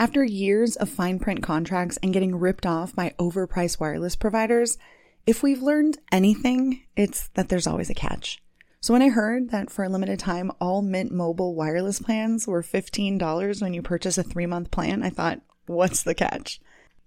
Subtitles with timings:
[0.00, 4.78] After years of fine print contracts and getting ripped off by overpriced wireless providers,
[5.26, 8.40] if we've learned anything, it's that there's always a catch.
[8.80, 12.62] So when I heard that for a limited time, all Mint Mobile wireless plans were
[12.62, 16.60] $15 when you purchase a three month plan, I thought, what's the catch?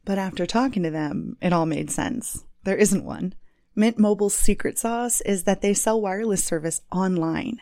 [0.04, 2.44] But after talking to them, it all made sense.
[2.66, 3.36] There isn't one.
[3.74, 7.62] Mint Mobile's secret sauce is that they sell wireless service online.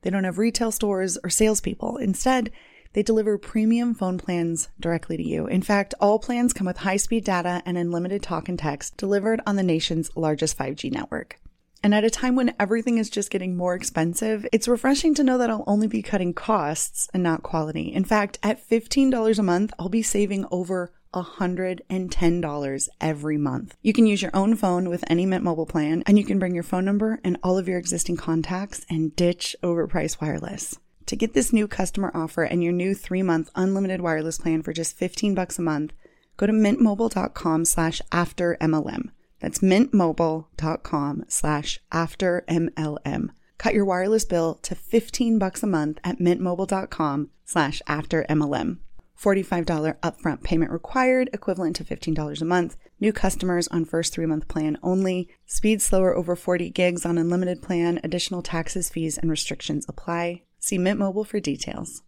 [0.00, 1.98] They don't have retail stores or salespeople.
[1.98, 2.50] Instead,
[2.92, 5.46] they deliver premium phone plans directly to you.
[5.46, 9.40] In fact, all plans come with high speed data and unlimited talk and text delivered
[9.46, 11.38] on the nation's largest 5G network.
[11.82, 15.36] And at a time when everything is just getting more expensive, it's refreshing to know
[15.38, 17.92] that I'll only be cutting costs and not quality.
[17.92, 23.76] In fact, at $15 a month, I'll be saving over $110 every month.
[23.82, 26.54] You can use your own phone with any Mint mobile plan, and you can bring
[26.54, 30.78] your phone number and all of your existing contacts and ditch overpriced wireless.
[31.06, 34.96] To get this new customer offer and your new three-month unlimited wireless plan for just
[34.96, 35.92] 15 bucks a month,
[36.36, 39.10] go to mintmobile.com slash after MLM.
[39.40, 43.30] That's mintmobile.com slash after MLM.
[43.58, 48.78] Cut your wireless bill to 15 bucks a month at mintmobile.com slash after MLM.
[49.20, 52.76] $45 upfront payment required, equivalent to $15 a month.
[53.00, 55.28] New customers on first three month plan only.
[55.46, 58.00] Speed slower over 40 gigs on unlimited plan.
[58.02, 60.42] Additional taxes, fees, and restrictions apply.
[60.64, 62.04] See Mint Mobile for details.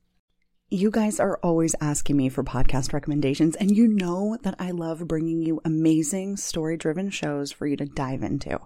[0.70, 5.08] You guys are always asking me for podcast recommendations, and you know that I love
[5.08, 8.60] bringing you amazing story driven shows for you to dive into.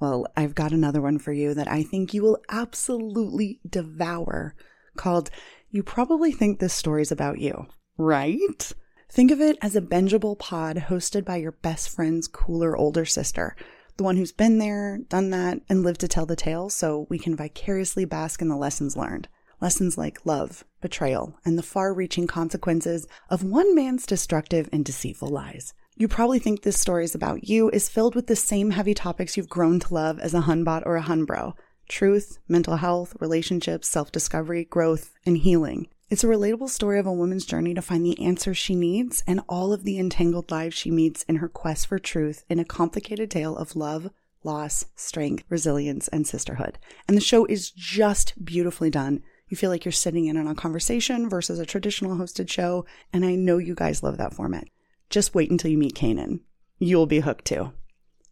[0.00, 4.54] Well, I've got another one for you that I think you will absolutely devour
[4.96, 5.28] called
[5.70, 7.66] You Probably Think This Story's About You,
[7.98, 8.72] right?
[9.10, 13.56] Think of it as a bingeable pod hosted by your best friend's cooler older sister,
[13.96, 17.18] the one who's been there, done that, and lived to tell the tale so we
[17.18, 19.28] can vicariously bask in the lessons learned.
[19.60, 25.28] Lessons like love, betrayal, and the far reaching consequences of one man's destructive and deceitful
[25.28, 25.72] lies.
[25.96, 29.36] You probably think this story is about you is filled with the same heavy topics
[29.36, 31.54] you've grown to love as a hunbot or a hunbro
[31.88, 35.88] truth, mental health, relationships, self discovery, growth, and healing.
[36.14, 39.40] It's a relatable story of a woman's journey to find the answers she needs and
[39.48, 43.32] all of the entangled lives she meets in her quest for truth in a complicated
[43.32, 44.10] tale of love,
[44.44, 46.78] loss, strength, resilience, and sisterhood.
[47.08, 49.24] And the show is just beautifully done.
[49.48, 52.86] You feel like you're sitting in on a conversation versus a traditional hosted show.
[53.12, 54.68] And I know you guys love that format.
[55.10, 56.42] Just wait until you meet Kanan.
[56.78, 57.72] You'll be hooked too.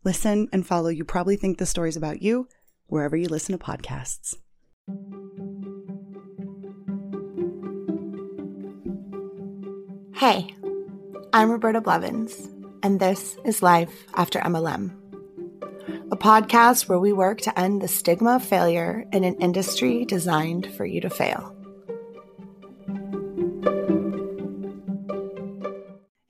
[0.05, 2.47] Listen and follow You Probably Think the Story's About You
[2.87, 4.37] wherever you listen to podcasts.
[10.23, 10.55] Hey,
[11.33, 12.49] I'm Roberta Blevins,
[12.85, 14.93] and this is Life After MLM,
[16.13, 20.73] a podcast where we work to end the stigma of failure in an industry designed
[20.77, 21.57] for you to fail.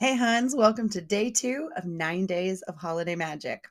[0.01, 3.69] Hey, Huns, welcome to day two of nine days of holiday magic.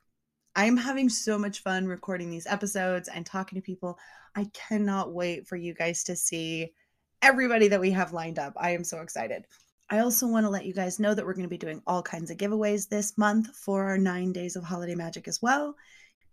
[0.54, 3.98] I'm having so much fun recording these episodes and talking to people.
[4.36, 6.74] I cannot wait for you guys to see
[7.22, 8.52] everybody that we have lined up.
[8.56, 9.46] I am so excited.
[9.92, 12.02] I also want to let you guys know that we're going to be doing all
[12.02, 15.76] kinds of giveaways this month for our nine days of holiday magic as well.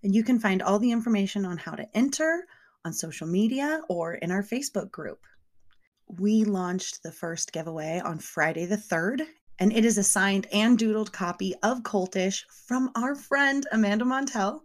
[0.02, 2.46] And you can find all the information on how to enter
[2.86, 5.19] on social media or in our Facebook group.
[6.08, 9.28] We launched the first giveaway on Friday the 3rd,
[9.59, 14.62] and it is a signed and doodled copy of Cultish from our friend Amanda Montell.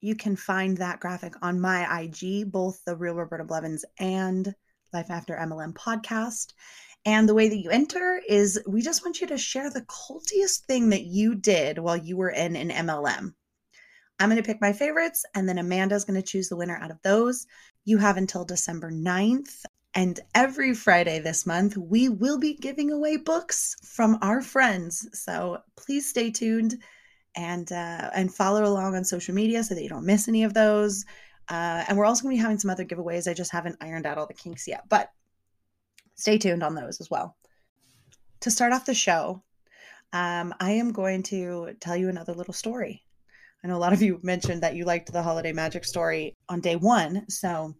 [0.00, 4.54] You can find that graphic on my IG, both the Real Roberta Blevins and
[4.94, 6.54] Life After MLM podcast.
[7.04, 10.66] And the way that you enter is we just want you to share the cultiest
[10.66, 13.34] thing that you did while you were in an MLM.
[14.20, 16.92] I'm going to pick my favorites, and then Amanda's going to choose the winner out
[16.92, 17.46] of those.
[17.84, 19.64] You have until December 9th.
[19.94, 25.08] And every Friday this month, we will be giving away books from our friends.
[25.12, 26.76] So please stay tuned
[27.34, 30.54] and uh, and follow along on social media so that you don't miss any of
[30.54, 31.04] those.
[31.48, 33.28] Uh, and we're also going to be having some other giveaways.
[33.28, 35.10] I just haven't ironed out all the kinks yet, but
[36.22, 37.36] stay tuned on those as well.
[38.42, 39.42] To start off the show,
[40.12, 43.02] um, I am going to tell you another little story.
[43.64, 46.60] I know a lot of you mentioned that you liked the holiday magic story on
[46.60, 47.28] day one.
[47.28, 47.74] So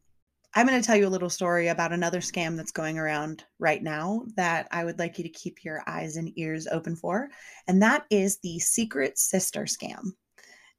[0.54, 3.82] I'm going to tell you a little story about another scam that's going around right
[3.82, 7.30] now that I would like you to keep your eyes and ears open for.
[7.68, 10.14] And that is the secret sister scam.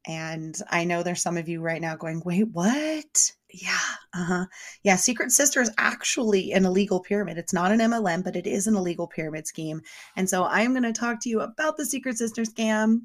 [0.06, 3.31] And I know there's some of you right now going, wait, what?
[3.53, 3.77] Yeah,
[4.15, 4.45] uh huh.
[4.81, 7.38] Yeah, Secret Sister is actually an illegal pyramid.
[7.38, 9.81] It's not an MLM, but it is an illegal pyramid scheme.
[10.15, 13.01] And so I am going to talk to you about the Secret Sister scam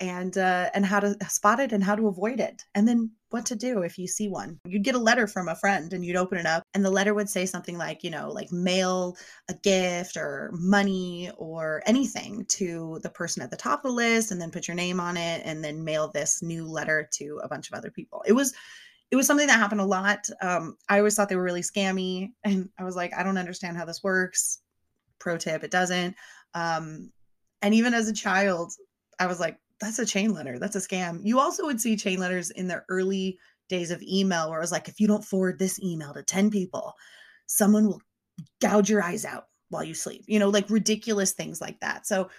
[0.00, 3.46] and uh, and how to spot it and how to avoid it, and then what
[3.46, 4.58] to do if you see one.
[4.66, 7.14] You'd get a letter from a friend and you'd open it up, and the letter
[7.14, 9.16] would say something like, you know, like mail
[9.48, 14.32] a gift or money or anything to the person at the top of the list,
[14.32, 17.48] and then put your name on it, and then mail this new letter to a
[17.48, 18.24] bunch of other people.
[18.26, 18.52] It was
[19.10, 20.28] it was something that happened a lot.
[20.40, 23.76] Um, I always thought they were really scammy, and I was like, I don't understand
[23.76, 24.60] how this works.
[25.18, 26.14] Pro tip: it doesn't.
[26.54, 27.10] Um,
[27.62, 28.72] and even as a child,
[29.18, 30.58] I was like, that's a chain letter.
[30.58, 31.20] That's a scam.
[31.22, 33.38] You also would see chain letters in the early
[33.68, 36.50] days of email where it was like, if you don't forward this email to 10
[36.50, 36.94] people,
[37.46, 38.02] someone will
[38.60, 42.06] gouge your eyes out while you sleep, you know, like ridiculous things like that.
[42.06, 42.30] So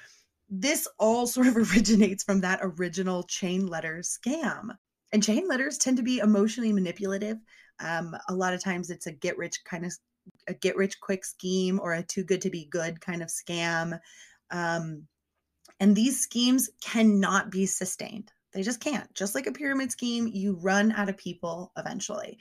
[0.50, 4.70] this all sort of originates from that original chain letter scam.
[5.14, 7.38] And chain letters tend to be emotionally manipulative.
[7.80, 9.94] Um, a lot of times it's a get rich kind of
[10.48, 14.00] a get rich quick scheme or a too good to be good kind of scam.
[14.52, 15.08] Um,
[15.80, 18.32] and these schemes cannot be sustained.
[18.54, 19.14] They just can't.
[19.14, 22.40] Just like a pyramid scheme, you run out of people eventually.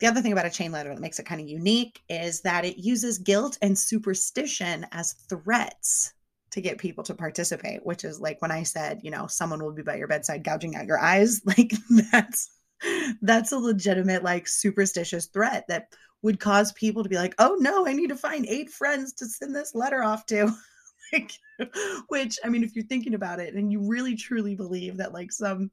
[0.00, 2.64] The other thing about a chain letter that makes it kind of unique is that
[2.64, 6.14] it uses guilt and superstition as threats
[6.52, 9.72] to get people to participate, which is like when I said, you know, someone will
[9.72, 11.72] be by your bedside gouging out your eyes, like
[12.12, 12.50] that's
[13.20, 15.88] that's a legitimate like superstitious threat that
[16.22, 19.26] would cause people to be like, "Oh no, I need to find eight friends to
[19.26, 20.50] send this letter off to."
[21.12, 21.32] like
[22.08, 25.30] which i mean if you're thinking about it and you really truly believe that like
[25.30, 25.70] some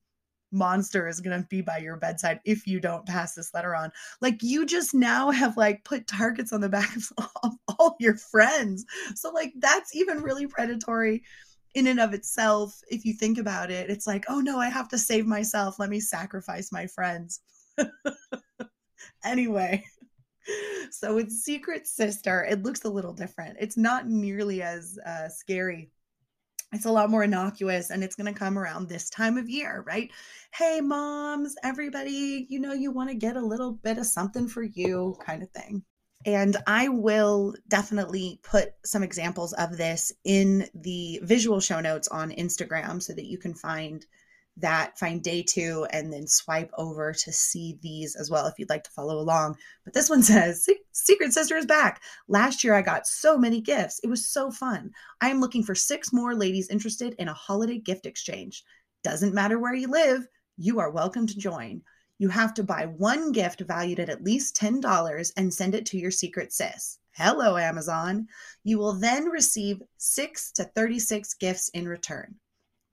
[0.52, 3.92] monster is going to be by your bedside if you don't pass this letter on
[4.22, 6.96] like you just now have like put targets on the back
[7.44, 8.86] of all your friends
[9.16, 11.22] so like that's even really predatory
[11.76, 14.88] in and of itself if you think about it it's like oh no i have
[14.88, 17.42] to save myself let me sacrifice my friends
[19.24, 19.84] anyway
[20.92, 23.58] so with Secret Sister, it looks a little different.
[23.60, 25.92] It's not nearly as uh, scary.
[26.72, 29.84] It's a lot more innocuous and it's going to come around this time of year,
[29.88, 30.12] right?
[30.54, 34.62] Hey, moms, everybody, you know, you want to get a little bit of something for
[34.62, 35.84] you kind of thing.
[36.26, 42.32] And I will definitely put some examples of this in the visual show notes on
[42.32, 44.06] Instagram so that you can find
[44.62, 48.70] that, find day two, and then swipe over to see these as well if you'd
[48.70, 49.58] like to follow along.
[49.84, 52.02] But this one says Secret Sister is back.
[52.28, 54.00] Last year I got so many gifts.
[54.04, 54.92] It was so fun.
[55.22, 58.64] I am looking for six more ladies interested in a holiday gift exchange.
[59.04, 60.28] Doesn't matter where you live,
[60.58, 61.82] you are welcome to join.
[62.18, 65.98] You have to buy one gift valued at at least $10 and send it to
[65.98, 67.00] your secret sis.
[67.14, 68.28] Hello, Amazon.
[68.64, 72.36] You will then receive 6 to 36 gifts in return.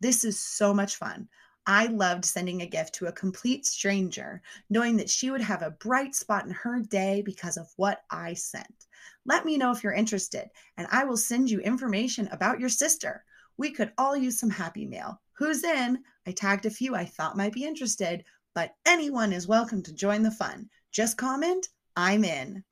[0.00, 1.28] This is so much fun.
[1.68, 4.40] I loved sending a gift to a complete stranger,
[4.70, 8.34] knowing that she would have a bright spot in her day because of what I
[8.34, 8.86] sent.
[9.24, 13.24] Let me know if you're interested, and I will send you information about your sister.
[13.56, 15.20] We could all use some happy mail.
[15.32, 16.04] Who's in?
[16.26, 18.24] I tagged a few I thought might be interested,
[18.54, 20.70] but anyone is welcome to join the fun.
[20.92, 22.62] Just comment, I'm in.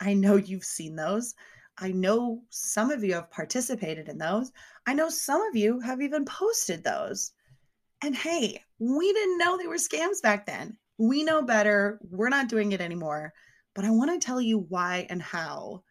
[0.00, 1.34] I know you've seen those.
[1.76, 4.52] I know some of you have participated in those.
[4.86, 7.32] I know some of you have even posted those.
[8.04, 10.76] And hey, we didn't know they were scams back then.
[10.98, 11.98] We know better.
[12.10, 13.32] We're not doing it anymore.
[13.74, 15.84] But I want to tell you why and how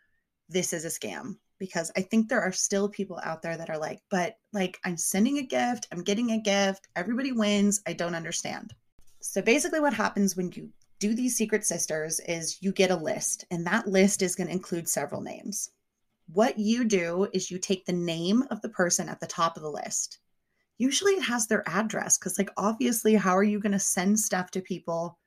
[0.47, 3.79] this is a scam because I think there are still people out there that are
[3.79, 7.81] like, but like, I'm sending a gift, I'm getting a gift, everybody wins.
[7.87, 8.75] I don't understand.
[9.19, 10.69] So basically, what happens when you
[10.99, 14.53] do these secret sisters is you get a list, and that list is going to
[14.53, 15.71] include several names.
[16.31, 19.63] What you do is you take the name of the person at the top of
[19.63, 20.19] the list
[20.77, 24.51] usually it has their address because like obviously how are you going to send stuff
[24.51, 25.17] to people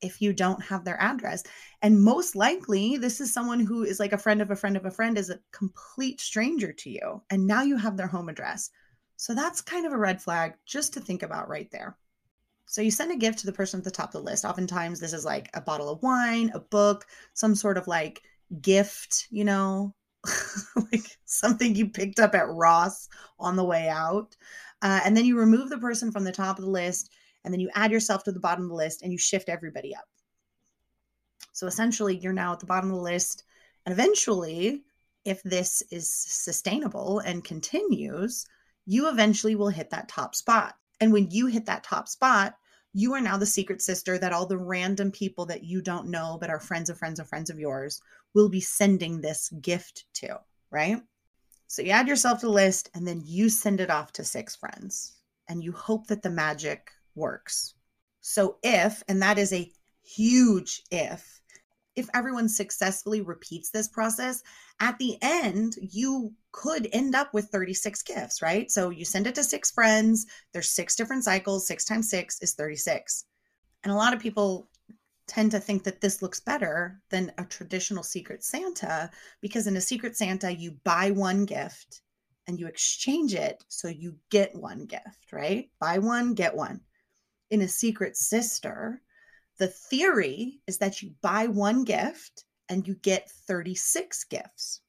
[0.00, 1.42] if you don't have their address?
[1.82, 4.84] And most likely this is someone who is like a friend of a friend of
[4.84, 8.70] a friend is a complete stranger to you and now you have their home address.
[9.16, 11.96] So that's kind of a red flag just to think about right there.
[12.66, 14.44] So you send a gift to the person at the top of the list.
[14.44, 18.22] Oftentimes this is like a bottle of wine a book some sort of like
[18.60, 19.94] gift you know?
[20.92, 24.36] Like something you picked up at ross on the way out
[24.82, 27.10] uh, and then you remove the person from the top of the list,
[27.44, 29.94] and then you add yourself to the bottom of the list and you shift everybody
[29.94, 30.04] up.
[31.52, 33.44] So essentially, you're now at the bottom of the list.
[33.86, 34.82] And eventually,
[35.24, 38.46] if this is sustainable and continues,
[38.86, 40.74] you eventually will hit that top spot.
[41.00, 42.54] And when you hit that top spot,
[42.92, 46.38] you are now the secret sister that all the random people that you don't know,
[46.40, 48.00] but are friends of friends of friends of yours,
[48.34, 51.00] will be sending this gift to, right?
[51.68, 54.56] So you add yourself to the list and then you send it off to six
[54.56, 57.74] friends and you hope that the magic works.
[58.22, 59.70] So if, and that is a
[60.02, 61.40] huge if,
[61.94, 64.42] if everyone successfully repeats this process,
[64.80, 68.70] at the end, you could end up with 36 gifts, right?
[68.70, 72.54] So you send it to six friends, there's six different cycles, six times six is
[72.54, 73.24] 36.
[73.84, 74.68] And a lot of people
[75.28, 79.80] tend to think that this looks better than a traditional Secret Santa because in a
[79.80, 82.02] Secret Santa, you buy one gift
[82.46, 85.70] and you exchange it so you get one gift, right?
[85.78, 86.80] Buy one, get one.
[87.50, 89.02] In a Secret Sister,
[89.58, 94.80] the theory is that you buy one gift and you get 36 gifts.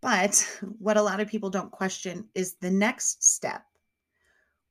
[0.00, 0.46] But
[0.78, 3.64] what a lot of people don't question is the next step.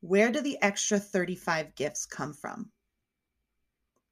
[0.01, 2.71] Where do the extra 35 gifts come from?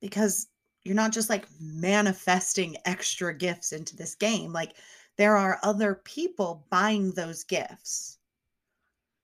[0.01, 0.48] Because
[0.84, 4.54] you're not just like manifesting extra gifts into this game.
[4.54, 4.74] Like
[5.18, 8.18] there are other people buying those gifts.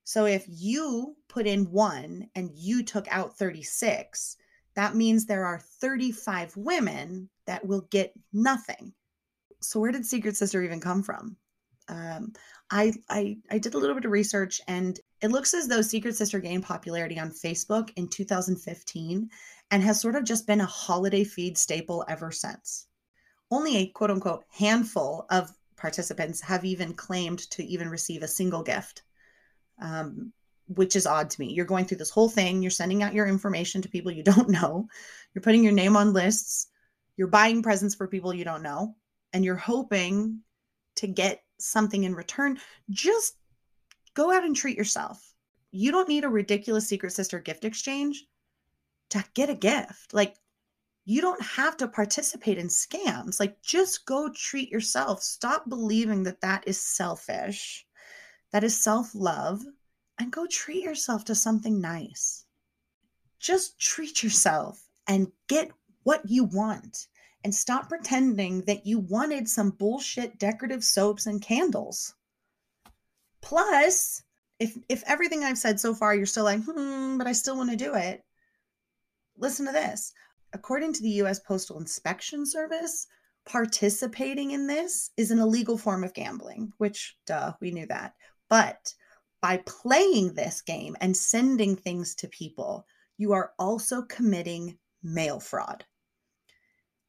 [0.03, 4.35] So if you put in one and you took out 36,
[4.75, 8.93] that means there are 35 women that will get nothing.
[9.61, 11.37] So where did Secret Sister even come from?
[11.87, 12.33] Um,
[12.69, 16.17] I, I I did a little bit of research and it looks as though Secret
[16.17, 19.29] Sister gained popularity on Facebook in 2015
[19.71, 22.87] and has sort of just been a holiday feed staple ever since.
[23.49, 28.63] Only a quote unquote handful of participants have even claimed to even receive a single
[28.63, 29.03] gift.
[29.81, 30.33] Um,
[30.67, 31.53] which is odd to me.
[31.53, 34.49] You're going through this whole thing, you're sending out your information to people you don't
[34.49, 34.87] know,
[35.33, 36.67] you're putting your name on lists,
[37.17, 38.95] you're buying presents for people you don't know,
[39.31, 40.39] and you're hoping
[40.95, 42.59] to get something in return.
[42.89, 43.35] Just
[44.13, 45.33] go out and treat yourself.
[45.71, 48.25] You don't need a ridiculous Secret Sister gift exchange
[49.09, 50.13] to get a gift.
[50.13, 50.35] Like,
[51.05, 53.39] you don't have to participate in scams.
[53.39, 55.21] Like, just go treat yourself.
[55.21, 57.85] Stop believing that that is selfish.
[58.51, 59.63] That is self love
[60.19, 62.45] and go treat yourself to something nice.
[63.39, 65.71] Just treat yourself and get
[66.03, 67.07] what you want
[67.43, 72.13] and stop pretending that you wanted some bullshit decorative soaps and candles.
[73.43, 74.23] Plus,
[74.57, 77.69] if if everything I've said so far you're still like, "Hmm, but I still want
[77.71, 78.23] to do it."
[79.35, 80.13] Listen to this.
[80.53, 83.05] According to the US Postal Inspection Service,
[83.45, 88.15] participating in this is an illegal form of gambling, which duh, we knew that.
[88.47, 88.95] But
[89.41, 95.85] by playing this game and sending things to people, you are also committing mail fraud.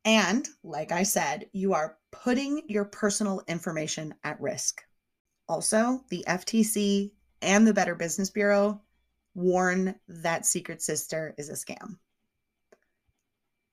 [0.04, 4.82] And like I said, you are putting your personal information at risk.
[5.48, 8.80] Also, the FTC and the Better Business Bureau
[9.34, 11.98] warn that Secret Sister is a scam.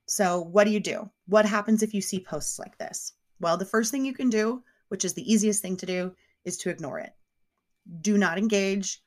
[0.07, 1.09] So, what do you do?
[1.27, 3.13] What happens if you see posts like this?
[3.39, 6.57] Well, the first thing you can do, which is the easiest thing to do, is
[6.57, 7.13] to ignore it
[8.01, 9.01] do not engage,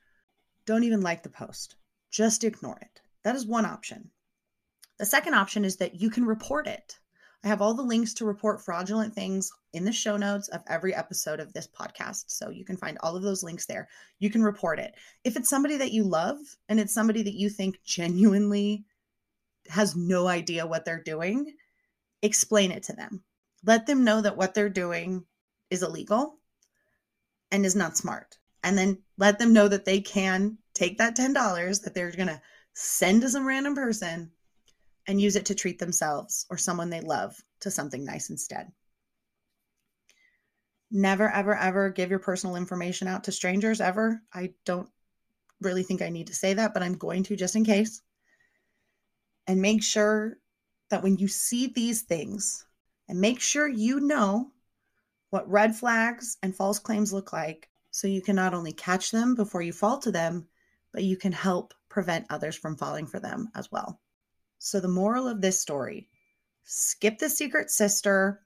[0.66, 1.76] don't even like the post,
[2.10, 3.00] just ignore it.
[3.22, 4.10] That is one option.
[4.98, 6.98] The second option is that you can report it.
[7.44, 10.94] I have all the links to report fraudulent things in the show notes of every
[10.94, 12.24] episode of this podcast.
[12.28, 13.86] So you can find all of those links there.
[14.18, 14.94] You can report it.
[15.24, 16.38] If it's somebody that you love
[16.70, 18.86] and it's somebody that you think genuinely
[19.68, 21.52] has no idea what they're doing,
[22.22, 23.22] explain it to them.
[23.62, 25.24] Let them know that what they're doing
[25.70, 26.38] is illegal
[27.50, 31.84] and is not smart and then let them know that they can take that $10
[31.84, 32.40] that they're going to
[32.72, 34.32] send to some random person
[35.06, 38.70] and use it to treat themselves or someone they love to something nice instead.
[40.90, 44.22] Never, ever, ever give your personal information out to strangers ever.
[44.32, 44.88] I don't
[45.60, 48.00] really think I need to say that, but I'm going to just in case.
[49.46, 50.38] And make sure
[50.90, 52.64] that when you see these things,
[53.08, 54.50] and make sure you know
[55.30, 59.34] what red flags and false claims look like so you can not only catch them
[59.34, 60.46] before you fall to them,
[60.92, 64.00] but you can help prevent others from falling for them as well.
[64.66, 66.08] So, the moral of this story
[66.62, 68.40] skip the secret sister,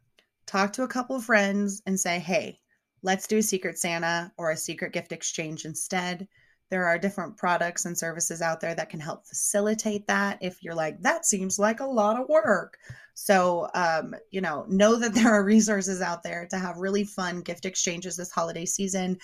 [0.46, 2.58] talk to a couple of friends, and say, hey,
[3.02, 6.26] let's do a secret Santa or a secret gift exchange instead.
[6.70, 10.74] There are different products and services out there that can help facilitate that if you're
[10.74, 12.78] like, that seems like a lot of work.
[13.14, 17.42] So, um, you know, know that there are resources out there to have really fun
[17.42, 19.18] gift exchanges this holiday season.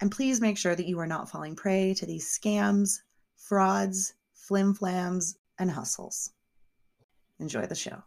[0.00, 3.00] And please make sure that you are not falling prey to these scams,
[3.36, 4.14] frauds,
[4.48, 6.30] flimflams, and hustles.
[7.40, 8.02] Enjoy the show.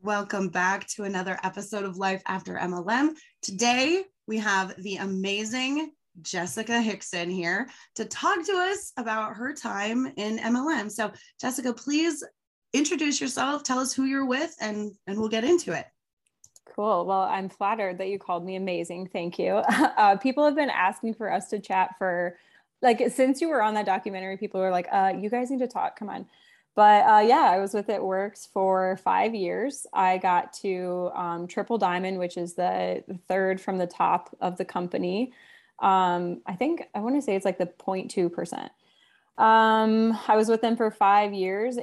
[0.00, 3.10] Welcome back to another episode of Life After MLM.
[3.42, 5.92] Today, we have the amazing
[6.22, 10.90] Jessica Hickson here to talk to us about her time in MLM.
[10.90, 12.24] So, Jessica, please
[12.72, 15.84] introduce yourself, tell us who you're with, and and we'll get into it.
[16.74, 17.04] Cool.
[17.04, 19.10] Well, I'm flattered that you called me amazing.
[19.12, 19.62] Thank you.
[19.70, 22.38] Uh, people have been asking for us to chat for
[22.80, 24.38] like since you were on that documentary.
[24.38, 25.98] People were like, uh, "You guys need to talk.
[25.98, 26.26] Come on."
[26.80, 29.86] But uh, yeah, I was with It Works for five years.
[29.92, 34.64] I got to um, Triple Diamond, which is the third from the top of the
[34.64, 35.34] company.
[35.80, 38.70] Um, I think I want to say it's like the 0.2%.
[39.36, 41.78] Um, I was with them for five years.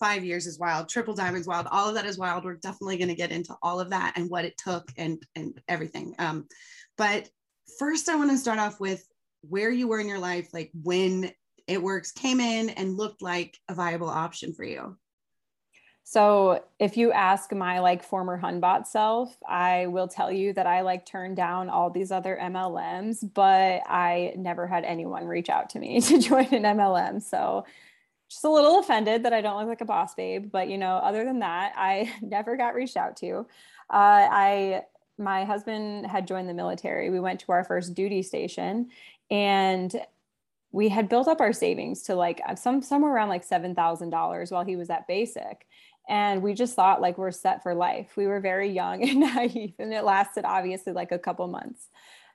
[0.00, 0.88] five years is wild.
[0.88, 1.68] Triple diamonds wild.
[1.70, 2.44] All of that is wild.
[2.44, 5.60] We're definitely going to get into all of that and what it took and and
[5.68, 6.16] everything.
[6.18, 6.48] Um,
[6.98, 7.30] but
[7.78, 9.06] first, I want to start off with
[9.42, 11.30] where you were in your life, like when
[11.72, 14.96] it works came in and looked like a viable option for you.
[16.04, 20.82] So if you ask my like former Hunbot self, I will tell you that I
[20.82, 25.78] like turned down all these other MLMs, but I never had anyone reach out to
[25.78, 27.22] me to join an MLM.
[27.22, 27.64] So
[28.28, 30.96] just a little offended that I don't look like a boss babe, but you know,
[30.96, 33.46] other than that, I never got reached out to.
[33.90, 34.82] Uh, I
[35.16, 37.08] my husband had joined the military.
[37.08, 38.90] We went to our first duty station
[39.30, 39.94] and
[40.72, 44.64] we had built up our savings to like uh, some somewhere around like $7,000 while
[44.64, 45.66] he was at basic.
[46.08, 48.16] And we just thought like we're set for life.
[48.16, 51.88] We were very young and naive and it lasted obviously like a couple months.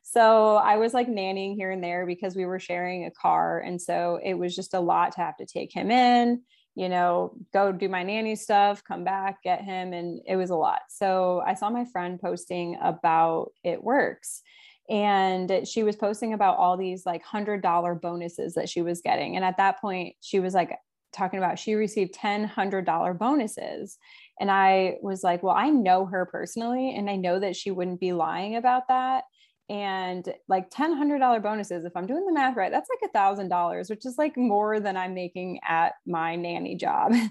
[0.04, 3.60] So i was like nannying here and there because we were sharing a car.
[3.60, 6.44] And so it was just a lot to have to take him in
[6.76, 9.94] you know go do my nanny stuff come back get him.
[9.94, 10.82] And it was a lot.
[10.90, 14.44] So i saw my friend posting about it works
[14.90, 19.36] and she was posting about all these like hundred dollar bonuses that she was getting.
[19.36, 20.78] And at that point she was like
[21.14, 23.98] talking about she received 10 hundred dollar bonuses.
[24.40, 28.00] And i was like well i know her personally and i know that she wouldn't
[28.00, 29.26] be lying about that.
[29.70, 33.12] And like 10 hundred dollar bonuses if i'm doing the math right that's like a
[33.12, 37.14] thousand dollars which is like more than i'm making at my nanny job.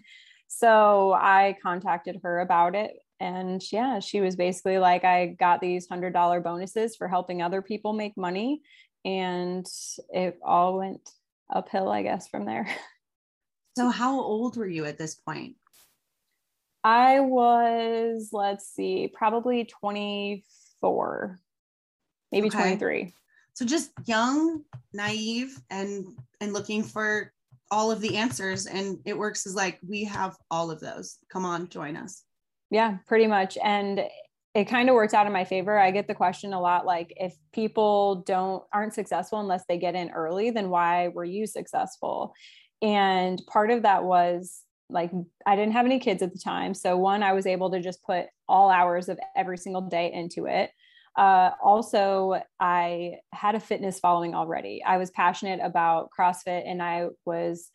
[0.49, 5.89] So i contacted her about it and yeah she was basically like i got these
[5.89, 8.61] hundred dollar bonuses for helping other people make money
[9.05, 9.67] and
[10.11, 11.11] it all went
[11.51, 12.69] uphill i guess from there
[13.77, 15.57] So, how old were you at this point?
[16.83, 21.39] I was, let's see, probably 24,
[22.33, 22.59] maybe okay.
[22.59, 23.13] 23.
[23.53, 26.07] So just young, naive, and
[26.41, 27.33] and looking for
[27.71, 28.67] all of the answers.
[28.67, 31.19] And it works as like we have all of those.
[31.31, 32.23] Come on, join us.
[32.71, 33.57] Yeah, pretty much.
[33.63, 34.01] And
[34.55, 35.79] it kind of works out in my favor.
[35.79, 39.95] I get the question a lot like if people don't aren't successful unless they get
[39.95, 42.33] in early, then why were you successful?
[42.83, 45.11] And part of that was like
[45.47, 46.73] I didn't have any kids at the time.
[46.75, 50.47] So, one, I was able to just put all hours of every single day into
[50.47, 50.71] it.
[51.17, 54.83] Uh, also, I had a fitness following already.
[54.87, 57.71] I was passionate about CrossFit and I was.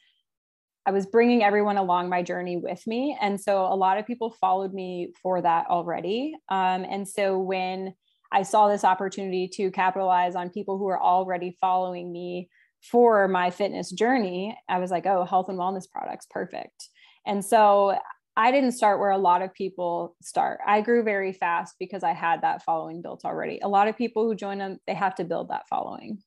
[0.86, 3.18] I was bringing everyone along my journey with me.
[3.22, 6.34] And so a lot of people followed me for that already.
[6.50, 7.94] Um, and so when
[8.32, 12.50] I saw this opportunity to capitalize on people who are already following me,
[12.82, 16.90] for my fitness journey, I was like, oh, health and wellness products, perfect.
[17.26, 17.98] And so
[18.36, 20.60] I didn't start where a lot of people start.
[20.66, 23.60] I grew very fast because I had that following built already.
[23.62, 26.24] A lot of people who join them, they have to build that following.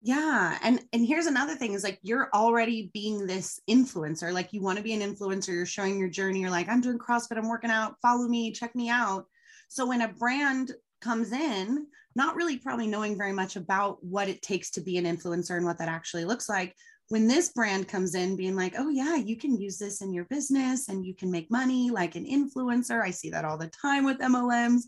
[0.00, 0.58] Yeah.
[0.62, 4.32] And and here's another thing is like you're already being this influencer.
[4.32, 6.40] Like you want to be an influencer, you're showing your journey.
[6.40, 9.26] You're like, I'm doing CrossFit, I'm working out, follow me, check me out.
[9.68, 14.42] So when a brand comes in, not really probably knowing very much about what it
[14.42, 16.74] takes to be an influencer and what that actually looks like.
[17.10, 20.24] When this brand comes in, being like, oh, yeah, you can use this in your
[20.24, 23.02] business and you can make money like an influencer.
[23.02, 24.82] I see that all the time with MLMs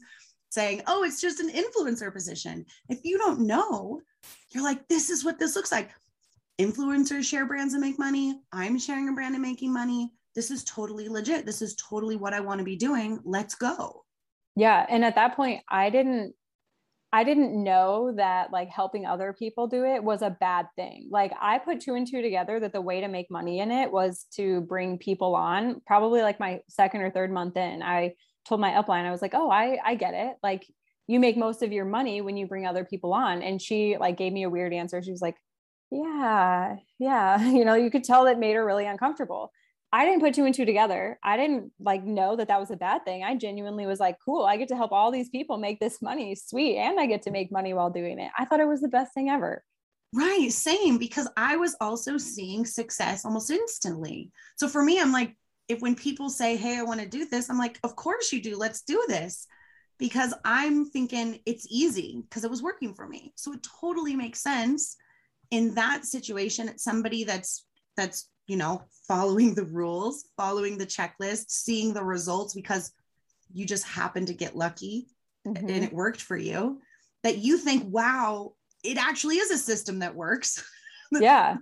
[0.50, 2.66] saying, oh, it's just an influencer position.
[2.88, 4.02] If you don't know,
[4.52, 5.90] you're like, this is what this looks like.
[6.60, 8.40] Influencers share brands and make money.
[8.52, 10.12] I'm sharing a brand and making money.
[10.34, 11.46] This is totally legit.
[11.46, 13.20] This is totally what I want to be doing.
[13.24, 14.04] Let's go.
[14.56, 14.84] Yeah.
[14.88, 16.34] And at that point, I didn't
[17.12, 21.08] I didn't know that like helping other people do it was a bad thing.
[21.10, 23.90] Like I put two and two together that the way to make money in it
[23.90, 25.80] was to bring people on.
[25.86, 28.14] Probably like my second or third month in, I
[28.46, 30.36] told my upline, I was like, "Oh, I I get it.
[30.42, 30.66] Like
[31.10, 34.16] you make most of your money when you bring other people on." And she like
[34.16, 35.02] gave me a weird answer.
[35.02, 35.36] She was like,
[35.90, 39.52] "Yeah, yeah." You know, you could tell that made her really uncomfortable.
[39.92, 41.18] I didn't put two and two together.
[41.22, 43.24] I didn't like know that that was a bad thing.
[43.24, 46.34] I genuinely was like, cool, I get to help all these people make this money.
[46.36, 46.76] Sweet.
[46.76, 48.30] And I get to make money while doing it.
[48.38, 49.64] I thought it was the best thing ever.
[50.12, 50.52] Right.
[50.52, 50.98] Same.
[50.98, 54.30] Because I was also seeing success almost instantly.
[54.56, 55.36] So for me, I'm like,
[55.68, 58.42] if when people say, hey, I want to do this, I'm like, of course you
[58.42, 58.56] do.
[58.56, 59.46] Let's do this.
[60.00, 63.32] Because I'm thinking it's easy because it was working for me.
[63.36, 64.96] So it totally makes sense
[65.52, 66.68] in that situation.
[66.68, 67.64] It's somebody that's
[67.96, 72.90] that's you know, following the rules, following the checklist, seeing the results because
[73.52, 75.06] you just happened to get lucky
[75.46, 75.68] mm-hmm.
[75.68, 76.80] and it worked for you,
[77.22, 80.64] that you think, wow, it actually is a system that works.
[81.12, 81.56] Yeah.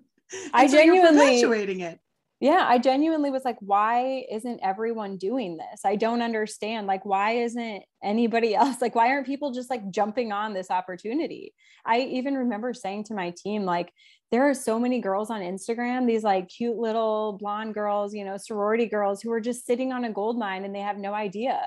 [0.52, 1.98] I so genuinely perpetuating it.
[2.40, 7.32] Yeah i genuinely was like why isn't everyone doing this i don't understand like why
[7.32, 12.34] isn't anybody else like why aren't people just like jumping on this opportunity i even
[12.34, 13.92] remember saying to my team like
[14.30, 18.36] there are so many girls on instagram these like cute little blonde girls you know
[18.36, 21.60] sorority girls who are just sitting on a gold mine and they have no idea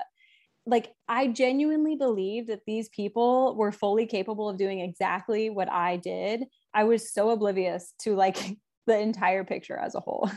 [0.64, 5.96] like I genuinely believe that these people were fully capable of doing exactly what I
[5.96, 6.44] did.
[6.72, 8.38] I was so oblivious to like
[8.86, 10.30] the entire picture as a whole.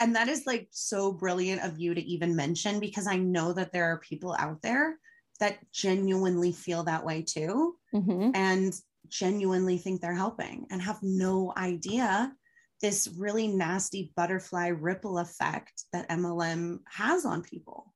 [0.00, 3.72] And that is like so brilliant of you to even mention because I know that
[3.72, 4.98] there are people out there
[5.40, 8.30] that genuinely feel that way too mm-hmm.
[8.34, 8.74] and
[9.08, 12.32] genuinely think they're helping and have no idea
[12.80, 17.92] this really nasty butterfly ripple effect that MLM has on people.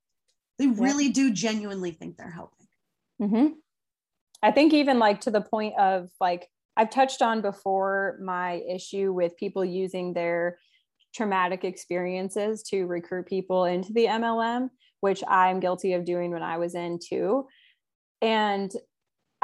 [0.58, 2.66] They really do genuinely think they're helping.
[3.20, 3.46] Mm-hmm.
[4.42, 9.12] I think even like to the point of like I've touched on before my issue
[9.12, 10.58] with people using their
[11.14, 14.68] traumatic experiences to recruit people into the MLM,
[15.00, 17.46] which I'm guilty of doing when I was in too.
[18.20, 18.72] And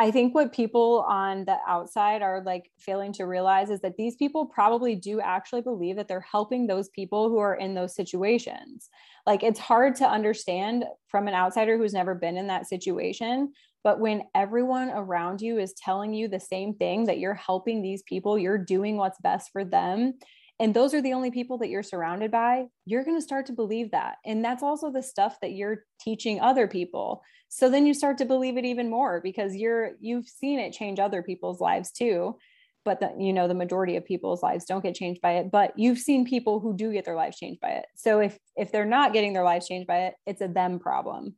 [0.00, 4.16] I think what people on the outside are like failing to realize is that these
[4.16, 8.88] people probably do actually believe that they're helping those people who are in those situations.
[9.26, 13.52] Like it's hard to understand from an outsider who's never been in that situation.
[13.84, 18.02] But when everyone around you is telling you the same thing that you're helping these
[18.02, 20.14] people, you're doing what's best for them,
[20.60, 23.54] and those are the only people that you're surrounded by, you're going to start to
[23.54, 24.16] believe that.
[24.26, 27.22] And that's also the stuff that you're teaching other people.
[27.48, 31.00] So then you start to believe it even more because you're you've seen it change
[31.00, 32.36] other people's lives too.
[32.84, 35.50] But the, you know the majority of people's lives don't get changed by it.
[35.50, 37.86] But you've seen people who do get their lives changed by it.
[37.96, 41.36] So if if they're not getting their lives changed by it, it's a them problem.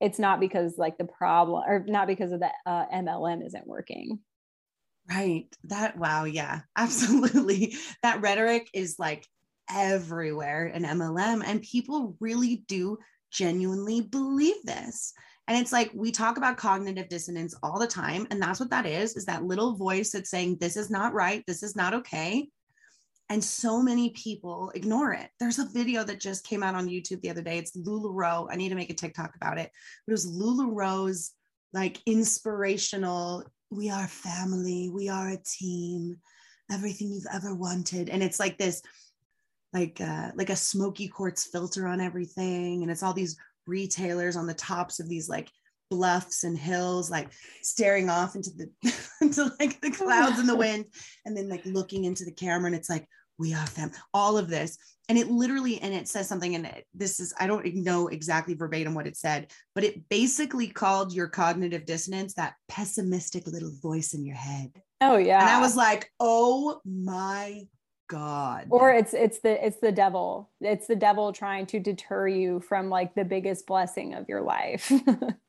[0.00, 4.18] It's not because like the problem or not because of the uh, MLM isn't working.
[5.08, 5.46] Right.
[5.64, 6.24] That, wow.
[6.24, 7.76] Yeah, absolutely.
[8.02, 9.26] That rhetoric is like
[9.70, 12.98] everywhere in MLM, and people really do
[13.30, 15.12] genuinely believe this.
[15.46, 18.26] And it's like we talk about cognitive dissonance all the time.
[18.30, 21.44] And that's what that is, is that little voice that's saying, this is not right.
[21.46, 22.48] This is not okay.
[23.28, 25.28] And so many people ignore it.
[25.40, 27.58] There's a video that just came out on YouTube the other day.
[27.58, 28.48] It's LuLaRoe.
[28.50, 29.70] I need to make a TikTok about it.
[30.06, 31.32] It was LuLaRoe's
[31.72, 36.16] like inspirational we are family, we are a team,
[36.70, 38.08] everything you've ever wanted.
[38.08, 38.82] And it's like this,
[39.72, 42.82] like uh, like a smoky quartz filter on everything.
[42.82, 45.50] And it's all these retailers on the tops of these like
[45.90, 47.28] bluffs and hills, like
[47.62, 50.86] staring off into the into like the clouds and the wind,
[51.26, 52.66] and then like looking into the camera.
[52.66, 53.06] And it's like,
[53.38, 54.78] we are family, all of this.
[55.08, 58.94] And it literally and it says something and this is i don't know exactly verbatim
[58.94, 64.24] what it said but it basically called your cognitive dissonance that pessimistic little voice in
[64.24, 64.72] your head.
[65.02, 67.66] Oh yeah and i was like oh my
[68.08, 68.66] god.
[68.70, 70.50] Or it's it's the it's the devil.
[70.60, 74.90] It's the devil trying to deter you from like the biggest blessing of your life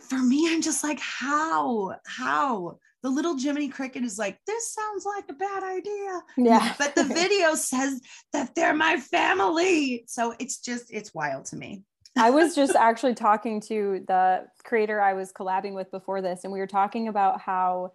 [0.00, 5.06] for me i'm just like how how the little Jiminy Cricket is like, this sounds
[5.06, 6.22] like a bad idea.
[6.36, 6.74] Yeah.
[6.78, 8.00] But the video says
[8.32, 10.04] that they're my family.
[10.06, 11.82] So it's just, it's wild to me.
[12.18, 16.52] I was just actually talking to the creator I was collabing with before this, and
[16.52, 17.92] we were talking about how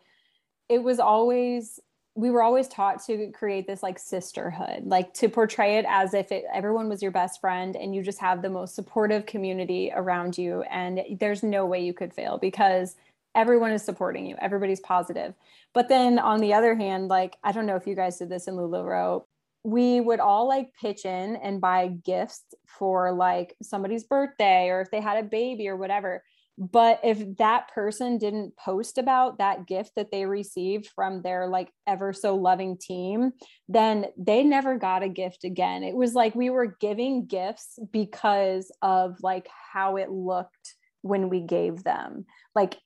[0.69, 1.79] it was always
[2.17, 6.31] we were always taught to create this like sisterhood like to portray it as if
[6.31, 10.37] it, everyone was your best friend and you just have the most supportive community around
[10.37, 12.95] you and there's no way you could fail because
[13.35, 14.35] everyone is supporting you.
[14.39, 15.33] Everybody's positive.
[15.73, 18.47] But then on the other hand like i don't know if you guys did this
[18.47, 19.25] in lularoe
[19.63, 24.91] we would all like pitch in and buy gifts for like somebody's birthday or if
[24.91, 26.23] they had a baby or whatever
[26.57, 31.69] but if that person didn't post about that gift that they received from their like
[31.85, 33.31] ever so loving team
[33.67, 35.83] then they never got a gift again.
[35.83, 41.41] It was like we were giving gifts because of like how it looked when we
[41.41, 42.25] gave them.
[42.53, 42.77] Like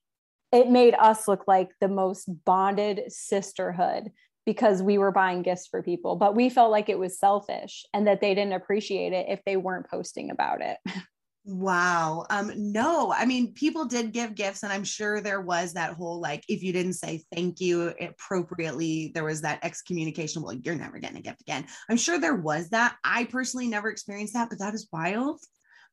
[0.52, 4.12] it made us look like the most bonded sisterhood
[4.46, 8.08] because we were buying gifts for people but we felt like it was selfish and
[8.08, 10.78] that they didn't appreciate it if they weren't posting about it
[11.50, 15.94] wow um no i mean people did give gifts and i'm sure there was that
[15.94, 20.76] whole like if you didn't say thank you appropriately there was that excommunication well you're
[20.76, 21.66] never getting a gift again.
[21.90, 22.96] I'm sure there was that.
[23.04, 25.40] I personally never experienced that but that is wild.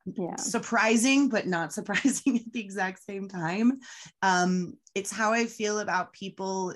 [0.05, 0.37] Yeah.
[0.37, 3.79] surprising but not surprising at the exact same time.
[4.21, 6.73] Um, it's how i feel about people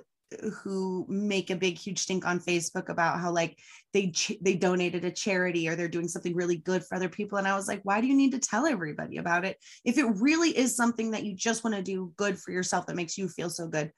[0.54, 3.58] who make a big huge stink on facebook about how like
[3.94, 7.38] they ch- they donated a charity or they're doing something really good for other people
[7.38, 10.06] and i was like why do you need to tell everybody about it if it
[10.15, 13.28] really is something that you just want to do good for yourself that makes you
[13.28, 13.91] feel so good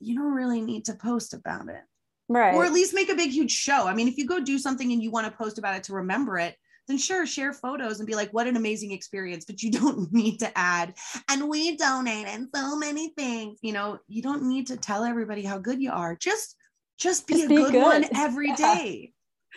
[0.00, 1.82] you don't really need to post about it
[2.28, 2.54] Right.
[2.54, 3.86] Or at least make a big, huge show.
[3.86, 5.92] I mean, if you go do something and you want to post about it to
[5.92, 6.56] remember it,
[6.88, 9.44] then sure, share photos and be like, what an amazing experience.
[9.44, 10.94] But you don't need to add,
[11.28, 13.58] and we donate and so many things.
[13.62, 16.16] You know, you don't need to tell everybody how good you are.
[16.16, 16.56] Just
[16.98, 17.82] just be Just a be good, good.
[17.82, 18.54] one every Yeah.
[18.54, 19.12] day,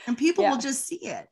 [0.08, 0.52] And people Yeah.
[0.52, 1.28] will just see it.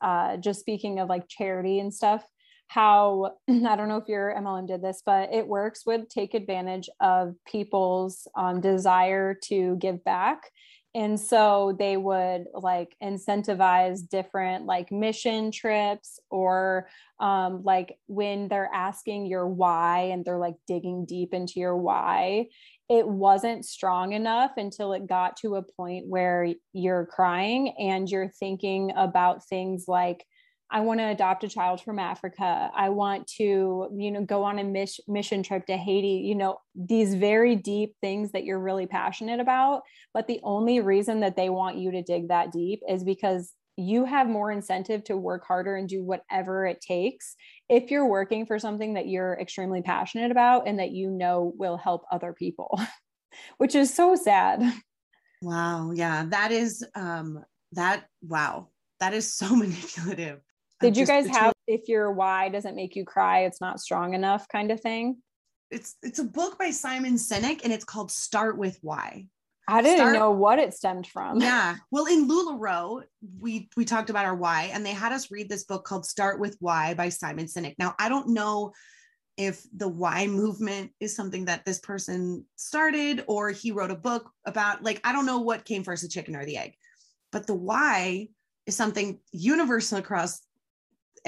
[0.00, 2.24] uh, just speaking of like charity and stuff,
[2.68, 6.88] how I don't know if your MLM did this, but it works would take advantage
[7.00, 10.42] of people's um, desire to give back.
[10.94, 16.88] And so they would like incentivize different like mission trips or
[17.20, 22.46] um, like when they're asking your why and they're like digging deep into your why,
[22.88, 28.30] it wasn't strong enough until it got to a point where you're crying and you're
[28.40, 30.24] thinking about things like
[30.70, 32.70] I want to adopt a child from Africa.
[32.74, 36.58] I want to, you know, go on a mis- mission trip to Haiti, you know,
[36.74, 39.82] these very deep things that you're really passionate about.
[40.12, 44.04] But the only reason that they want you to dig that deep is because you
[44.04, 47.36] have more incentive to work harder and do whatever it takes
[47.68, 51.76] if you're working for something that you're extremely passionate about and that you know will
[51.76, 52.78] help other people,
[53.58, 54.62] which is so sad.
[55.40, 55.92] Wow.
[55.92, 56.26] Yeah.
[56.28, 58.68] That is um that wow.
[59.00, 60.40] That is so manipulative.
[60.80, 64.14] Did you guys between- have if your why doesn't make you cry, it's not strong
[64.14, 65.18] enough kind of thing?
[65.70, 69.26] it's it's a book by Simon Sinek and it's called Start with Why.
[69.68, 71.40] I didn't Start- know what it stemmed from.
[71.42, 71.76] Yeah.
[71.90, 73.02] Well, in LuLaRoe,
[73.38, 76.40] we we talked about our why, and they had us read this book called Start
[76.40, 77.74] with Why by Simon Sinek.
[77.78, 78.72] Now, I don't know
[79.36, 84.30] if the why movement is something that this person started or he wrote a book
[84.46, 84.82] about.
[84.82, 86.72] Like, I don't know what came first, the chicken or the egg.
[87.30, 88.28] But the why
[88.64, 90.40] is something universal across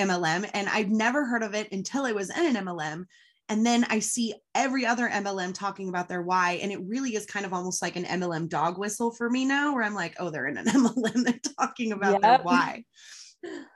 [0.01, 3.05] MLM, and I've never heard of it until I was in an MLM.
[3.49, 6.61] And then I see every other MLM talking about their why.
[6.63, 9.75] And it really is kind of almost like an MLM dog whistle for me now,
[9.75, 12.85] where I'm like, oh, they're in an MLM, they're talking about their why.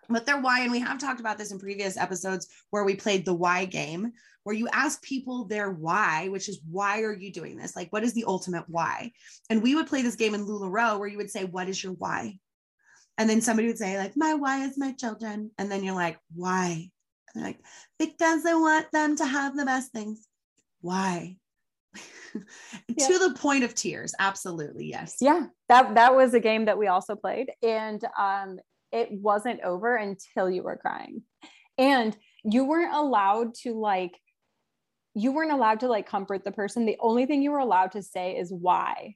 [0.08, 3.24] But their why, and we have talked about this in previous episodes where we played
[3.24, 4.12] the why game,
[4.44, 7.74] where you ask people their why, which is why are you doing this?
[7.74, 9.10] Like, what is the ultimate why?
[9.50, 11.94] And we would play this game in LuLaRoe where you would say, What is your
[11.94, 12.38] why?
[13.18, 15.50] And then somebody would say, like, my why is my children.
[15.58, 16.90] And then you're like, why?
[17.34, 17.60] And they're like,
[17.98, 20.26] because I want them to have the best things.
[20.80, 21.36] Why?
[22.88, 23.06] Yeah.
[23.06, 24.12] to the point of tears.
[24.18, 24.86] Absolutely.
[24.86, 25.18] Yes.
[25.20, 28.58] Yeah, that that was a game that we also played, and um,
[28.90, 31.22] it wasn't over until you were crying,
[31.78, 34.18] and you weren't allowed to like,
[35.14, 36.86] you weren't allowed to like comfort the person.
[36.86, 39.14] The only thing you were allowed to say is why.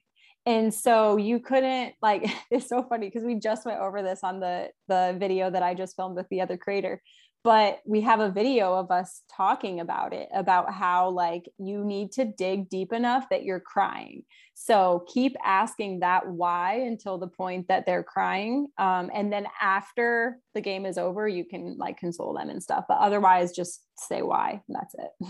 [0.49, 4.39] And so you couldn't like it's so funny because we just went over this on
[4.39, 7.01] the the video that I just filmed with the other creator
[7.41, 12.11] but we have a video of us talking about it about how like you need
[12.11, 14.23] to dig deep enough that you're crying
[14.55, 20.39] so keep asking that why until the point that they're crying um, and then after
[20.53, 24.21] the game is over you can like console them and stuff but otherwise just say
[24.21, 25.29] why and that's it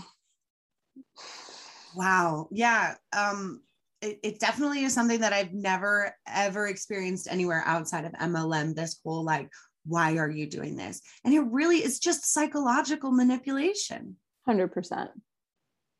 [1.94, 2.48] Wow.
[2.50, 2.94] Yeah.
[3.12, 3.62] Um,
[4.02, 8.74] it, it definitely is something that I've never ever experienced anywhere outside of MLM.
[8.74, 9.50] This whole like,
[9.84, 11.00] why are you doing this?
[11.24, 14.16] And it really is just psychological manipulation.
[14.48, 15.08] 100%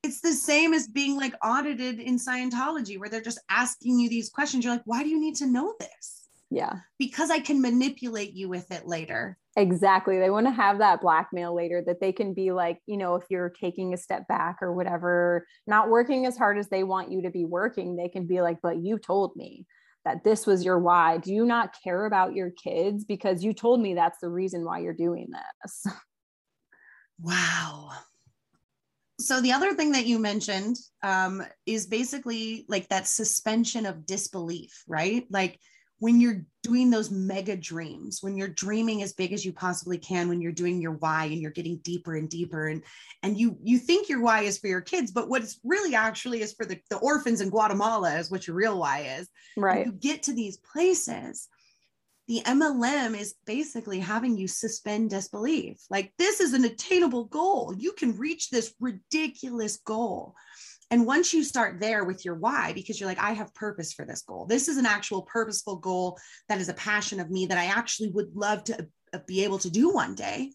[0.03, 4.31] It's the same as being like audited in Scientology, where they're just asking you these
[4.31, 4.65] questions.
[4.65, 6.20] You're like, why do you need to know this?
[6.51, 9.39] Yeah Because I can manipulate you with it later.
[9.57, 10.19] Exactly.
[10.19, 13.25] They want to have that blackmail later that they can be like, you know, if
[13.31, 17.23] you're taking a step back or whatever, not working as hard as they want you
[17.23, 19.67] to be working, they can be like, but you told me
[20.05, 21.19] that this was your why.
[21.19, 23.05] Do you not care about your kids?
[23.05, 25.29] Because you told me that's the reason why you're doing
[25.63, 25.87] this.
[27.23, 27.91] Wow.
[29.21, 34.83] So the other thing that you mentioned um, is basically like that suspension of disbelief,
[34.89, 35.27] right?
[35.29, 35.61] Like
[36.01, 40.29] when you're doing those mega dreams, when you're dreaming as big as you possibly can,
[40.29, 42.83] when you're doing your why and you're getting deeper and deeper, and
[43.23, 46.43] and you you think your why is for your kids, but what it's really actually
[46.43, 49.29] is for the, the orphans in Guatemala is what your real why is.
[49.57, 49.87] Right.
[49.87, 51.49] you get to these places
[52.31, 55.79] the MLM is basically having you suspend disbelief.
[55.91, 57.75] Like, this is an attainable goal.
[57.77, 60.37] You can reach this ridiculous goal.
[60.91, 64.05] And once you start there with your why, because you're like, I have purpose for
[64.05, 67.59] this goal, this is an actual purposeful goal that is a passion of me that
[67.59, 70.53] I actually would love to uh, be able to do one day.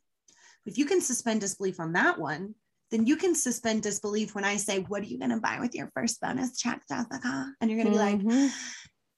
[0.65, 2.55] If you can suspend disbelief on that one,
[2.91, 5.73] then you can suspend disbelief when I say, What are you going to buy with
[5.73, 7.53] your first bonus check, Jessica?
[7.61, 8.51] And you're going to be like, Mhm.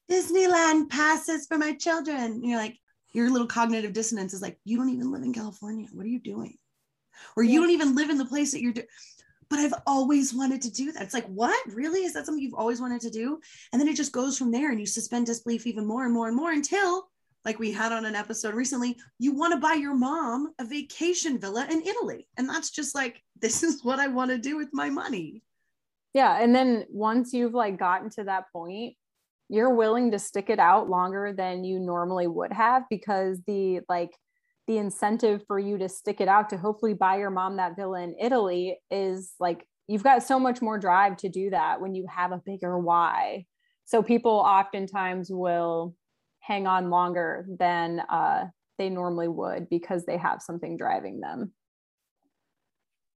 [0.10, 2.18] Disneyland passes for my children.
[2.18, 2.78] And you're like,
[3.14, 5.88] your little cognitive dissonance is like, you don't even live in California.
[5.92, 6.58] What are you doing?
[7.36, 8.88] Or you don't even live in the place that you're doing.
[9.50, 11.04] But I've always wanted to do that.
[11.04, 11.58] It's like, what?
[11.74, 12.04] Really?
[12.04, 13.40] Is that something you've always wanted to do?
[13.72, 16.28] And then it just goes from there and you suspend disbelief even more and more
[16.28, 17.10] and more until,
[17.46, 21.40] like we had on an episode recently, you want to buy your mom a vacation
[21.40, 22.28] villa in Italy.
[22.38, 25.44] And that's just like, this is what I want to do with my money.
[26.14, 26.42] Yeah.
[26.42, 28.96] And then once you've like gotten to that point,
[29.50, 34.12] you're willing to stick it out longer than you normally would have because the like
[34.68, 38.02] the incentive for you to stick it out to hopefully buy your mom that villa
[38.02, 42.06] in Italy is like you've got so much more drive to do that when you
[42.14, 43.46] have a bigger why.
[43.86, 45.96] So people oftentimes will
[46.42, 48.46] hang on longer than uh,
[48.78, 51.54] they normally would because they have something driving them.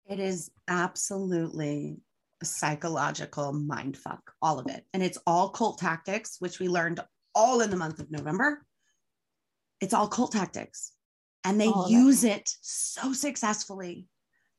[0.07, 1.97] It is absolutely
[2.41, 4.85] a psychological mind fuck, all of it.
[4.93, 7.01] And it's all cult tactics, which we learned
[7.35, 8.65] all in the month of November.
[9.81, 10.93] It's all cult tactics.
[11.43, 14.07] And they use it so successfully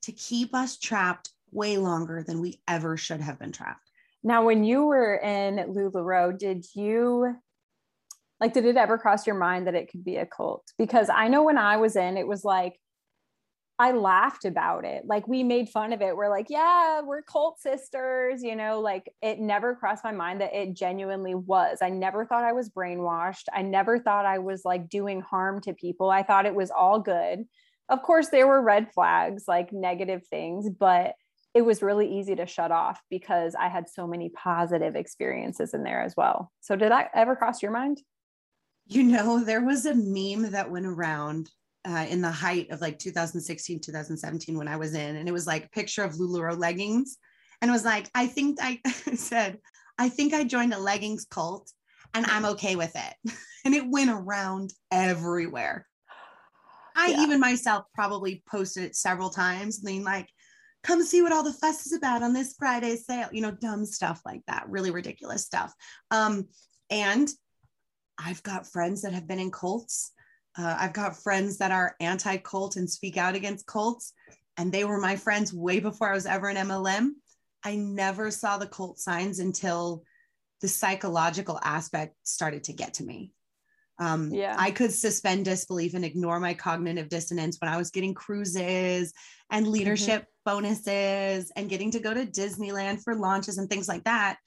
[0.02, 3.88] to keep us trapped way longer than we ever should have been trapped.
[4.24, 7.36] Now, when you were in LuLaRoe, did you
[8.40, 10.64] like, did it ever cross your mind that it could be a cult?
[10.76, 12.76] Because I know when I was in, it was like,
[13.78, 15.04] I laughed about it.
[15.06, 16.16] Like we made fun of it.
[16.16, 20.54] We're like, yeah, we're cult sisters, you know, like it never crossed my mind that
[20.54, 21.78] it genuinely was.
[21.82, 23.44] I never thought I was brainwashed.
[23.52, 26.10] I never thought I was like doing harm to people.
[26.10, 27.44] I thought it was all good.
[27.88, 31.14] Of course, there were red flags, like negative things, but
[31.54, 35.82] it was really easy to shut off because I had so many positive experiences in
[35.82, 36.50] there as well.
[36.60, 38.00] So, did that ever cross your mind?
[38.86, 41.50] You know, there was a meme that went around
[41.84, 45.46] uh, in the height of like 2016, 2017 when I was in, and it was
[45.46, 47.18] like picture of LuLaRoe leggings,
[47.60, 48.80] and it was like I think I
[49.14, 49.58] said
[49.98, 51.70] I think I joined a leggings cult,
[52.14, 55.86] and I'm okay with it, and it went around everywhere.
[56.94, 57.22] I yeah.
[57.22, 60.28] even myself probably posted it several times, being like,
[60.84, 63.86] "Come see what all the fuss is about on this Friday sale," you know, dumb
[63.86, 65.72] stuff like that, really ridiculous stuff.
[66.10, 66.48] Um,
[66.90, 67.28] and
[68.18, 70.12] I've got friends that have been in cults
[70.56, 74.12] uh, I've got friends that are anti cult and speak out against cults,
[74.56, 77.10] and they were my friends way before I was ever in MLM.
[77.64, 80.02] I never saw the cult signs until
[80.60, 83.32] the psychological aspect started to get to me.
[83.98, 84.56] Um, yeah.
[84.58, 89.12] I could suspend disbelief and ignore my cognitive dissonance when I was getting cruises
[89.50, 89.72] and mm-hmm.
[89.72, 90.56] leadership mm-hmm.
[90.56, 94.38] bonuses and getting to go to Disneyland for launches and things like that.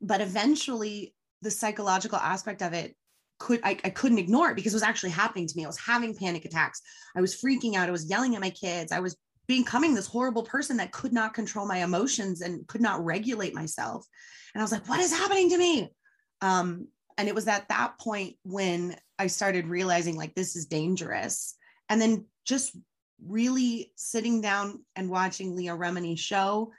[0.00, 2.96] But eventually, the psychological aspect of it
[3.38, 5.64] could I, I couldn't ignore it because it was actually happening to me.
[5.64, 6.80] I was having panic attacks.
[7.16, 7.88] I was freaking out.
[7.88, 8.92] I was yelling at my kids.
[8.92, 13.04] I was becoming this horrible person that could not control my emotions and could not
[13.04, 14.06] regulate myself.
[14.54, 15.92] And I was like, what is happening to me?
[16.40, 21.54] Um, and it was at that point when I started realizing like this is dangerous.
[21.88, 22.76] And then just
[23.24, 26.72] really sitting down and watching Leah Remini's show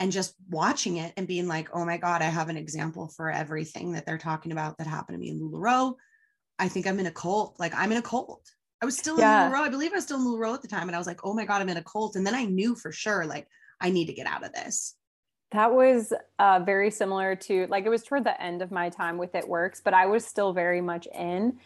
[0.00, 3.30] and just watching it and being like, oh my God, I have an example for
[3.30, 5.94] everything that they're talking about that happened to me in LuLaRoe.
[6.58, 7.56] I think I'm in a cult.
[7.58, 8.48] Like I'm in a cult.
[8.80, 9.46] I was still yeah.
[9.46, 9.62] in LuLaRoe.
[9.62, 10.88] I believe I was still in LuLaRoe at the time.
[10.88, 12.14] And I was like, oh my God, I'm in a cult.
[12.14, 13.48] And then I knew for sure, like,
[13.80, 14.94] I need to get out of this.
[15.50, 19.18] That was uh, very similar to, like, it was toward the end of my time
[19.18, 21.58] with It Works, but I was still very much in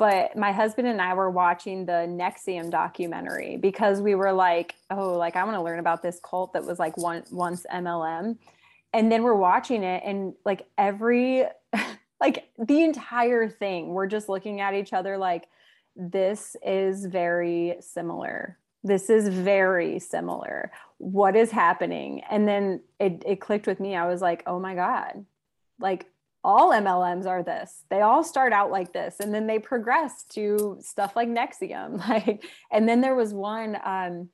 [0.00, 5.12] but my husband and I were watching the NXIVM documentary because we were like, oh,
[5.12, 8.38] like I want to learn about this cult that was like one once MLM.
[8.94, 11.44] And then we're watching it and like every
[12.20, 15.48] like the entire thing, we're just looking at each other like
[15.94, 18.56] this is very similar.
[18.82, 20.72] This is very similar.
[20.96, 22.22] What is happening?
[22.30, 23.96] And then it, it clicked with me.
[23.96, 25.26] I was like, oh my God,
[25.78, 26.06] like
[26.42, 27.84] all MLMs are this.
[27.90, 32.00] They all start out like this and then they progress to stuff like NXIVM.
[32.08, 34.30] Like, and then there was one, um,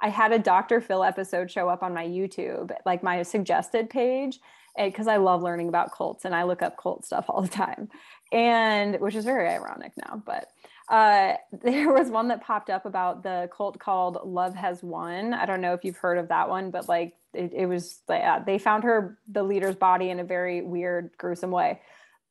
[0.00, 0.80] I had a Dr.
[0.80, 4.38] Phil episode show up on my YouTube, like my suggested page,
[4.76, 7.88] because I love learning about cults and I look up cult stuff all the time.
[8.32, 10.48] And which is very ironic now, but
[10.90, 15.32] uh, there was one that popped up about the cult called Love Has Won.
[15.32, 18.40] I don't know if you've heard of that one, but like it, it was, yeah,
[18.40, 21.80] they found her, the leader's body in a very weird, gruesome way.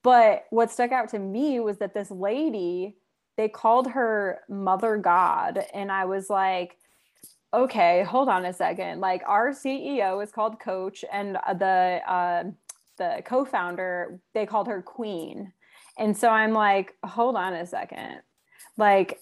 [0.03, 2.97] But what stuck out to me was that this lady,
[3.37, 5.63] they called her Mother God.
[5.73, 6.77] And I was like,
[7.53, 8.99] okay, hold on a second.
[8.99, 12.43] Like our CEO is called Coach, and the, uh,
[12.97, 15.53] the co founder, they called her Queen.
[15.97, 18.21] And so I'm like, hold on a second
[18.79, 19.19] like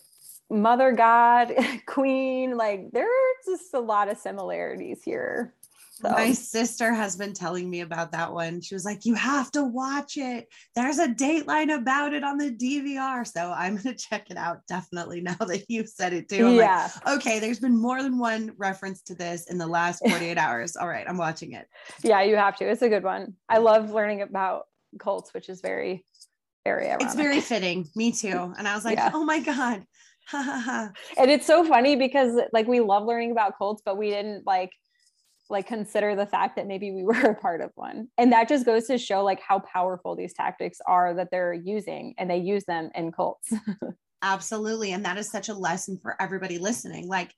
[0.50, 1.54] mother god
[1.86, 3.10] queen like there's
[3.46, 5.54] just a lot of similarities here
[6.02, 6.12] So.
[6.12, 8.62] My sister has been telling me about that one.
[8.62, 10.48] She was like, You have to watch it.
[10.75, 13.25] There's a dateline about it on the DVR.
[13.25, 16.50] So I'm going to check it out definitely now that you've said it too.
[16.50, 16.90] I'm yeah.
[17.04, 20.75] Like, okay, there's been more than one reference to this in the last 48 hours.
[20.75, 21.67] All right, I'm watching it.
[22.04, 22.69] Yeah, you have to.
[22.69, 23.34] It's a good one.
[23.50, 24.67] I love learning about
[25.00, 26.06] cults, which is very,
[26.68, 27.06] very ironic.
[27.06, 27.88] It's very fitting.
[27.96, 28.54] Me too.
[28.58, 29.12] And I was like, Yeah.
[29.13, 29.84] Oh my God.
[30.34, 34.72] and it's so funny because like we love learning about cults but we didn't like
[35.50, 38.65] like consider the fact that maybe we were a part of one and that just
[38.65, 42.65] goes to show like how powerful these tactics are that they're using and they use
[42.65, 43.54] them in cults
[44.22, 44.92] Absolutely.
[44.92, 47.08] And that is such a lesson for everybody listening.
[47.08, 47.34] Like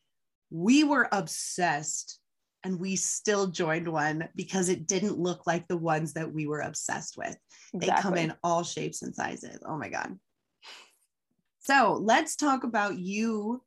[0.49, 2.19] we were obsessed
[2.63, 6.61] and we still joined one because it didn't look like the ones that we were
[6.61, 7.35] obsessed with.
[7.73, 9.59] They come in all shapes and sizes.
[9.65, 10.17] Oh my God.
[11.59, 13.63] So let's talk about you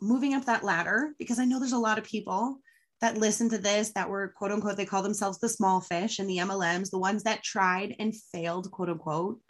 [0.00, 2.60] moving up that ladder because I know there's a lot of people
[3.00, 6.28] that listen to this that were quote unquote, they call themselves the small fish and
[6.28, 9.40] the MLMs, the ones that tried and failed, quote unquote.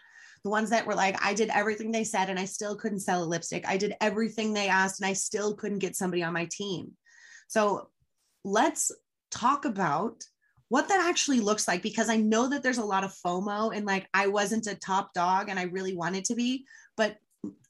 [0.43, 3.23] The ones that were like, I did everything they said and I still couldn't sell
[3.23, 3.69] a lipstick.
[3.69, 6.93] I did everything they asked and I still couldn't get somebody on my team.
[7.49, 7.91] So
[8.45, 8.91] let's
[9.31, 10.25] talk about
[10.69, 13.85] what that actually looks like because I know that there's a lot of FOMO and
[13.85, 16.65] like I wasn't a top dog and I really wanted to be,
[16.97, 17.17] but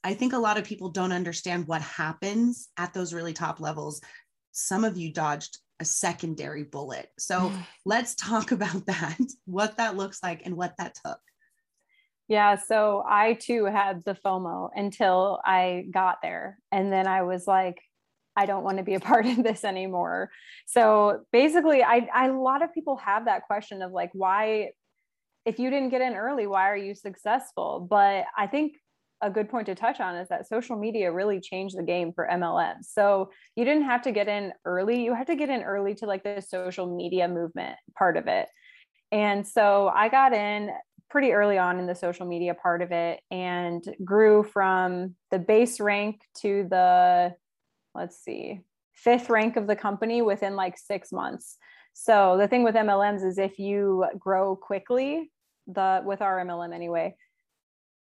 [0.03, 4.01] I think a lot of people don't understand what happens at those really top levels.
[4.51, 7.09] Some of you dodged a secondary bullet.
[7.17, 7.51] So
[7.85, 11.19] let's talk about that, what that looks like and what that took.
[12.27, 16.59] Yeah, so I too had the FOMO until I got there.
[16.71, 17.81] And then I was like,
[18.35, 20.29] I don't want to be a part of this anymore.
[20.65, 24.69] So basically, I, I a lot of people have that question of like, why,
[25.45, 27.85] if you didn't get in early, why are you successful?
[27.89, 28.73] But I think
[29.21, 32.27] a good point to touch on is that social media really changed the game for
[32.31, 32.77] MLM.
[32.81, 36.05] So you didn't have to get in early, you had to get in early to
[36.05, 38.49] like the social media movement part of it.
[39.11, 40.71] And so I got in
[41.09, 45.79] pretty early on in the social media part of it and grew from the base
[45.79, 47.33] rank to the
[47.95, 48.61] let's see
[48.93, 51.57] fifth rank of the company within like six months.
[51.93, 55.31] So the thing with mlms is if you grow quickly
[55.67, 57.15] the with our mlm anyway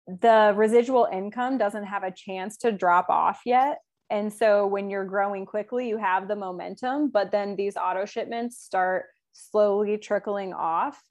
[0.07, 3.78] the residual income doesn't have a chance to drop off yet.
[4.11, 8.59] And so when you're growing quickly you have the momentum but then these auto shipments
[8.59, 11.03] start slowly trickling off.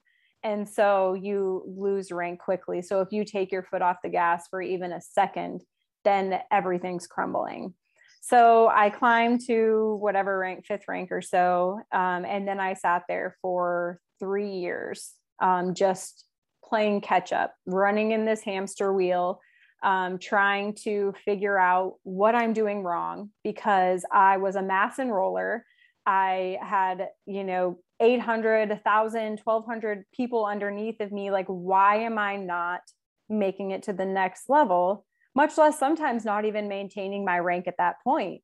[0.44, 2.82] And so you lose rank quickly.
[2.82, 5.62] So if you take your foot off the gas for even a second
[6.04, 7.74] then everything's crumbling
[8.22, 13.02] so i climbed to whatever rank fifth rank or so um, and then i sat
[13.08, 16.24] there for three years um, just
[16.64, 19.40] playing catch up running in this hamster wheel
[19.82, 25.60] um, trying to figure out what i'm doing wrong because i was a mass enroller.
[26.06, 31.30] I had you know 800 1000 1200 people underneath of me.
[31.30, 32.80] Like why am i not
[33.28, 35.04] making it to the next level
[35.34, 38.42] much less sometimes not even maintaining my rank at that point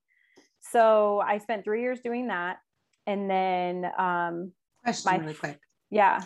[0.61, 2.59] so i spent three years doing that
[3.07, 4.53] and then um
[4.84, 5.59] Question My- really quick.
[5.91, 6.22] yeah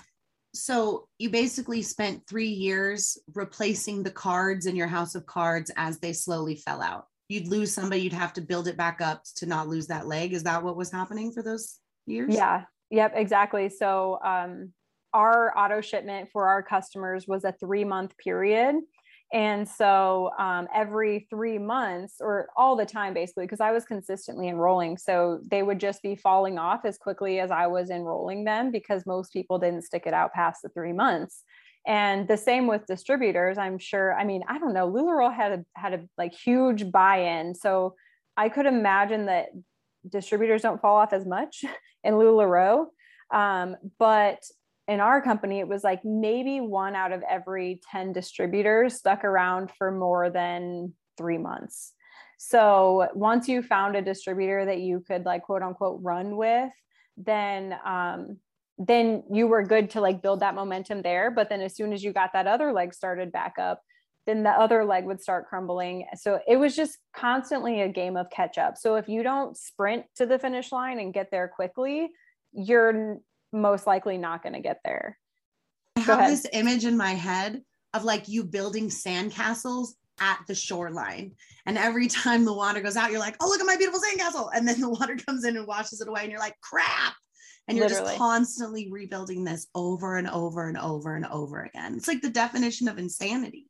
[0.54, 5.98] So you basically spent three years replacing the cards in your house of cards as
[5.98, 7.06] they slowly fell out.
[7.30, 10.34] You'd lose somebody, you'd have to build it back up to not lose that leg.
[10.34, 12.34] Is that what was happening for those years?
[12.34, 12.64] Yeah.
[12.90, 13.12] Yep.
[13.16, 13.70] Exactly.
[13.70, 14.74] So, um,
[15.14, 18.74] our auto shipment for our customers was a three month period.
[19.32, 24.48] And so, um, every three months or all the time, basically, because I was consistently
[24.48, 24.98] enrolling.
[24.98, 29.06] So they would just be falling off as quickly as I was enrolling them because
[29.06, 31.44] most people didn't stick it out past the three months.
[31.86, 33.58] And the same with distributors.
[33.58, 34.14] I'm sure.
[34.14, 34.90] I mean, I don't know.
[34.90, 37.54] Lularoe had a had a like huge buy-in.
[37.54, 37.94] So
[38.36, 39.46] I could imagine that
[40.08, 41.64] distributors don't fall off as much
[42.04, 42.86] in LuLaRoe.
[43.32, 44.42] Um, but
[44.88, 49.70] in our company, it was like maybe one out of every 10 distributors stuck around
[49.78, 51.92] for more than three months.
[52.38, 56.72] So once you found a distributor that you could like quote unquote run with,
[57.16, 58.38] then um,
[58.78, 61.30] then you were good to like build that momentum there.
[61.30, 63.80] But then as soon as you got that other leg started back up,
[64.26, 66.06] then the other leg would start crumbling.
[66.16, 68.76] So it was just constantly a game of catch up.
[68.76, 72.08] So if you don't sprint to the finish line and get there quickly,
[72.52, 73.18] you're
[73.52, 75.18] most likely not going to get there.
[75.96, 76.32] I Go have ahead.
[76.32, 77.62] this image in my head
[77.94, 79.88] of like you building sandcastles
[80.20, 81.32] at the shoreline.
[81.66, 84.50] And every time the water goes out, you're like, oh, look at my beautiful sandcastle.
[84.54, 86.22] And then the water comes in and washes it away.
[86.22, 87.14] And you're like, crap.
[87.68, 88.10] And you're Literally.
[88.10, 91.94] just constantly rebuilding this over and over and over and over again.
[91.94, 93.68] It's like the definition of insanity.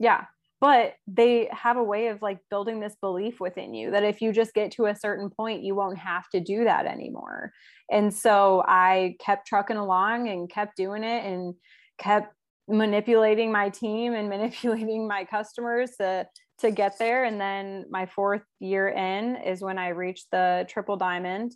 [0.00, 0.24] Yeah.
[0.60, 4.30] But they have a way of like building this belief within you that if you
[4.30, 7.52] just get to a certain point you won't have to do that anymore.
[7.90, 11.54] And so i kept trucking along and kept doing it and
[11.98, 12.34] kept
[12.68, 16.26] manipulating my team and manipulating my customers to
[16.58, 17.24] to get there.
[17.24, 21.52] And then my fourth year in is when i reached the triple diamond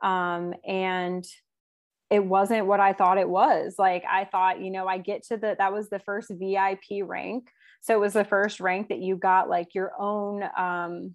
[0.00, 1.24] um, and
[2.10, 3.74] it wasn't what i thought it was.
[3.78, 7.48] Like i thought you know i get to the that was the first vip rank
[7.84, 11.14] so it was the first rank that you got like your own um,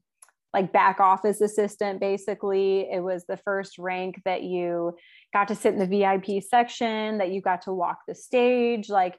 [0.53, 2.87] like back office assistant basically.
[2.91, 4.95] It was the first rank that you
[5.33, 8.87] got to sit in the vip section that you got to walk the stage.
[8.87, 9.17] Like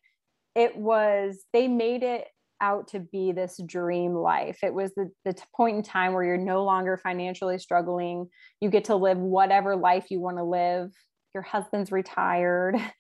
[0.55, 2.29] it was they made it
[2.61, 4.61] out to be this dream life.
[4.63, 8.29] It was the, the point in time where you're no longer financially struggling.
[8.61, 10.93] You get to live whatever life you want to live.
[11.35, 12.77] Your husband's retired.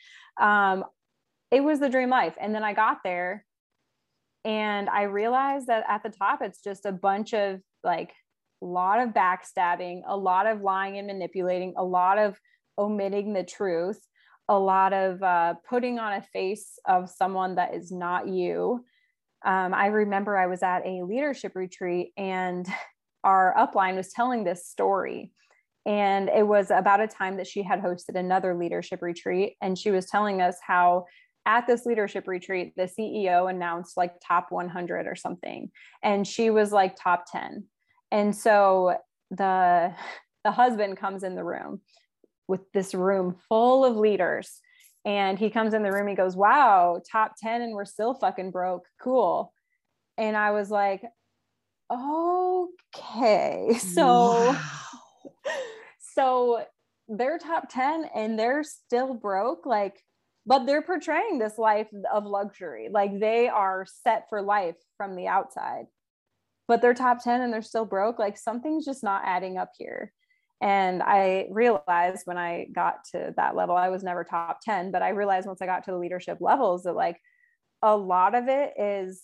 [0.41, 0.85] Um,
[1.51, 2.35] it was the dream life.
[2.41, 3.45] And then i got there
[4.45, 8.13] and I realized that at the top, it's just a bunch of like
[8.63, 12.39] a lot of backstabbing, a lot of lying and manipulating, a lot of
[12.79, 14.01] omitting the truth,
[14.49, 18.85] a lot of uh, putting on a face of someone that is not you.
[19.45, 22.67] Um, I remember I was at a leadership retreat and
[23.25, 25.33] our upline was telling this story.
[25.87, 29.57] And it was about a time that she had hosted another leadership retreat.
[29.63, 31.07] And she was telling us how
[31.47, 35.71] at this leadership retreat, the CEO announced like top 100 or something,
[36.03, 37.65] and she was like top 10.
[38.11, 38.97] And so
[39.31, 39.95] the
[40.45, 41.83] the husband comes in the room
[42.49, 44.61] with this room full of leaders,
[45.05, 46.09] and he comes in the room.
[46.09, 48.87] He goes, "Wow, top 10, and we're still fucking broke.
[49.01, 49.53] Cool."
[50.19, 51.03] And I was like,
[51.93, 54.61] "Okay, so." Wow.
[56.15, 56.65] So
[57.09, 60.03] they're top 10 and they're still broke like
[60.51, 62.91] but they're portraying this life of luxury.
[62.93, 65.87] Like they are set for life from the outside
[66.71, 68.21] but they're top 10 and they're still broke.
[68.21, 70.13] Like something's just not adding up here.
[70.63, 75.01] And i realized when i got to that level i was never top 10 but
[75.01, 77.19] i realized once i got to the leadership levels that like
[77.83, 79.23] a lot of it is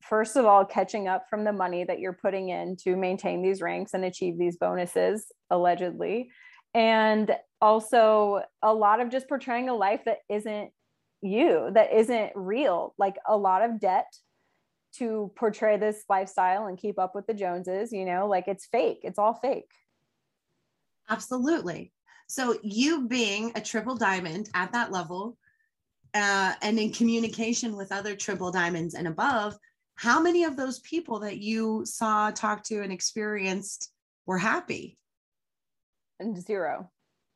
[0.00, 3.60] first of all catching up from the money that you're putting in to maintain these
[3.60, 6.30] ranks and achieve these bonuses allegedly
[6.74, 10.70] and also a lot of just portraying a life that isn't
[11.22, 12.94] you that isn't real.
[12.98, 14.12] Like a lot of debt
[14.94, 18.26] to portray this lifestyle and keep up with the joneses you know?
[18.26, 19.00] Like it's fake.
[19.02, 19.70] It's all fake.
[21.08, 21.92] Absolutely.
[22.26, 25.36] So you being a triple diamond at that level
[26.14, 29.56] uh, and in communication with other triple diamonds and above
[29.94, 33.92] how many of those people that you saw talked to and experienced
[34.26, 34.98] were happy
[36.20, 36.90] and zero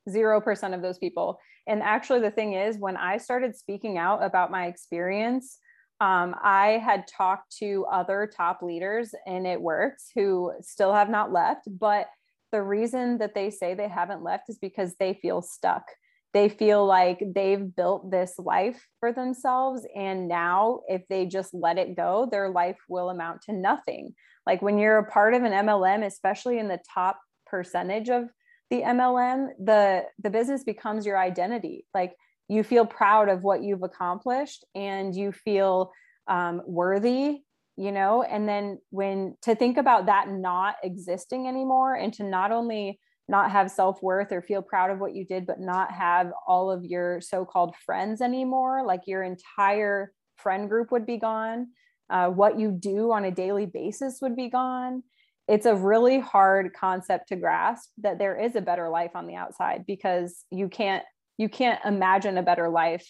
[0.09, 1.39] zero percent of those people.
[1.66, 5.59] And actually the thing is when i started speaking out about my experience
[6.01, 11.33] um, i had talked to other top leaders and it works who still have not
[11.33, 11.62] left.
[11.66, 12.07] But
[12.53, 15.85] the reason that they say they haven't left is because they feel stuck.
[16.33, 19.87] They feel like they've built this life for themselves.
[19.97, 24.14] And now if they just let it go their life will amount to nothing.
[24.47, 28.29] Like when you're a part of an mlm especially in the top percentage of
[28.71, 31.87] the MLM, the the business becomes your identity.
[31.95, 32.14] Like
[32.49, 35.93] you feel proud of what you've accomplished and you feel
[36.29, 37.43] um, worthy
[37.77, 42.51] you know and then when to think about that not existing anymore and to not
[42.51, 42.99] only
[43.29, 46.85] not have self-worth or feel proud of what you did but not have all of
[46.85, 51.69] your so-called friends anymore like your entire friend group would be gone
[52.09, 55.03] uh, what you do on a daily basis would be gone
[55.49, 59.37] it's a really hard concept to grasp that there is a better life on the
[59.37, 61.05] outside because you can't
[61.39, 63.07] you can't imagine a better life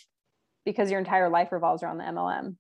[0.65, 2.57] because your entire life revolves around the MLM.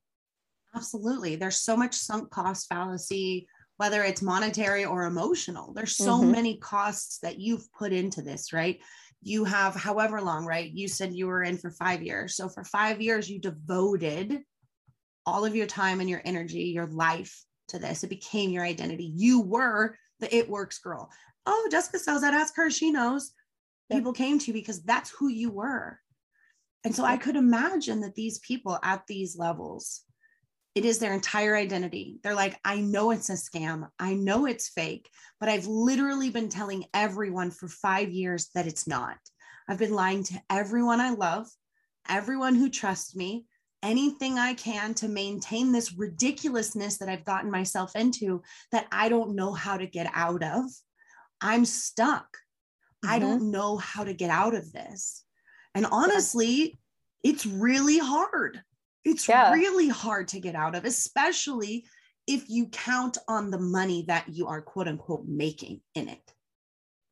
[0.74, 1.36] Absolutely.
[1.36, 3.48] There's so much sunk cost fallacy,
[3.78, 5.72] whether it's monetary or emotional.
[5.74, 6.30] There's so mm-hmm.
[6.30, 8.78] many costs that you've put into this, right?
[9.22, 10.70] You have however long, right?
[10.70, 12.36] You said you were in for five years.
[12.36, 14.40] So for five years, you devoted
[15.24, 18.04] all of your time and your energy, your life to this.
[18.04, 19.12] It became your identity.
[19.14, 21.10] You were the it works girl.
[21.46, 22.34] Oh, Jessica sells that.
[22.34, 22.70] Ask her.
[22.70, 23.32] She knows.
[23.90, 26.00] People came to you because that's who you were.
[26.84, 30.02] And so I could imagine that these people at these levels,
[30.74, 32.18] it is their entire identity.
[32.22, 33.88] They're like, I know it's a scam.
[33.98, 35.08] I know it's fake,
[35.40, 39.18] but I've literally been telling everyone for five years that it's not.
[39.68, 41.48] I've been lying to everyone I love,
[42.08, 43.46] everyone who trusts me,
[43.86, 49.36] anything I can to maintain this ridiculousness that I've gotten myself into that I don't
[49.36, 50.64] know how to get out of.
[51.40, 52.26] I'm stuck.
[53.04, 53.14] Mm-hmm.
[53.14, 55.24] I don't know how to get out of this.
[55.74, 56.78] And honestly,
[57.22, 57.30] yeah.
[57.30, 58.60] it's really hard.
[59.04, 59.52] It's yeah.
[59.52, 61.86] really hard to get out of, especially
[62.26, 66.32] if you count on the money that you are quote unquote making in it.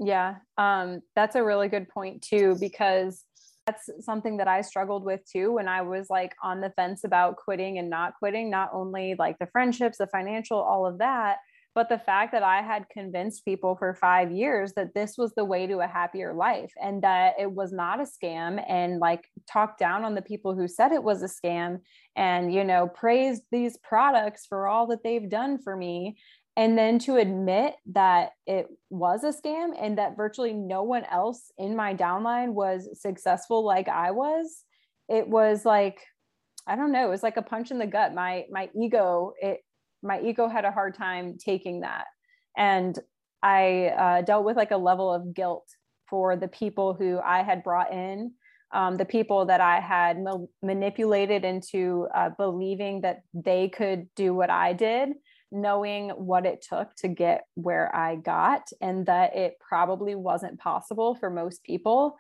[0.01, 3.23] Yeah, um, that's a really good point too, because
[3.67, 7.37] that's something that I struggled with too when I was like on the fence about
[7.37, 11.39] quitting and not quitting, not only like the friendships, the financial, all of that,
[11.75, 15.45] but the fact that I had convinced people for five years that this was the
[15.45, 19.81] way to a happier life and that it was not a scam and like talked
[19.81, 21.81] down on the people who said it was a scam
[22.15, 26.17] and, you know, praised these products for all that they've done for me
[26.57, 31.51] and then to admit that it was a scam and that virtually no one else
[31.59, 34.63] in my downline was successful like I was,
[35.09, 36.01] it was like,
[36.67, 38.15] I don't know, it was like a punch in the gut.
[38.15, 39.61] My my ego, it
[40.03, 42.05] my ego had a hard time taking that.
[42.57, 42.97] And
[43.43, 45.67] I uh, dealt with like a level of guilt
[46.09, 48.33] for the people who I had brought in,
[48.73, 54.33] um, the people that I had ma- manipulated into uh, believing that they could do
[54.35, 55.11] what I did
[55.55, 61.15] knowing what it took to get where I got and that it probably wasn't possible
[61.15, 62.17] for most people,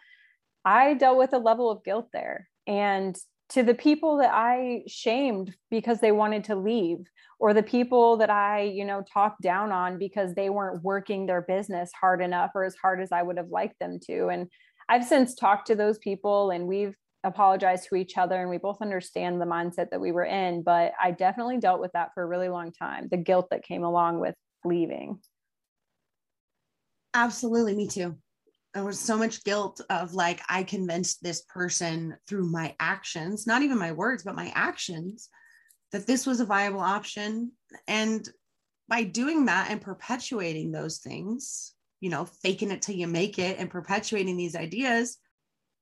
[0.65, 2.49] I dealt with a level of guilt there.
[2.67, 3.17] And
[3.51, 6.99] to the people that I shamed because they wanted to leave,
[7.39, 11.43] or the people that I, you know, talked down on because they weren't working their
[11.43, 14.29] business hard enough or as hard as I would have liked them to.
[14.29, 14.49] And
[14.89, 18.81] I've since talked to those people and we've apologize to each other and we both
[18.81, 22.27] understand the mindset that we were in but i definitely dealt with that for a
[22.27, 25.19] really long time the guilt that came along with leaving.
[27.13, 28.17] Absolutely me too.
[28.73, 33.63] There was so much guilt of like i convinced this person through my actions not
[33.63, 35.29] even my words but my actions
[35.93, 37.53] that this was a viable option.
[37.87, 38.29] And
[38.89, 43.59] by doing that and perpetuating those things you know faking it till you make it
[43.59, 45.19] and perpetuating these ideas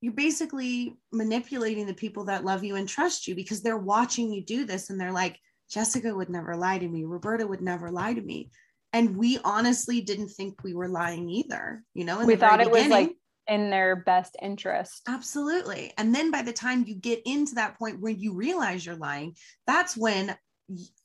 [0.03, 4.45] you're basically manipulating the people that love you and trust you because they're watching you
[4.45, 5.39] do this and they're like,
[5.71, 7.05] Jessica would never lie to me.
[7.05, 8.51] Roberta would never lie to me.
[8.93, 11.85] And we honestly didn't think we were lying either.
[11.95, 15.03] You know, we thought it was like in their best interest.
[15.09, 15.93] Absolutely.
[15.97, 19.37] And then by the time you get into that point where you realize you're lying,
[19.69, 20.37] that's when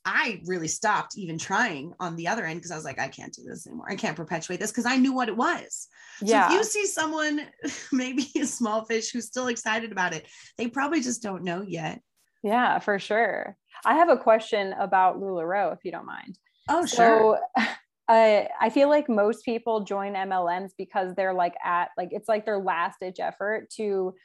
[0.07, 3.33] I really stopped even trying on the other end because I was like, I can't
[3.33, 3.91] do this anymore.
[3.91, 5.89] I can't perpetuate this because I knew what it was.
[6.21, 6.47] Yeah.
[6.47, 7.41] So if you see someone,
[7.91, 10.25] maybe a small fish who's still excited about it,
[10.57, 12.01] they probably just don't know yet.
[12.41, 13.57] Yeah, for sure.
[13.85, 16.39] I have a question about LuLaRoe, if you don't mind.
[16.69, 17.41] Oh, sure.
[17.57, 17.63] So,
[18.07, 22.45] I I feel like most people join MLMs because they're like at like it's like
[22.45, 24.15] their last ditch effort to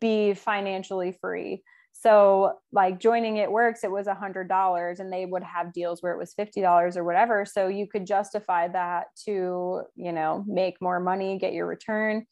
[0.00, 1.62] be financially free.
[1.92, 6.02] So like joining it works, it was a hundred dollars and they would have deals
[6.02, 7.44] where it was $50 or whatever.
[7.44, 12.26] So you could justify that to, you know, make more money, get your return.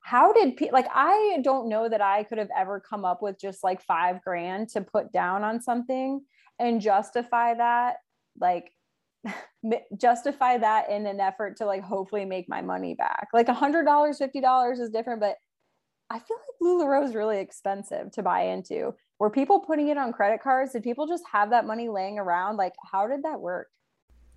[0.00, 3.38] How did pe- like I don't know that I could have ever come up with
[3.38, 6.22] just like five grand to put down on something
[6.58, 7.96] and justify that
[8.40, 8.72] like
[9.96, 13.28] justify that in an effort to like hopefully make my money back.
[13.32, 15.36] Like a hundred dollars, fifty dollars is different, but
[16.10, 18.94] I feel like LuLaRoe is really expensive to buy into.
[19.18, 20.72] Were people putting it on credit cards?
[20.72, 22.56] Did people just have that money laying around?
[22.56, 23.68] Like, how did that work?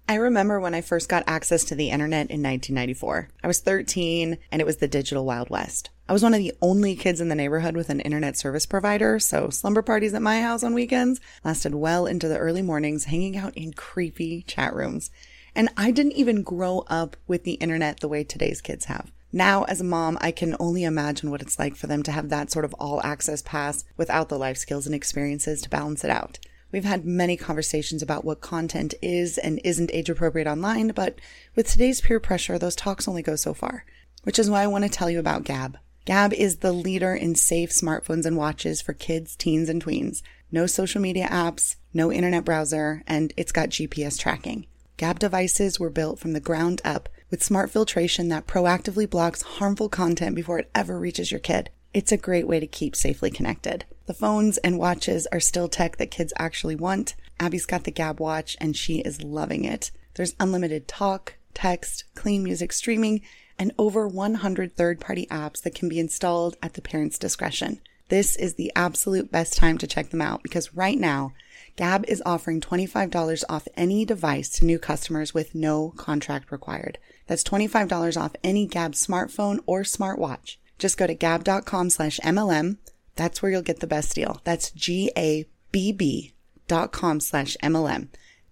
[0.09, 3.29] I remember when I first got access to the internet in 1994.
[3.41, 5.89] I was 13 and it was the digital Wild West.
[6.09, 9.17] I was one of the only kids in the neighborhood with an internet service provider,
[9.19, 13.37] so slumber parties at my house on weekends lasted well into the early mornings, hanging
[13.37, 15.09] out in creepy chat rooms.
[15.55, 19.13] And I didn't even grow up with the internet the way today's kids have.
[19.33, 22.29] Now, as a mom, I can only imagine what it's like for them to have
[22.29, 26.09] that sort of all access pass without the life skills and experiences to balance it
[26.09, 26.37] out.
[26.71, 31.19] We've had many conversations about what content is and isn't age appropriate online, but
[31.55, 33.85] with today's peer pressure, those talks only go so far.
[34.23, 35.75] Which is why I want to tell you about Gabb.
[36.05, 40.21] Gabb is the leader in safe smartphones and watches for kids, teens, and tweens.
[40.51, 44.65] No social media apps, no internet browser, and it's got GPS tracking.
[44.97, 49.89] Gabb devices were built from the ground up with smart filtration that proactively blocks harmful
[49.89, 51.69] content before it ever reaches your kid.
[51.93, 53.85] It's a great way to keep safely connected.
[54.05, 57.15] The phones and watches are still tech that kids actually want.
[57.39, 59.91] Abby's got the Gabb watch and she is loving it.
[60.15, 63.21] There's unlimited talk, text, clean music streaming,
[63.57, 67.79] and over 100 third party apps that can be installed at the parent's discretion.
[68.09, 71.31] This is the absolute best time to check them out because right now,
[71.77, 76.97] Gabb is offering $25 off any device to new customers with no contract required.
[77.27, 80.57] That's $25 off any Gabb smartphone or smartwatch.
[80.77, 82.77] Just go to gabb.com slash MLM.
[83.15, 84.41] That's where you'll get the best deal.
[84.43, 86.33] That's G-A-B-B
[86.67, 88.07] dot com slash MLM.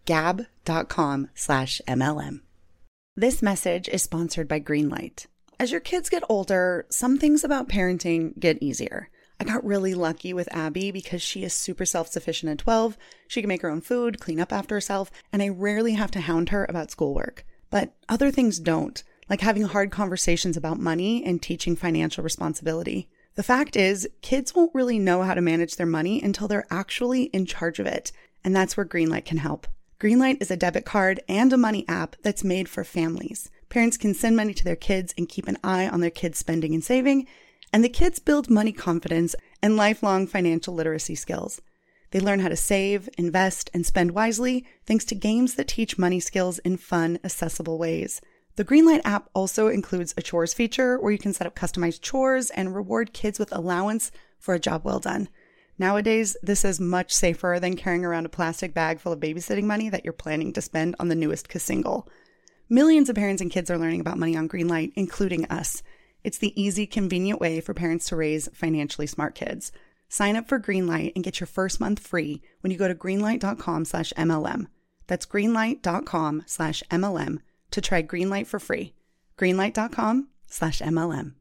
[0.06, 2.42] Gabb.com slash MLM.
[3.16, 5.26] This message is sponsored by Greenlight.
[5.60, 9.10] As your kids get older, some things about parenting get easier.
[9.40, 12.98] I got really lucky with Abby because she is super self sufficient at 12.
[13.28, 16.22] She can make her own food, clean up after herself, and I rarely have to
[16.22, 17.46] hound her about schoolwork.
[17.70, 23.10] But other things don't, like having hard conversations about money and teaching financial responsibility.
[23.36, 27.24] The fact is, kids won't really know how to manage their money until they're actually
[27.26, 28.12] in charge of it,
[28.44, 29.68] and that's where Greenlight can help.
[30.00, 33.50] Greenlight is a debit card and a money app that's made for families.
[33.70, 36.74] Parents can send money to their kids and keep an eye on their kids' spending
[36.74, 37.28] and saving,
[37.72, 41.62] and the kids build money confidence and lifelong financial literacy skills.
[42.12, 46.20] They learn how to save, invest, and spend wisely thanks to games that teach money
[46.20, 48.22] skills in fun, accessible ways.
[48.56, 52.50] The Greenlight app also includes a chores feature where you can set up customized chores
[52.50, 55.30] and reward kids with allowance for a job well done.
[55.78, 59.88] Nowadays, this is much safer than carrying around a plastic bag full of babysitting money
[59.88, 62.06] that you're planning to spend on the newest cassingle.
[62.68, 65.82] Millions of parents and kids are learning about money on Greenlight, including us.
[66.24, 69.72] It's the easy, convenient way for parents to raise financially smart kids.
[70.10, 73.86] Sign up for Greenlight and get your first month free when you go to greenlight.com
[73.86, 74.66] slash MLM.
[75.08, 77.40] That's greenlight.com slash MLM
[77.72, 78.96] to try Greenlight for free.
[79.38, 81.34] Greenlight.com slash MLM.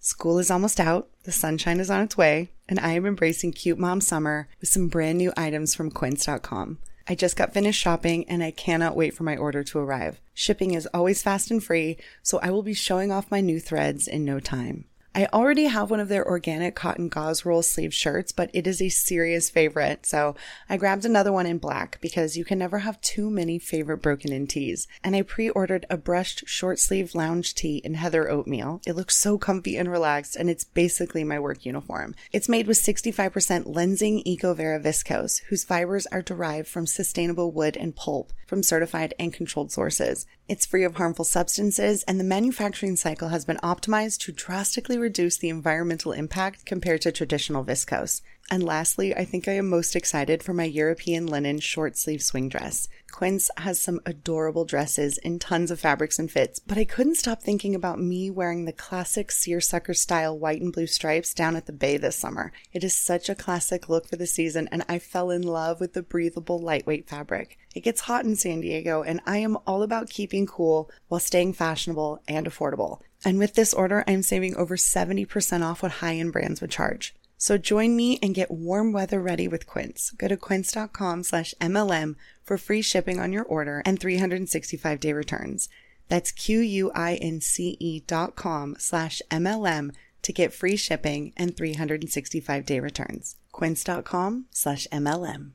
[0.00, 3.78] School is almost out, the sunshine is on its way, and I am embracing cute
[3.78, 6.78] mom summer with some brand new items from quince.com.
[7.06, 10.20] I just got finished shopping and I cannot wait for my order to arrive.
[10.32, 14.08] Shipping is always fast and free, so I will be showing off my new threads
[14.08, 14.86] in no time.
[15.12, 18.80] I already have one of their organic cotton gauze roll sleeve shirts, but it is
[18.80, 20.06] a serious favorite.
[20.06, 20.36] So
[20.68, 24.32] I grabbed another one in black because you can never have too many favorite broken
[24.32, 24.86] in tees.
[25.02, 28.82] And I pre-ordered a brushed short sleeve lounge tee in heather oatmeal.
[28.86, 32.14] It looks so comfy and relaxed and it's basically my work uniform.
[32.30, 37.96] It's made with 65% Lenzing EcoVero viscose, whose fibers are derived from sustainable wood and
[37.96, 40.26] pulp from certified and controlled sources.
[40.50, 45.36] It's free of harmful substances, and the manufacturing cycle has been optimized to drastically reduce
[45.38, 48.20] the environmental impact compared to traditional viscose.
[48.52, 52.48] And lastly, I think I am most excited for my European linen short sleeve swing
[52.48, 52.88] dress.
[53.12, 57.42] Quince has some adorable dresses in tons of fabrics and fits, but I couldn't stop
[57.42, 61.72] thinking about me wearing the classic seersucker style white and blue stripes down at the
[61.72, 62.52] bay this summer.
[62.72, 65.92] It is such a classic look for the season, and I fell in love with
[65.92, 67.56] the breathable, lightweight fabric.
[67.76, 71.52] It gets hot in San Diego, and I am all about keeping cool while staying
[71.52, 72.98] fashionable and affordable.
[73.24, 77.14] And with this order, I'm saving over 70% off what high end brands would charge.
[77.40, 80.10] So join me and get warm weather ready with Quince.
[80.10, 85.70] Go to quince.com slash MLM for free shipping on your order and 365 day returns.
[86.10, 93.36] That's Q-U-I-N-C-E dot com slash MLM to get free shipping and 365 day returns.
[93.52, 95.52] Quince.com slash MLM.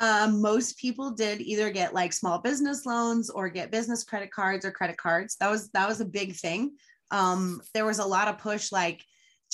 [0.00, 4.64] Um, most people did either get like small business loans or get business credit cards
[4.64, 5.36] or credit cards.
[5.36, 6.72] That was that was a big thing.
[7.12, 9.04] Um, there was a lot of push like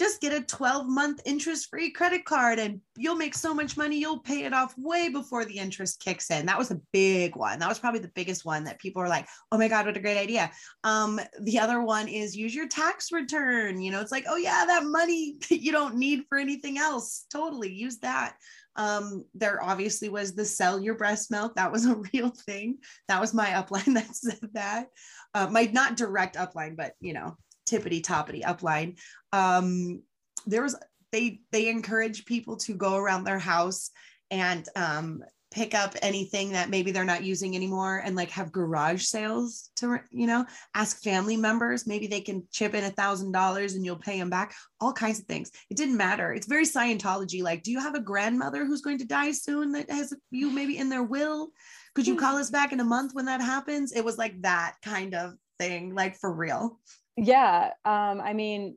[0.00, 3.98] just get a 12 month interest free credit card and you'll make so much money
[3.98, 6.46] you'll pay it off way before the interest kicks in.
[6.46, 7.58] That was a big one.
[7.58, 10.00] That was probably the biggest one that people were like oh my god what a
[10.00, 10.50] great idea.
[10.84, 13.82] Um the other one is use your tax return.
[13.82, 17.26] You know it's like oh yeah that money you don't need for anything else.
[17.30, 18.36] Totally use that.
[18.76, 21.56] Um there obviously was the sell your breast milk.
[21.56, 22.78] That was a real thing.
[23.08, 24.86] That was my upline that said that.
[25.34, 27.36] Uh, my not direct upline but you know
[27.66, 28.98] tippity toppity upline.
[29.32, 30.02] Um,
[30.46, 30.76] there was
[31.12, 33.90] they they encourage people to go around their house
[34.30, 39.02] and um, pick up anything that maybe they're not using anymore and like have garage
[39.02, 40.44] sales to you know
[40.74, 41.86] ask family members.
[41.86, 44.54] Maybe they can chip in a thousand dollars and you'll pay them back.
[44.80, 45.50] All kinds of things.
[45.68, 46.32] It didn't matter.
[46.32, 49.90] It's very scientology like do you have a grandmother who's going to die soon that
[49.90, 51.50] has you maybe in their will?
[51.94, 53.92] Could you call us back in a month when that happens?
[53.92, 56.78] It was like that kind of thing like for real
[57.16, 58.76] yeah um i mean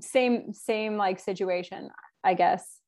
[0.00, 1.90] same same like situation
[2.24, 2.80] i guess.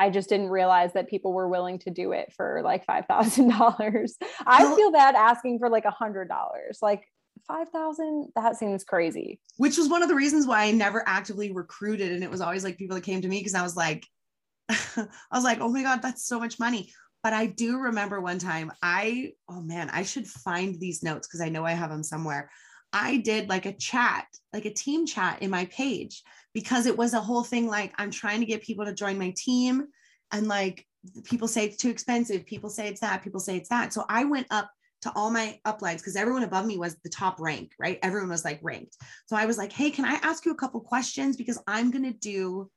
[0.00, 3.50] I just didn't realize that people were willing to do it for like five thousand
[3.50, 4.16] dollars.
[4.46, 7.04] I feel bad asking for like a hundred dollars like
[7.46, 8.28] five thousand?
[8.36, 9.40] That seems crazy.
[9.56, 12.64] Which was one of the reasons why i never actively recruited and it was always
[12.64, 14.06] like people that came to me because i was like
[14.70, 16.92] i was like oh my god that's so much money.
[17.22, 21.42] But i do remember one time i oh man i should find these notes because
[21.42, 22.50] i know i have them somewhere
[22.92, 26.22] I did like a chat, like a team chat in my page
[26.54, 29.32] because it was a whole thing like I'm trying to get people to join my
[29.36, 29.86] team
[30.32, 30.86] and like
[31.24, 33.92] people say it's too expensive, people say it's that, people say it's that.
[33.92, 34.70] So I went up
[35.02, 37.98] to all my uplines because everyone above me was the top rank, right?
[38.02, 38.96] Everyone was like ranked.
[39.26, 41.36] So I was like, hey, can I ask you a couple questions?
[41.36, 42.70] Because I'm going to do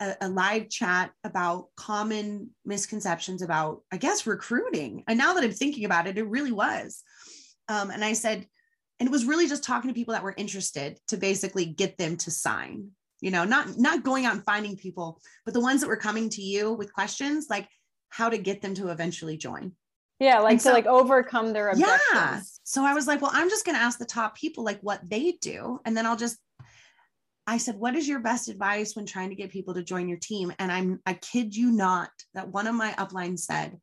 [0.00, 5.04] a, a, live chat about common misconceptions about, I guess, recruiting.
[5.08, 7.02] And now that I'm thinking about it, it really was.
[7.68, 8.46] Um, and I said,
[9.00, 12.16] and it was really just talking to people that were interested to basically get them
[12.18, 12.90] to sign
[13.20, 16.28] you know, not not going out and finding people, but the ones that were coming
[16.30, 17.68] to you with questions, like
[18.10, 19.72] how to get them to eventually join.
[20.20, 22.00] Yeah, like to like overcome their objections.
[22.12, 22.40] Yeah.
[22.64, 25.00] So I was like, well, I'm just going to ask the top people like what
[25.08, 25.80] they do.
[25.84, 26.38] And then I'll just,
[27.46, 30.18] I said, what is your best advice when trying to get people to join your
[30.18, 30.52] team?
[30.58, 33.78] And I'm, I kid you not, that one of my uplines said,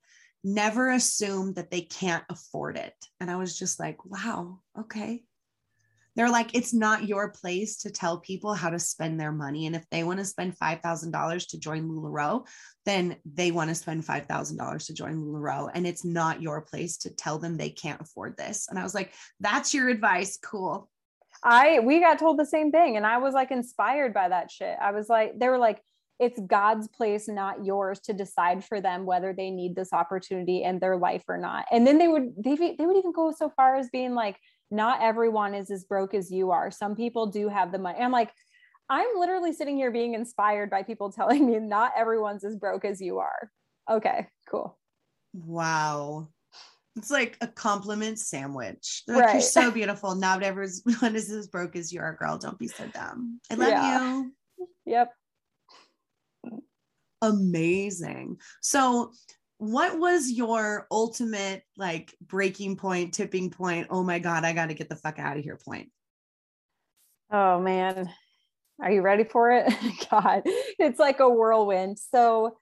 [0.45, 2.93] never assume that they can't afford it.
[3.19, 5.23] And I was just like, wow, okay.
[6.15, 9.65] They're like, it's not your place to tell people how to spend their money.
[9.65, 12.45] And if they want to spend $5,000 to join LuLaRoe,
[12.85, 15.71] then they want to spend $5,000 to join LuLaRoe.
[15.73, 18.67] And it's not your place to tell them they can't afford this.
[18.69, 20.37] And I was like, that's your advice.
[20.41, 20.89] Cool.
[21.43, 24.77] I we got told the same thing and I was like inspired by that shit.
[24.81, 25.81] I was like they were like
[26.19, 30.79] it's God's place not yours to decide for them whether they need this opportunity in
[30.79, 31.65] their life or not.
[31.71, 34.37] And then they would they they would even go so far as being like
[34.71, 36.71] not everyone is as broke as you are.
[36.71, 37.99] Some people do have the money.
[37.99, 38.31] I'm like
[38.89, 43.01] I'm literally sitting here being inspired by people telling me not everyone's as broke as
[43.01, 43.51] you are.
[43.89, 44.77] Okay, cool.
[45.33, 46.29] Wow.
[46.95, 49.03] It's like a compliment sandwich.
[49.05, 49.33] Like, Right.
[49.33, 50.15] You're so beautiful.
[50.15, 52.37] Not everyone is as broke as you are, girl.
[52.37, 53.41] Don't be so dumb.
[53.51, 54.19] I love Yeah.
[54.19, 54.31] you.
[54.85, 55.11] Yep.
[57.21, 58.37] Amazing.
[58.61, 59.11] So,
[59.57, 63.87] what was your ultimate like breaking point, tipping point?
[63.89, 65.89] Oh my God, I got to get the fuck out of here point.
[67.31, 68.09] Oh man,
[68.81, 69.73] are you ready for it?
[70.11, 71.97] God, it's like a whirlwind.
[71.99, 72.57] So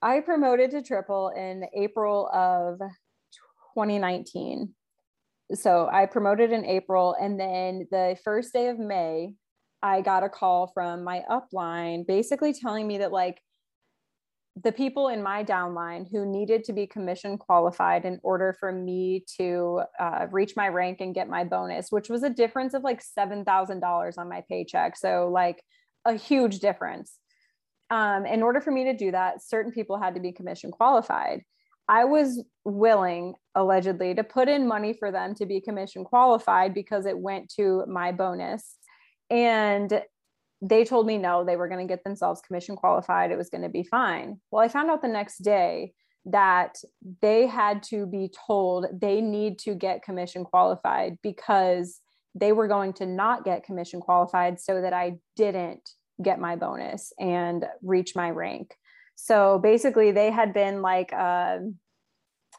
[0.00, 2.78] I promoted to triple in April of
[3.74, 4.74] 2019.
[5.54, 9.34] So I promoted in April, and then the first day of May,
[9.82, 13.40] I got a call from my upline basically telling me that like
[14.62, 19.24] the people in my downline who needed to be commission qualified in order for me
[19.38, 23.02] to uh, reach my rank and get my bonus, which was a difference of like
[23.02, 24.96] $7,000 on my paycheck.
[24.96, 25.62] So, like,
[26.04, 27.18] a huge difference.
[27.90, 31.42] Um, in order for me to do that, certain people had to be commission qualified.
[31.88, 37.06] I was willing, allegedly, to put in money for them to be commission qualified because
[37.06, 38.76] it went to my bonus.
[39.30, 40.02] And
[40.60, 43.30] they told me no, they were going to get themselves commission qualified.
[43.30, 44.40] It was going to be fine.
[44.50, 45.92] Well, I found out the next day
[46.26, 46.76] that
[47.20, 52.00] they had to be told they need to get commission qualified because
[52.34, 55.90] they were going to not get commission qualified so that I didn't
[56.22, 58.76] get my bonus and reach my rank.
[59.16, 61.58] So basically, they had been like, uh,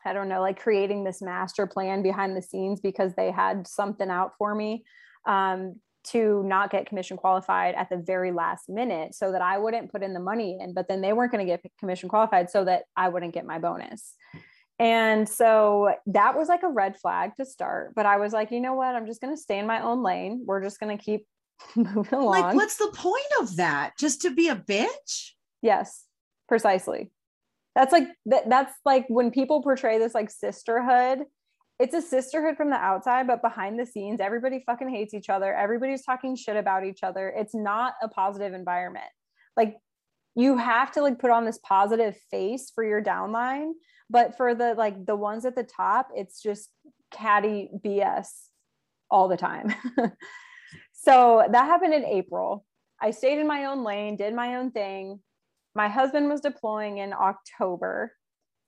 [0.05, 4.09] I don't know, like creating this master plan behind the scenes because they had something
[4.09, 4.83] out for me.
[5.25, 9.91] Um, to not get commission qualified at the very last minute so that I wouldn't
[9.91, 12.65] put in the money in, but then they weren't going to get commission qualified so
[12.65, 14.15] that I wouldn't get my bonus.
[14.79, 17.93] And so that was like a red flag to start.
[17.95, 18.95] But I was like, you know what?
[18.95, 20.43] I'm just going to stay in my own lane.
[20.45, 21.25] We're just going to keep
[21.75, 22.41] moving along.
[22.41, 23.93] Like, what's the point of that?
[23.97, 25.31] Just to be a bitch?
[25.61, 26.05] Yes,
[26.49, 27.11] precisely.
[27.75, 31.23] That's like that, that's like when people portray this like sisterhood,
[31.83, 35.53] it's a sisterhood from the outside, but behind the scenes, everybody fucking hates each other.
[35.53, 37.27] Everybody's talking shit about each other.
[37.35, 39.03] It's not a positive environment.
[39.57, 39.75] Like
[40.33, 43.73] you have to like put on this positive face for your downline,
[44.09, 46.69] but for the like the ones at the top, it's just
[47.11, 48.29] catty BS
[49.11, 49.75] all the time.
[50.93, 52.65] so that happened in April.
[53.01, 55.19] I stayed in my own lane, did my own thing.
[55.75, 58.13] My husband was deploying in October.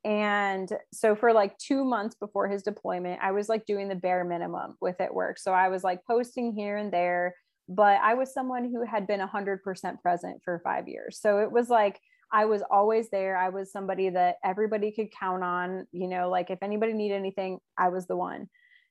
[0.06, 4.24] And so for like two months before his deployment, I was like doing the bare
[4.24, 5.40] minimum with it work.
[5.40, 7.36] So I was like posting here and there,
[7.68, 11.20] but I was someone who had been 100% present for five years.
[11.20, 12.00] So it was like
[12.32, 13.36] I was always there.
[13.36, 15.88] I was somebody that everybody could count on.
[15.92, 18.48] You know, like if anybody needed anything, I was the one.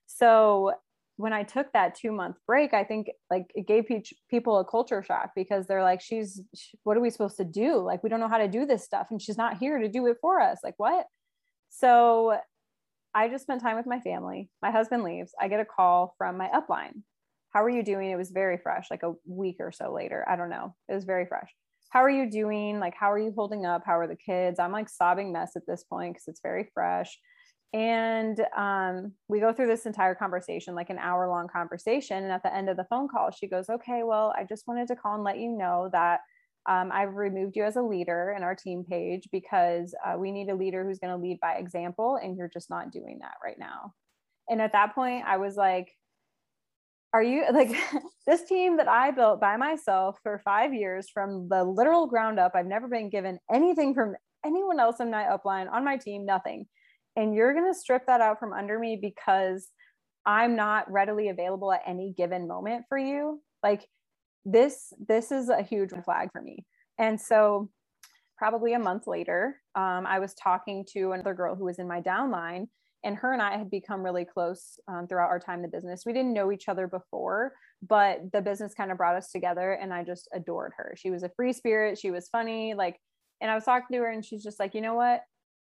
[0.07, 0.73] So
[1.17, 4.65] when I took that two month break, I think like it gave pe- people a
[4.65, 7.77] culture shock because they're like, she's, sh- what are we supposed to do?
[7.77, 10.07] Like, we don't know how to do this stuff and she's not here to do
[10.07, 10.59] it for us.
[10.63, 11.05] Like, what?
[11.69, 12.37] So
[13.13, 14.49] I just spent time with my family.
[14.61, 15.33] My husband leaves.
[15.39, 17.03] I get a call from my upline.
[17.51, 18.11] How are you doing?
[18.11, 20.25] It was very fresh, like a week or so later.
[20.27, 20.75] I don't know.
[20.89, 21.49] It was very fresh.
[21.91, 22.81] How are you doing?
[22.81, 23.83] Like, how are you holding up?
[23.85, 24.59] How are the kids?
[24.59, 27.17] I'm like sobbing mess at this point because it's very fresh
[27.75, 32.23] and um, we go through this entire conversation like an hour long conversation.
[32.23, 34.87] And at the end of the phone call she goes okay well i just wanted
[34.87, 36.21] to call and let you know that
[36.67, 40.49] um, i've removed you as a leader in our team page because uh, we need
[40.49, 43.59] a leader who's going to lead by example and you're just not doing that right
[43.59, 43.93] now.
[44.49, 45.89] And at that point i was like
[47.13, 47.75] are you like
[48.25, 52.53] this team that i built by myself for five years from the literal ground up
[52.55, 54.15] i've never been given anything from
[54.45, 56.65] anyone else in my upline on my team nothing
[57.15, 59.69] and you're going to strip that out from under me because
[60.25, 63.41] I'm not readily available at any given moment for you.
[63.63, 63.87] Like,
[64.45, 66.65] this this is a huge flag for me.
[66.97, 67.69] And so
[68.37, 72.01] probably a month later um, i was talking to another girl who was in my
[72.01, 72.67] downline
[73.03, 76.03] and her and i had become really close um, throughout our time in the business.
[76.05, 77.53] We didn't know each other before
[77.87, 80.95] but the business kind of brought us together and i just adored her.
[80.97, 81.97] She was a free spirit.
[81.97, 82.99] She was funny like
[83.41, 85.21] and i was talking to her and she's just like you know what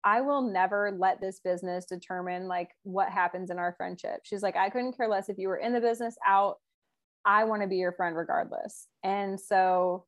[0.07, 4.21] I will never let this business determine like what happens in our friendship.
[4.23, 6.59] She's like, I couldn't care less if you were in the business, out.
[7.25, 8.87] I want to be your friend regardless.
[9.03, 10.05] And so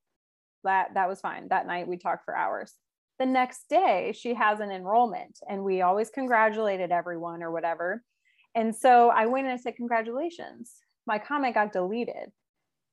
[0.63, 1.49] that that was fine.
[1.49, 2.75] That night we talked for hours.
[3.19, 8.05] The next day she has an enrollment and we always congratulated everyone or whatever.
[8.55, 10.77] And so I went and I said, Congratulations.
[11.09, 12.31] My comment got deleted.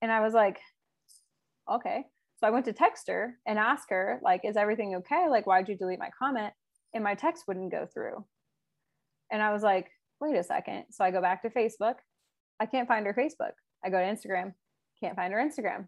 [0.02, 0.58] And I was like,
[1.72, 2.02] okay.
[2.38, 5.26] So I went to text her and ask her, like, is everything okay?
[5.30, 6.52] Like, why'd you delete my comment?
[6.96, 8.24] And my text wouldn't go through.
[9.30, 9.90] And I was like,
[10.20, 10.86] wait a second.
[10.90, 11.94] So I go back to Facebook.
[12.58, 13.52] I can't find her Facebook.
[13.84, 14.54] I go to Instagram.
[15.00, 15.86] Can't find her Instagram.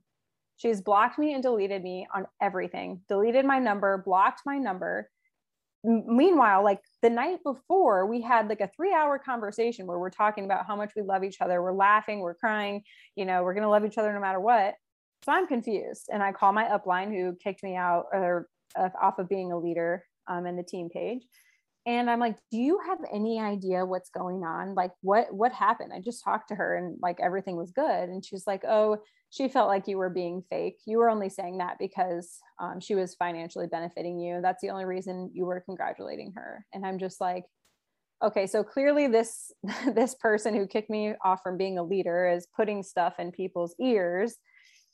[0.59, 5.09] She's blocked me and deleted me on everything, deleted my number, blocked my number.
[5.87, 10.11] M- meanwhile, like the night before, we had like a three hour conversation where we're
[10.11, 11.63] talking about how much we love each other.
[11.63, 12.83] We're laughing, we're crying,
[13.15, 14.75] you know, we're going to love each other no matter what.
[15.25, 16.11] So I'm confused.
[16.13, 19.59] And I call my upline who kicked me out or uh, off of being a
[19.59, 21.23] leader um, and the team page.
[21.87, 24.75] And i'm like do you have any idea what's going on?
[24.75, 25.93] Like what what happened?
[25.95, 28.09] I just talked to her and like everything was good.
[28.09, 28.99] And she's like oh
[29.31, 30.79] she felt like you were being fake.
[30.87, 34.41] You were only saying that because um, she was financially benefiting you.
[34.43, 36.65] That's the only reason you were congratulating her.
[36.73, 37.45] And i'm just like
[38.23, 39.53] okay so clearly this
[39.95, 43.75] this person who kicked me off from being a leader is putting stuff in people's
[43.81, 44.37] ears.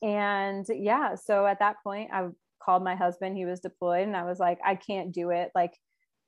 [0.02, 2.28] And yeah so at that point i
[2.64, 5.50] called my husband he was deployed and i was like i can't do it.
[5.54, 5.74] Like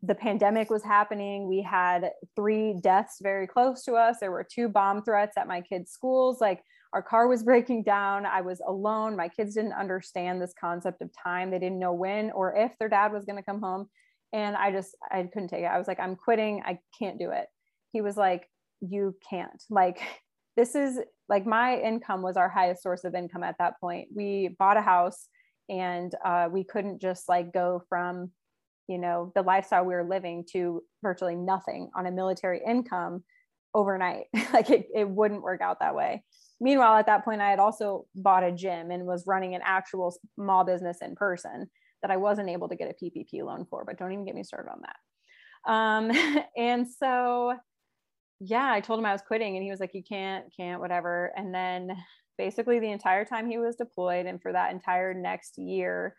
[0.02, 1.48] the pandemic was happening.
[1.48, 4.18] We had three deaths very close to us.
[4.20, 6.40] There were two bomb threats at my kids schools.
[6.40, 6.62] Like
[6.92, 8.26] our car was breaking down.
[8.26, 9.16] I was alone.
[9.16, 11.50] My kids didn't understand this concept of time.
[11.50, 13.88] They didn't know when or if their dad was going to come home.
[14.32, 15.66] And i just i couldn't take it.
[15.66, 16.62] I was like i'm quitting.
[16.64, 17.46] I can't do it.
[17.92, 18.48] He was like
[18.80, 19.62] you can't.
[19.70, 20.00] Like
[20.56, 24.08] this is like my income was our highest source of income at that point.
[24.14, 25.28] We bought a house
[25.68, 28.30] and uh, we couldn't just like go from
[28.88, 33.22] you know the lifestyle we were living to virtually nothing on a military income
[33.74, 34.26] overnight.
[34.52, 36.24] Like it, it wouldn't work out that way.
[36.60, 40.16] Meanwhile at that point i had also bought a gym and was running an actual
[40.34, 41.68] small business in person
[42.00, 44.42] that i wasn't able to get a ppp loan for but don't even get me
[44.42, 45.70] started on that.
[45.70, 47.54] Um, and so
[48.40, 51.32] yeah i told him i was quitting and he was like you can't can't whatever.
[51.36, 51.90] And then
[52.38, 56.16] basically the entire time he was deployed and for that entire next year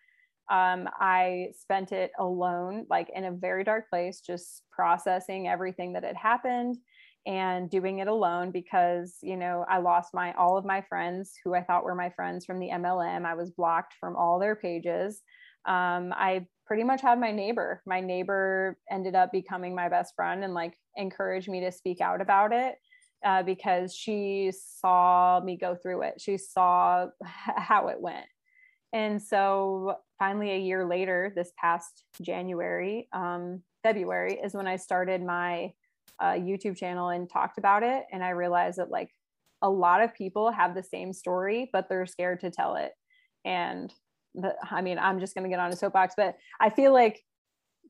[0.52, 6.04] um, i spent it alone like in a very dark place just processing everything that
[6.04, 6.78] had happened
[7.26, 11.54] and doing it alone because you know i lost my all of my friends who
[11.54, 15.22] i thought were my friends from the mlm i was blocked from all their pages.
[15.66, 17.82] Um, i pretty much had my neighbor.
[17.86, 22.22] My neighbor ended up becoming my best friend and like encouraged me to speak out
[22.22, 22.76] about it
[23.26, 26.20] uh, because she saw me go through it.
[26.20, 28.26] She saw how it went.
[28.94, 35.22] And so finally, a year later, this past January, um, February, is when I started
[35.24, 35.74] my
[36.20, 38.06] uh, YouTube channel and talked about it.
[38.12, 39.12] And I realized that like
[39.62, 42.92] a lot of people have the same story, but they're scared to tell it.
[43.46, 43.94] And
[44.36, 47.22] the, I mean, I'm just going to get on a soapbox, but I feel like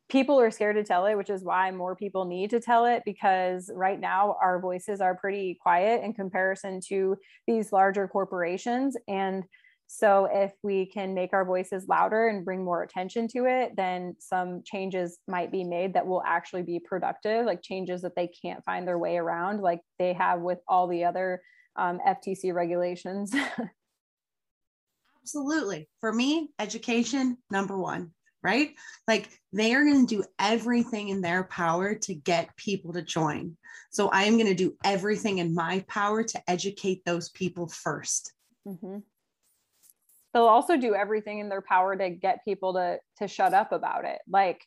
[0.10, 3.04] people are scared to tell it, which is why more people need to tell it
[3.06, 8.96] because right now our voices are pretty quiet in comparison to these larger corporations.
[9.08, 9.44] And
[9.88, 14.16] so if we can make our voices louder and bring more attention to it, then
[14.20, 18.64] some changes might be made that will actually be productive, like changes that they can't
[18.66, 21.42] find their way around, like they have with all the other
[21.78, 23.34] um, FTC regulations.
[25.24, 25.90] Absolutely.
[26.00, 28.12] For me, education, number one
[28.44, 28.76] right?
[29.08, 33.58] Like they are going to do everything in their power to get people to join.
[33.90, 38.32] So I am going to do everything in my power to educate those people 1st
[38.68, 38.98] mm-hmm.
[40.34, 44.06] They'll also do everything in their power to get people to to shut up about
[44.06, 44.20] it.
[44.30, 44.64] Like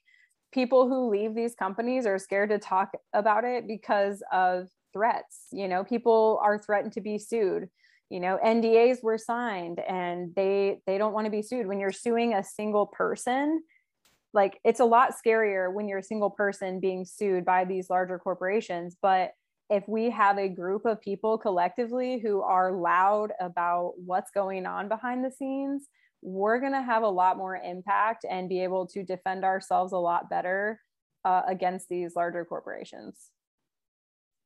[0.53, 5.47] people who leave these companies are scared to talk about it because of threats.
[5.53, 7.69] You know, people are threatened to be sued
[8.11, 11.67] you know ndas were signed and they they don't want to be sued.
[11.67, 13.63] When you're suing a single person
[14.33, 18.19] like it's a lot scarier when you're a single person being sued by these larger
[18.19, 18.97] corporations.
[19.01, 19.33] But
[19.69, 24.89] if we have a group of people collectively who are loud about what's going on
[24.89, 25.89] behind the scenes
[26.23, 29.99] we're going to have a lot more impact and be able to defend ourselves a
[29.99, 30.81] lot better
[31.25, 33.31] uh, against these larger corporations.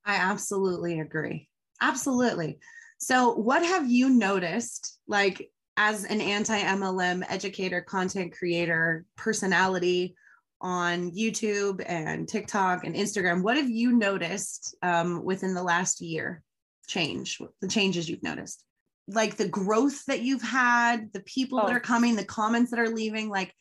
[0.05, 1.49] I absolutely agree.
[1.81, 2.59] Absolutely
[3.05, 10.17] So, what have you noticed, like as an anti MLM educator, content creator, personality
[10.63, 13.43] on YouTube and TikTok and Instagram?
[13.43, 16.43] What have you noticed um, within the last year?
[16.87, 18.65] Change, the changes you've noticed,
[19.07, 21.67] like the growth that you've had, the people oh.
[21.67, 23.53] that are coming, the comments that are leaving, like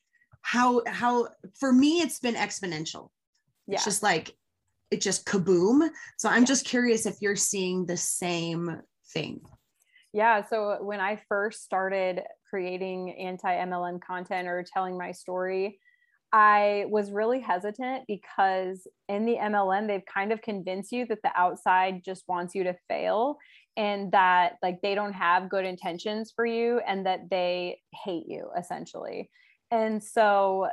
[0.42, 1.28] how how
[1.60, 3.10] for me it's been exponential.
[3.68, 3.76] Yeah.
[3.76, 4.38] It's just like
[4.90, 5.90] it just kaboom.
[6.18, 6.48] So I'm yeah.
[6.48, 8.82] just curious if you're seeing the same
[9.14, 9.42] thing.
[10.14, 10.44] Yeah.
[10.46, 15.80] So when I first started creating anti MLM content or telling my story,
[16.32, 21.32] I was really hesitant because in the MLM, they've kind of convinced you that the
[21.36, 23.38] outside just wants you to fail
[23.78, 28.50] and that like they don't have good intentions for you and that they hate you
[28.58, 29.30] essentially.
[29.72, 30.70] And so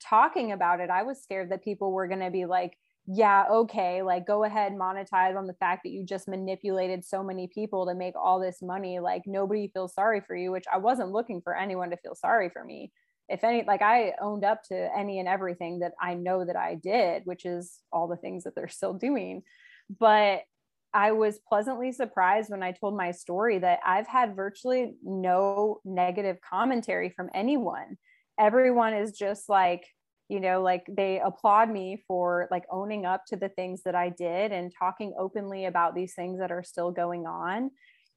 [0.00, 2.76] talking about it, I was scared that people were going to be like,
[3.06, 7.48] yeah, okay, like go ahead, monetize on the fact that you just manipulated so many
[7.48, 9.00] people to make all this money.
[9.00, 12.50] Like nobody feels sorry for you, which I wasn't looking for anyone to feel sorry
[12.50, 12.92] for me.
[13.28, 16.74] If any, like I owned up to any and everything that I know that I
[16.74, 19.42] did, which is all the things that they're still doing.
[19.98, 20.42] But
[20.92, 26.38] I was pleasantly surprised when I told my story that I've had virtually no negative
[26.40, 27.96] commentary from anyone.
[28.38, 29.84] Everyone is just like,
[30.30, 34.08] you know like they applaud me for like owning up to the things that i
[34.08, 37.70] did and talking openly about these things that are still going on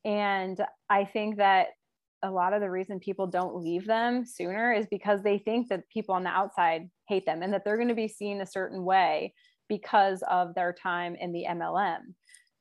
[0.05, 1.68] and i think that
[2.22, 5.89] a lot of the reason people don't leave them sooner is because they think that
[5.89, 8.86] people on the outside hate them and that they're going to be seen a certain
[8.86, 9.34] way
[9.68, 11.99] because of their time in the MLM.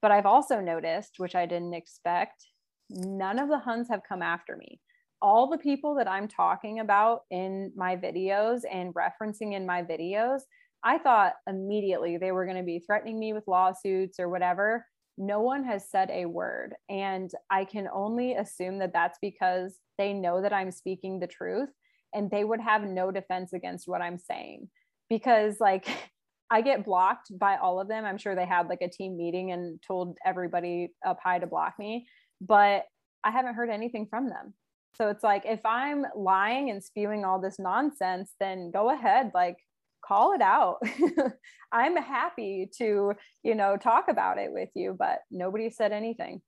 [0.00, 2.44] But I've also noticed, which I didn't expect,
[2.90, 4.80] none of the Huns have come after me
[5.22, 10.40] all the people that I'm talking about in my videos and referencing in my videos,
[10.84, 14.84] I thought immediately they were going to be threatening me with lawsuits or whatever.
[15.16, 16.74] No one has said a word.
[16.90, 21.68] And I can only assume that that's because they know that I'm speaking the truth
[22.12, 24.68] and they would have no defense against what I'm saying.
[25.08, 25.86] Because, like,
[26.50, 28.04] I get blocked by all of them.
[28.04, 31.78] I'm sure they had like a team meeting and told everybody up high to block
[31.78, 32.06] me,
[32.42, 32.84] but
[33.24, 34.52] I haven't heard anything from them.
[34.94, 39.56] So it's like if I'm lying and spewing all this nonsense, then go ahead, like
[40.04, 40.78] call it out.
[41.72, 46.42] I'm happy to, you know, talk about it with you, but nobody said anything.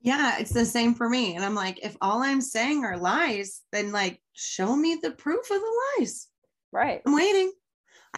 [0.00, 1.36] Yeah, it's the same for me.
[1.36, 5.50] And I'm like, if all I'm saying are lies, then like show me the proof
[5.50, 6.26] of the lies.
[6.72, 7.02] Right.
[7.06, 7.52] I'm waiting.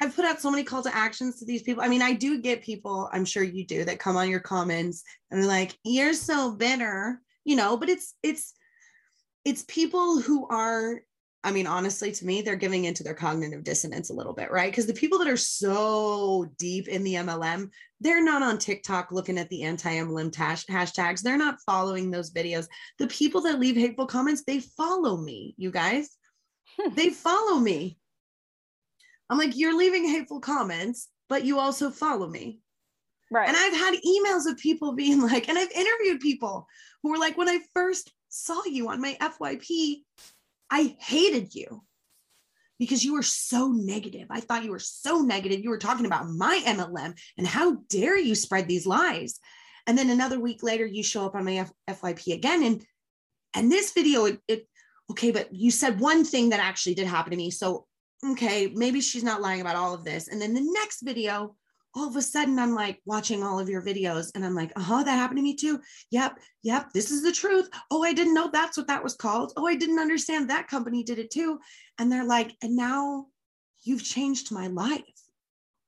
[0.01, 1.83] I've put out so many call to actions to these people.
[1.83, 5.05] I mean, I do get people, I'm sure you do, that come on your comments
[5.31, 8.55] and they're like, you're so bitter, you know, but it's it's
[9.45, 11.01] it's people who are
[11.47, 14.73] I mean, honestly, to me, they're giving into their cognitive dissonance a little bit, right?
[14.73, 17.69] Because the people that are so deep in the MLM,
[18.01, 21.21] they're not on TikTok looking at the anti MLM hash- hashtags.
[21.21, 22.67] They're not following those videos.
[22.99, 26.17] The people that leave hateful comments, they follow me, you guys.
[26.95, 27.99] they follow me.
[29.29, 32.61] I'm like, you're leaving hateful comments, but you also follow me.
[33.31, 33.49] Right.
[33.49, 36.67] And I've had emails of people being like, and I've interviewed people
[37.03, 40.03] who were like, when I first saw you on my FYP,
[40.71, 41.83] I hated you
[42.79, 44.27] because you were so negative.
[44.31, 45.61] I thought you were so negative.
[45.61, 49.39] You were talking about my MLM and how dare you spread these lies.
[49.87, 52.65] And then another week later, you show up on my F- FYP again.
[52.65, 52.85] And
[53.55, 54.67] and this video, it, it
[55.13, 57.51] okay, but you said one thing that actually did happen to me.
[57.51, 57.87] So
[58.33, 60.29] okay, maybe she's not lying about all of this.
[60.29, 61.55] And then the next video,
[61.95, 65.05] all of a sudden I'm like watching all of your videos and I'm like, uh-huh,
[65.05, 65.81] that happened to me too.
[66.11, 67.69] Yep, yep, this is the truth.
[67.91, 69.53] Oh, I didn't know that's what that was called.
[69.57, 71.59] Oh, I didn't understand that company did it too.
[71.99, 73.27] And they're like, and now
[73.83, 75.03] you've changed my life.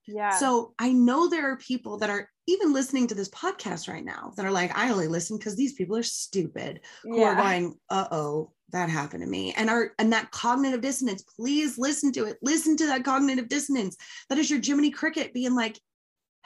[0.07, 0.31] Yeah.
[0.31, 4.33] So I know there are people that are even listening to this podcast right now
[4.37, 7.31] that are like, I only listen because these people are stupid who yeah.
[7.31, 12.11] are going, uh-oh, that happened to me and our and that cognitive dissonance please listen
[12.13, 13.97] to it listen to that cognitive dissonance
[14.29, 15.79] that is your jiminy cricket being like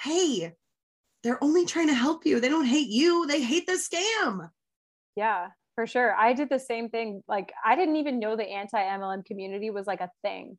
[0.02, 0.54] hey,
[1.22, 2.40] they're only trying to help you.
[2.40, 4.50] They don't hate you, they hate the scam.
[5.16, 6.14] Yeah, for sure.
[6.14, 7.22] I did the same thing.
[7.28, 10.58] Like, I didn't even know the anti MLM community was like a thing.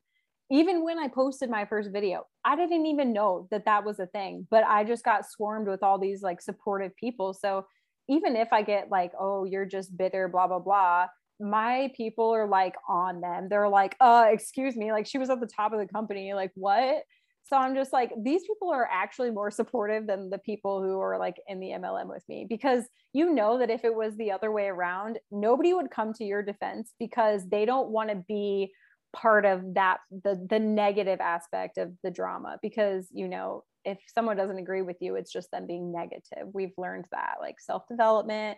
[0.52, 4.08] Even when I posted my first video, I didn't even know that that was a
[4.08, 7.34] thing, but I just got swarmed with all these like supportive people.
[7.34, 7.66] So
[8.10, 11.08] even if I get like, oh, you're just bitter, blah, blah, blah,
[11.40, 13.48] my people are like on them.
[13.50, 16.34] They're like, uh, excuse me, like she was at the top of the company.
[16.34, 17.04] Like, what?
[17.52, 21.20] So I'm just like, these people are actually more supportive than the people who are
[21.20, 24.54] like in the MLM with me because you know that if it was the other
[24.54, 28.72] way around, nobody would come to your defense because they don't want to be
[29.14, 34.38] part of that the the negative aspect of the drama because you know if someone
[34.38, 38.58] doesn't agree with you it's just them being negative we've learned that like self development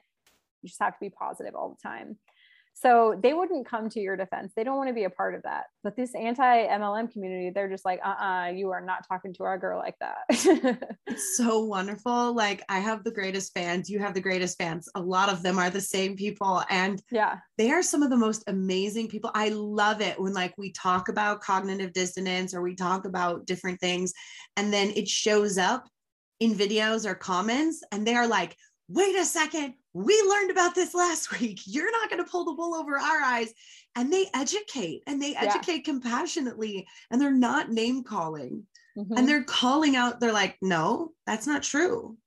[0.61, 2.17] You just have to be positive all the time.
[2.73, 4.51] So they wouldn't come to your defense.
[4.55, 5.65] They don't want to be a part of that.
[5.83, 9.33] But this anti MLM community, they're just like, uh uh-uh, uh you are not talking
[9.35, 10.17] to our girl like that.
[11.07, 12.33] it's so wonderful.
[12.33, 13.89] Like, I have the greatest fans.
[13.89, 14.89] You have the greatest fans.
[14.95, 16.63] A lot of them are the same people.
[16.69, 19.31] And yeah, they are some of the most amazing people.
[19.33, 23.79] I love it when, like, we talk about cognitive dissonance or we talk about different
[23.79, 24.13] things,
[24.57, 25.87] and then it shows up
[26.39, 28.57] in videos or comments, and they are like,
[28.87, 31.61] wait a second, we learned about this last week.
[31.65, 33.53] You're not going to pull the wool over our eyes.
[33.95, 35.93] And they educate and they educate yeah.
[35.93, 38.63] compassionately and they're not name calling.
[38.97, 39.17] Mm-hmm.
[39.17, 42.17] And they're calling out, they're like, no, that's not true.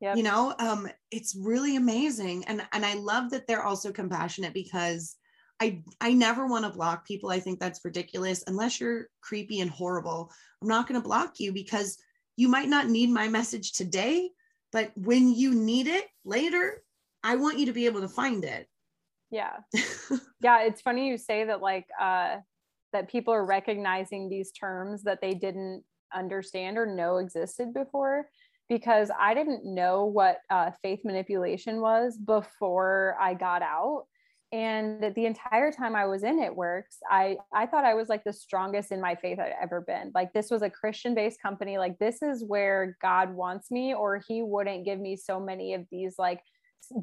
[0.00, 0.16] Yep.
[0.16, 2.44] You know, um, it's really amazing.
[2.46, 5.16] And and I love that they're also compassionate because
[5.60, 7.30] I I never want to block people.
[7.30, 10.30] I think that's ridiculous unless you're creepy and horrible.
[10.60, 11.96] I'm not going to block you because
[12.36, 14.30] you might not need my message today,
[14.72, 16.82] but when you need it later,
[17.22, 18.68] I want you to be able to find it.
[19.30, 19.56] Yeah.
[20.40, 20.62] yeah.
[20.62, 22.36] It's funny you say that, like, uh,
[22.92, 25.82] that people are recognizing these terms that they didn't
[26.14, 28.28] understand or know existed before
[28.68, 34.06] because I didn't know what uh, faith manipulation was before I got out.
[34.52, 38.22] And the entire time I was in It Works, I, I thought I was like
[38.24, 40.12] the strongest in my faith I'd ever been.
[40.14, 41.78] Like, this was a Christian based company.
[41.78, 45.84] Like, this is where God wants me, or He wouldn't give me so many of
[45.90, 46.40] these like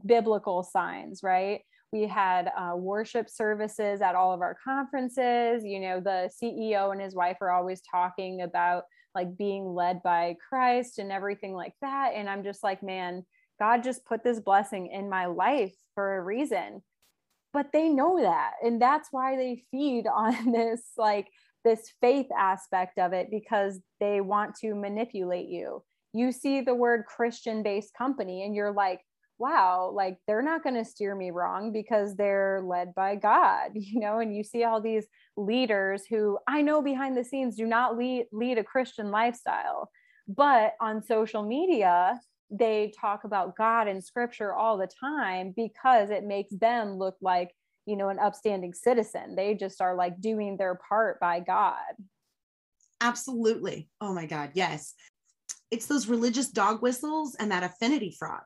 [0.05, 1.61] biblical signs, right?
[1.91, 5.63] We had uh, worship services at all of our conferences.
[5.63, 10.35] You know, the CEO and his wife are always talking about like being led by
[10.49, 12.13] Christ and everything like that.
[12.15, 13.23] And I'm just like, man,
[13.59, 16.81] God just put this blessing in my life for a reason.
[17.53, 18.53] But they know that.
[18.63, 21.27] And that's why they feed on this, like,
[21.63, 25.83] this faith aspect of it because they want to manipulate you.
[26.13, 28.99] You see the word Christian based company and you're like,
[29.39, 33.99] wow, like they're not going to steer me wrong because they're led by God, you
[33.99, 35.05] know, and you see all these
[35.35, 39.89] leaders who I know behind the scenes do not lead, lead a Christian lifestyle,
[40.27, 42.19] but on social media,
[42.53, 47.51] they talk about God and scripture all the time because it makes them look like,
[47.85, 49.35] you know, an upstanding citizen.
[49.35, 51.77] They just are like doing their part by God.
[53.01, 53.89] Absolutely.
[53.99, 54.51] Oh my God.
[54.53, 54.93] Yes.
[55.71, 58.43] It's those religious dog whistles and that affinity fraud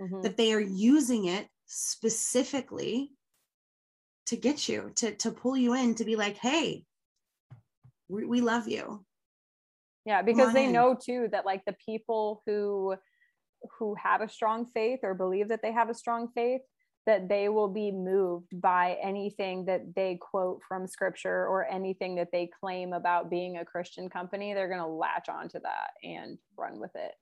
[0.00, 0.22] mm-hmm.
[0.22, 3.12] that they are using it specifically
[4.26, 6.84] to get you to to pull you in to be like hey
[8.08, 9.04] we, we love you
[10.04, 10.72] yeah because they in.
[10.72, 12.94] know too that like the people who
[13.78, 16.62] who have a strong faith or believe that they have a strong faith
[17.06, 22.32] that they will be moved by anything that they quote from scripture or anything that
[22.32, 24.54] they claim about being a christian company.
[24.54, 27.12] They're going to latch onto that and run with it.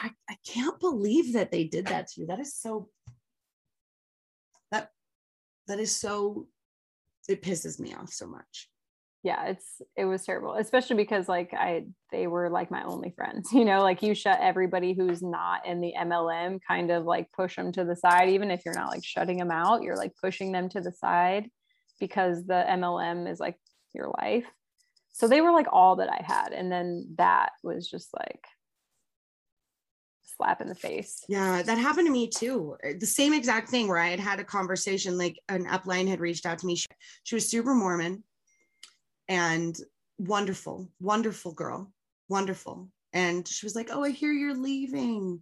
[0.00, 2.26] I, I can't believe that they did that to you.
[2.26, 2.88] That is so
[4.70, 4.90] that
[5.68, 6.48] that is so
[7.28, 8.68] it pisses me off so much
[9.24, 11.82] yeah it's it was terrible especially because like i
[12.12, 15.80] they were like my only friends you know like you shut everybody who's not in
[15.80, 19.04] the mlm kind of like push them to the side even if you're not like
[19.04, 21.48] shutting them out you're like pushing them to the side
[21.98, 23.56] because the mlm is like
[23.94, 24.44] your life
[25.12, 28.44] so they were like all that i had and then that was just like
[30.36, 31.24] slap in the face.
[31.28, 32.76] Yeah, that happened to me too.
[32.84, 36.18] Uh, the same exact thing where I had had a conversation, like an upline had
[36.18, 36.74] reached out to me.
[36.74, 36.88] She,
[37.22, 38.24] she was super Mormon
[39.28, 39.76] and
[40.18, 41.92] wonderful, wonderful girl,
[42.28, 42.88] wonderful.
[43.12, 45.40] And she was like, Oh, I hear you're leaving.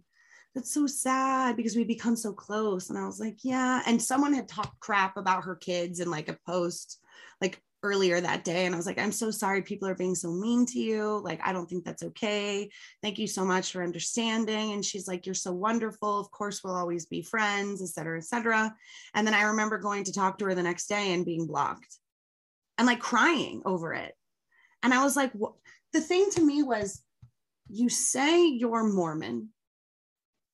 [0.55, 2.89] That's so sad because we become so close.
[2.89, 3.81] And I was like, Yeah.
[3.85, 6.99] And someone had talked crap about her kids in like a post,
[7.41, 10.31] like earlier that day and I was like, I'm so sorry people are being so
[10.31, 11.21] mean to you.
[11.21, 12.69] Like, I don't think that's okay.
[13.01, 14.71] Thank you so much for understanding.
[14.71, 16.19] And she's like, You're so wonderful.
[16.19, 18.73] Of course, we'll always be friends, et cetera, et cetera.
[19.13, 21.97] And then I remember going to talk to her the next day and being blocked
[22.77, 24.13] and like crying over it.
[24.81, 25.53] And I was like, what?
[25.93, 27.01] the thing to me was,
[27.69, 29.49] you say you're Mormon,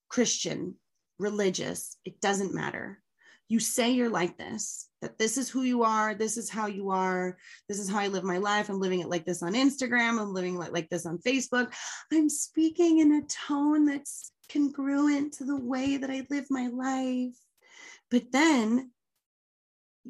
[0.09, 0.75] Christian,
[1.17, 3.01] religious, it doesn't matter
[3.49, 6.91] you say you're like this, that this is who you are, this is how you
[6.91, 7.35] are,
[7.67, 8.69] this is how I live my life.
[8.69, 11.73] I'm living it like this on Instagram, I'm living it like this on Facebook.
[12.13, 17.35] I'm speaking in a tone that's congruent to the way that I live my life.
[18.11, 18.91] But then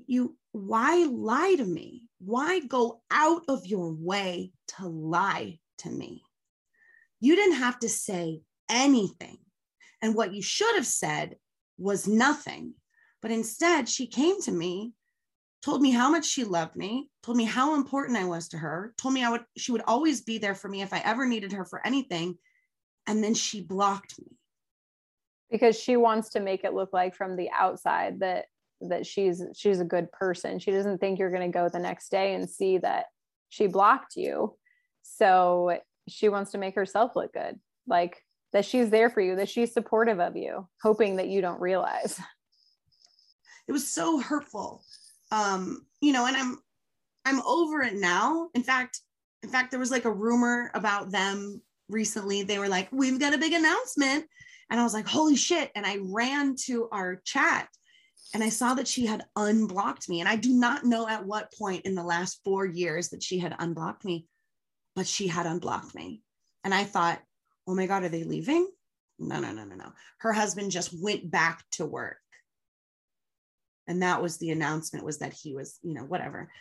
[0.06, 2.04] you, why lie to me?
[2.20, 6.24] Why go out of your way to lie to me?
[7.20, 9.38] You didn't have to say anything.
[10.02, 11.36] And what you should have said
[11.78, 12.74] was nothing
[13.22, 14.94] but instead, she came to me,
[15.62, 18.94] told me how much she loved me, told me how important I was to her,
[18.98, 21.52] told me I would she would always be there for me if I ever needed
[21.52, 22.38] her for anything,
[23.08, 24.38] and then she blocked me.
[25.50, 28.46] because she wants to make it look like from the outside that
[28.82, 30.60] that she's she's a good person.
[30.60, 33.06] She doesn't think you're going to go the next day and see that
[33.50, 34.56] she blocked you.
[35.02, 38.24] So she wants to make herself look good like
[38.54, 42.20] that she's there for you that she's supportive of you hoping that you don't realize.
[43.68, 44.84] It was so hurtful.
[45.32, 46.58] Um you know and i'm
[47.26, 48.50] i'm over it now.
[48.56, 49.02] In fact
[49.44, 52.44] in fact there was like a rumor about them recently.
[52.44, 54.26] They were like we've got a big announcement.
[54.72, 55.72] And i was like holy shit.
[55.76, 57.68] And i ran to our chat
[58.34, 60.20] and I saw that she had unblocked me.
[60.20, 63.40] And I do not know at what point in the last four years that she
[63.40, 64.28] had unblocked me,
[64.96, 66.22] but she had unblocked me.
[66.64, 67.20] And I thought,
[67.68, 68.70] oh my God, are they leaving?
[69.18, 69.92] No, no, no, no, no.
[70.20, 72.18] Her husband just went back to work.
[73.88, 76.52] And that was the announcement was that he was, you know, whatever.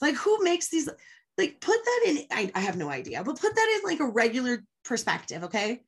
[0.00, 0.88] Like who makes these,
[1.36, 4.10] like put that in, I, I have no idea, but put that in like a
[4.10, 5.82] regular perspective, okay?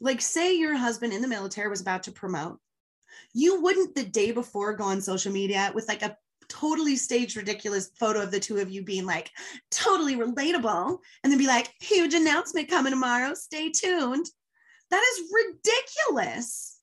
[0.00, 2.58] Like say your husband in the military was about to promote
[3.34, 6.16] you wouldn't the day before go on social media with like a
[6.50, 9.30] totally staged ridiculous photo of the two of you being like
[9.70, 13.32] totally relatable and then be like huge announcement coming tomorrow.
[13.34, 14.26] Stay tuned.
[14.90, 16.78] That is ridiculous.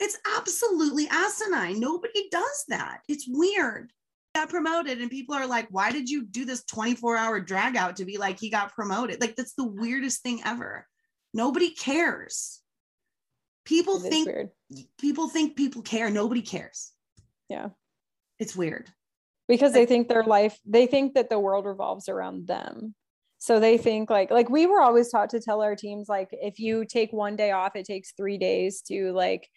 [0.00, 1.78] It's absolutely asinine.
[1.78, 3.00] Nobody does that.
[3.08, 3.92] It's weird.
[4.34, 7.96] Got promoted and people are like why did you do this 24 hour drag out
[7.96, 9.20] to be like he got promoted?
[9.20, 10.88] Like that's the weirdest thing ever.
[11.32, 12.60] Nobody cares
[13.64, 14.28] people think
[14.98, 16.10] people think people care.
[16.10, 16.92] Nobody cares.
[17.48, 17.68] Yeah.
[18.38, 18.90] It's weird.
[19.46, 22.94] Because they think their life they think that the world revolves around them.
[23.38, 26.58] So they think like like we were always taught to tell our teams like if
[26.58, 29.48] you take one day off it takes 3 days to like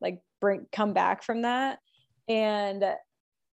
[0.00, 1.78] like bring come back from that.
[2.28, 2.84] And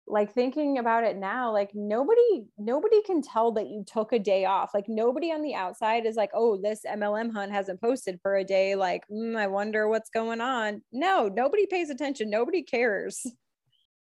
[0.07, 4.45] like thinking about it now like nobody nobody can tell that you took a day
[4.45, 8.37] off like nobody on the outside is like oh this mlm hunt hasn't posted for
[8.37, 10.83] a day like mm, i wonder what's going on.
[10.93, 13.24] No nobody pays attention nobody cares.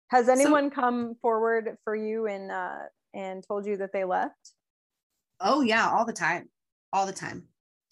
[0.08, 2.78] Has anyone so, come forward for you and uh
[3.12, 4.54] and told you that they left?
[5.40, 6.48] Oh yeah all the time
[6.92, 7.48] all the time.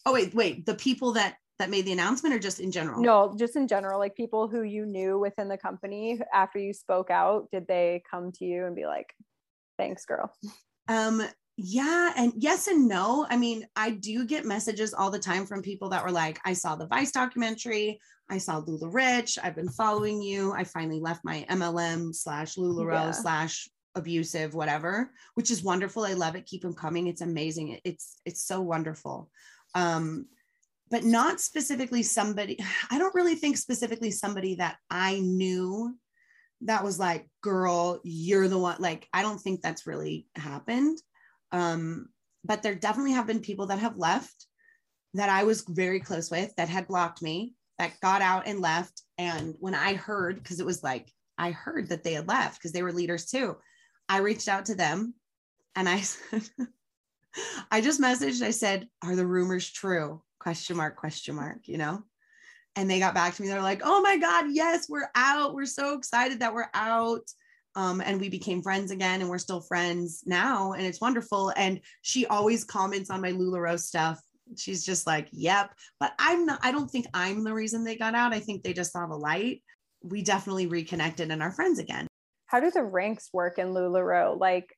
[0.06, 3.00] Oh wait wait the people that that made the announcement or just in general?
[3.00, 7.10] No, just in general, like people who you knew within the company after you spoke
[7.10, 9.12] out, did they come to you and be like,
[9.76, 10.32] thanks, girl?
[10.88, 11.22] Um,
[11.56, 13.26] yeah, and yes and no.
[13.28, 16.52] I mean, I do get messages all the time from people that were like, I
[16.52, 20.52] saw the Vice documentary, I saw LuLaRich, I've been following you.
[20.52, 23.10] I finally left my MLM slash LuLaRoe yeah.
[23.10, 26.04] slash abusive, whatever, which is wonderful.
[26.04, 26.46] I love it.
[26.46, 27.08] Keep them coming.
[27.08, 27.80] It's amazing.
[27.84, 29.28] It's it's so wonderful.
[29.74, 30.26] Um,
[30.90, 32.58] but not specifically somebody
[32.90, 35.94] i don't really think specifically somebody that i knew
[36.62, 40.98] that was like girl you're the one like i don't think that's really happened.
[41.52, 42.08] Um
[42.44, 44.46] but there definitely have been people that have left
[45.14, 49.02] that i was very close with that had blocked me that got out and left.
[49.18, 52.72] And when i heard because it was like i heard that they had left because
[52.72, 53.56] they were leaders too
[54.08, 55.14] i reached out to them
[55.76, 56.42] and i said
[57.70, 62.02] i just messaged i said are the rumors true question mark question mark you know?
[62.76, 65.54] And they got back to me they're like oh my god yes we're out.
[65.54, 67.28] We're so excited that we're out.
[67.74, 71.52] Um, and we became friends again and we're still friends now and it's wonderful.
[71.56, 74.20] And she always comments on my LuLaRoe stuff.
[74.56, 75.72] She's just like yep.
[76.00, 78.34] But i'm not i don't think i'm the reason they got out.
[78.34, 79.62] I think they just saw the light.
[80.02, 82.06] We definitely reconnected and are friends again.
[82.46, 84.74] How do the ranks work in LuLaRoe like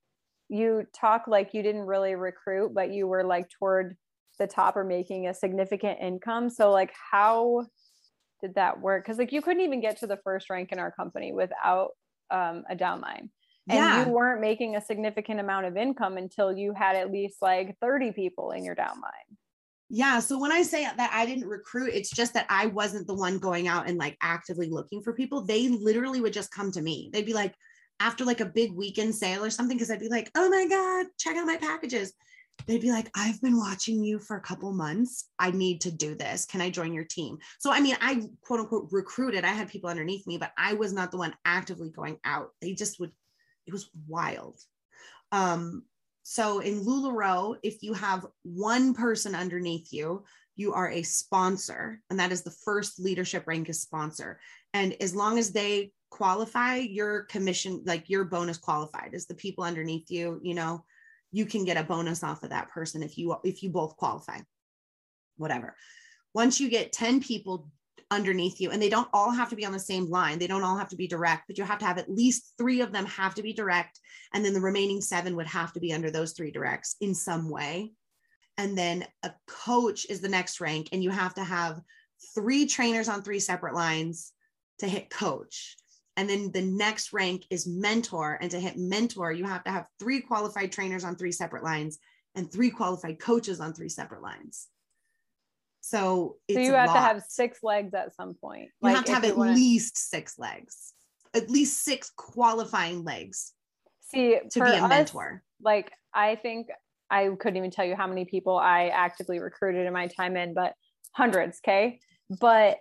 [0.50, 3.96] you talk like you didn't really recruit but you were like toward
[4.40, 6.50] the top are making a significant income.
[6.50, 7.66] So like how
[8.40, 9.04] did that work?
[9.04, 11.90] Because like you couldn't even get to the first rank in our company without
[12.32, 13.28] um, a downline.
[13.68, 14.04] And yeah.
[14.04, 18.12] you weren't making a significant amount of income until you had at least like 30
[18.12, 19.36] people in your downline.
[19.90, 20.20] Yeah.
[20.20, 23.38] So when I say that I didn't recruit, it's just that I wasn't the one
[23.38, 25.42] going out and like actively looking for people.
[25.42, 27.10] They literally would just come to me.
[27.12, 27.54] They'd be like,
[28.00, 31.06] after like a big weekend sale or something, because I'd be like, oh my God,
[31.18, 32.14] check out my packages
[32.66, 35.28] they'd be like, I've been watching you for a couple months.
[35.38, 36.46] I need to do this.
[36.46, 37.38] Can I join your team?
[37.58, 39.44] So, I mean, I quote unquote recruited.
[39.44, 42.50] I had people underneath me, but I was not the one actively going out.
[42.60, 43.12] They just would,
[43.66, 44.56] it was wild.
[45.32, 45.84] Um,
[46.22, 50.24] so in LuLaRoe, if you have one person underneath you,
[50.56, 54.38] you are a sponsor, and that is the first leadership rank is sponsor.
[54.74, 59.64] And as long as they qualify, your commission, like your bonus qualified, is the people
[59.64, 60.84] underneath you, you know,
[61.32, 64.38] you can get a bonus off of that person if you if you both qualify.
[65.36, 65.74] Whatever.
[66.34, 67.68] Once you get 10 people
[68.12, 70.64] underneath you and they don't all have to be on the same line they don't
[70.64, 73.06] all have to be direct but you have to have at least three of them
[73.06, 74.00] have to be direct
[74.32, 77.48] and then the remaining seven would have to be under those three directs in some
[77.48, 77.92] way.
[78.58, 81.80] And then a coach is the next rank and you have to have
[82.34, 84.32] three trainers on three separate lines
[84.78, 85.76] to hit coach.
[86.20, 88.36] And then the next rank is mentor.
[88.42, 91.98] And to hit mentor, you have to have three qualified trainers on three separate lines
[92.34, 94.68] and three qualified coaches on three separate lines.
[95.80, 96.94] So, so you have lot.
[96.94, 98.64] to have six legs at some point.
[98.82, 99.54] You like have to have at wanna...
[99.54, 100.92] least six legs,
[101.32, 103.54] at least six qualifying legs.
[104.02, 105.42] See, to be a mentor.
[105.62, 106.66] Like I think
[107.08, 110.52] I couldn't even tell you how many people I actively recruited in my time in,
[110.52, 110.74] but
[111.12, 111.60] hundreds.
[111.64, 111.98] Okay,
[112.38, 112.76] but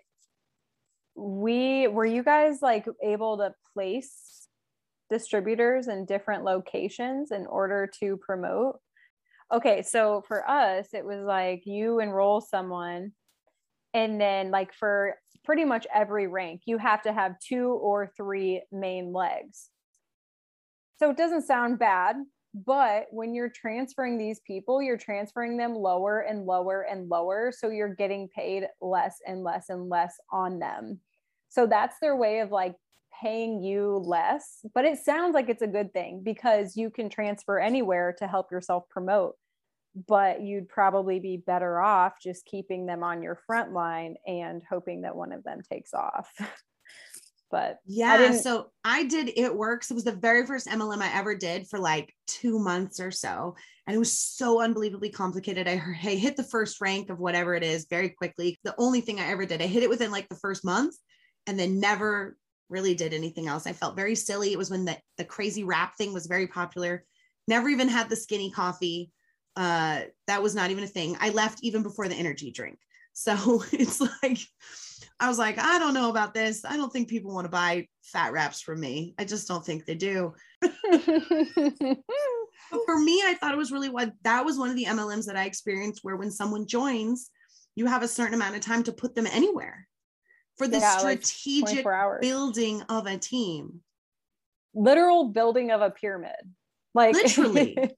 [1.19, 4.47] we were you guys like able to place
[5.09, 8.79] distributors in different locations in order to promote?
[9.51, 13.11] Okay so for us it was like you enroll someone
[13.93, 18.61] and then like for pretty much every rank you have to have two or three
[18.71, 19.69] main legs.
[20.99, 22.17] So it doesn't sound bad
[22.53, 27.69] but when you're transferring these people you're transferring them lower and lower and lower so
[27.69, 30.99] you're getting paid less and less and less on them
[31.49, 32.75] so that's their way of like
[33.21, 37.59] paying you less, but it sounds like it's a good thing because you can transfer
[37.59, 39.35] anywhere to help yourself promote.
[40.07, 45.01] But you'd probably be better off just keeping them on your front line and hoping
[45.01, 46.31] that one of them takes off.
[47.51, 49.89] but yeah, I so I did it works.
[49.89, 53.55] It was the very first MLM I ever did for like two months or so.
[53.87, 55.67] And it was so unbelievably complicated.
[55.67, 55.73] I,
[56.03, 58.59] I hit the first rank of whatever it is very quickly.
[58.63, 60.95] The only thing I ever did, I hit it within like the first month
[61.49, 62.37] and then never
[62.69, 63.65] really did anything else.
[63.65, 64.53] I felt very silly.
[64.53, 67.03] It was when the, the crazy wrap thing was very popular.
[67.47, 69.11] Never even had the skinny coffee.
[69.55, 71.17] Uh, that was not even a thing.
[71.19, 72.77] I left even before the energy drink.
[73.13, 74.37] So it's like,
[75.19, 76.63] I was like, I don't know about this.
[76.63, 79.13] I don't think people want to buy fat wraps from me.
[79.19, 80.33] I just don't think they do.
[80.61, 80.71] but
[82.85, 85.35] for me, I thought it was really what that was one of the MLMs that
[85.35, 87.29] I experienced where when someone joins,
[87.75, 89.88] you have a certain amount of time to put them anywhere
[90.59, 93.79] for the yeah, strategic like building of a team.
[94.75, 96.35] Literal building of a pyramid.
[96.93, 97.77] Like literally.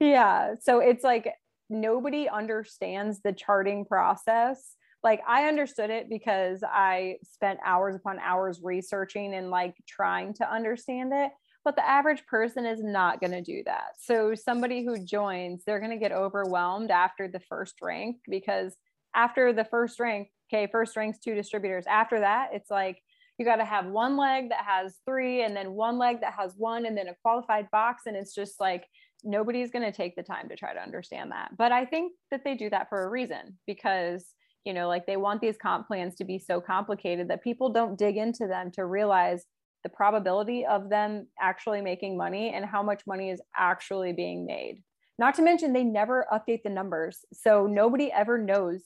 [0.00, 0.56] Yeah.
[0.60, 1.32] So it's like
[1.70, 4.74] nobody understands the charting process.
[5.04, 10.48] Like i understood it because i spent hours upon hours researching and like trying to
[10.48, 11.32] understand it
[11.64, 13.94] but the average person is not going to do that.
[13.98, 18.74] So somebody who joins they're going to get overwhelmed after the first rank because
[19.14, 21.84] after the first rank okay, first ranks two distributors.
[21.88, 23.02] After that, it's like
[23.38, 26.54] you got to have one leg that has three, and then one leg that has
[26.56, 28.02] one, and then a qualified box.
[28.06, 28.84] And it's just like
[29.24, 31.56] nobody's going to take the time to try to understand that.
[31.56, 34.34] But I think that they do that for a reason because
[34.64, 37.98] you know like they want these comp plans to be so complicated that people don't
[37.98, 39.44] dig into them to realize
[39.82, 44.80] the probability of them actually making money and how much money is actually being made
[45.18, 48.82] not to mention they never update the numbers so nobody ever knows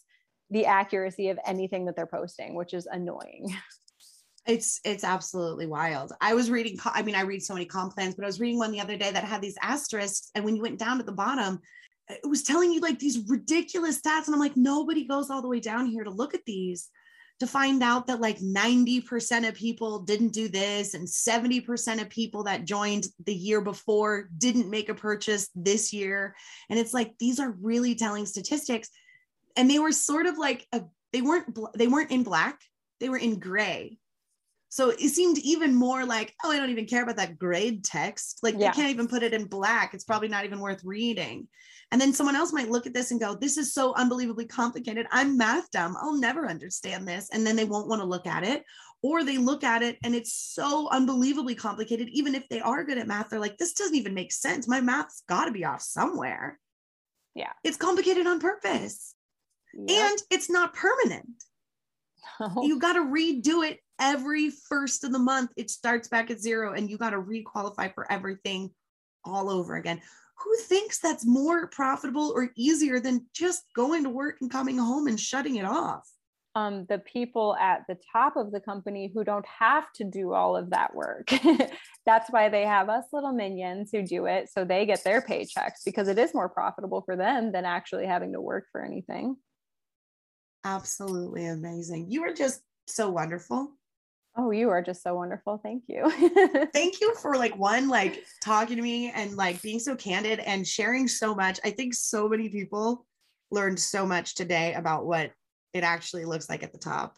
[0.51, 3.55] the accuracy of anything that they're posting, which is annoying.
[4.49, 6.13] It's it's absolutely wild.
[6.21, 6.79] I was reading.
[6.85, 8.97] I mean, I read so many comp plans, but I was reading one the other
[8.97, 11.61] day that had these asterisks, and when you went down to the bottom,
[12.09, 15.49] it was telling you like these ridiculous stats, and I'm like, nobody goes all the
[15.49, 16.91] way down here to look at these
[17.39, 22.45] to find out that like 90% of people didn't do this and 70% of people
[22.45, 26.35] that joined the year before didn't make a purchase this year
[26.71, 28.89] and it's like these are really telling statistics
[29.57, 32.61] and they were sort of like a they weren't bl- they weren't in black
[33.01, 33.99] they were in gray.
[34.69, 38.41] So it seemed even more like oh i don't even care about that grade text.
[38.43, 38.71] Like yeah.
[38.71, 39.95] they can't even put it in black.
[39.95, 41.49] It's probably not even worth reading.
[41.93, 45.07] And then someone else might look at this and go this is so unbelievably complicated.
[45.11, 45.97] I'm math dumb.
[46.01, 47.29] I'll never understand this.
[47.33, 48.65] And then they won't want to look at it.
[49.03, 52.09] Or they look at it and it's so unbelievably complicated.
[52.09, 54.67] Even if they are good at math they're like this doesn't even make sense.
[54.67, 56.59] My math's got to be off somewhere.
[57.35, 57.53] Yeah.
[57.63, 59.16] It's complicated on purpose
[59.77, 60.11] yep.
[60.11, 61.27] and it's not permanent.
[62.41, 62.63] No.
[62.63, 65.51] You got to redo it every first of the month.
[65.57, 68.71] It starts back at zero and you got to requalify for everything
[69.25, 70.01] all over again.
[70.39, 75.07] Who thinks that's more profitable or easier than just going to work and coming home
[75.07, 76.07] and shutting it off?
[76.55, 80.57] Um, the people at the top of the company who don't have to do all
[80.57, 81.31] of that work.
[82.07, 85.85] That's why they have us little minions who do it so they get their paychecks
[85.85, 89.37] because it is more profitable for them than actually having to work for anything
[90.67, 92.11] absolutely amazing.
[92.11, 93.71] You are just so wonderful.
[94.37, 95.59] Oh, you are just so wonderful.
[95.63, 96.11] Thank you.
[96.75, 100.67] Thank you for like one, like talking to me and like being so candid and
[100.67, 101.59] sharing so much.
[101.65, 103.07] I think so many people
[103.51, 105.33] learned so much today about what
[105.73, 107.17] it actually looks like at the top.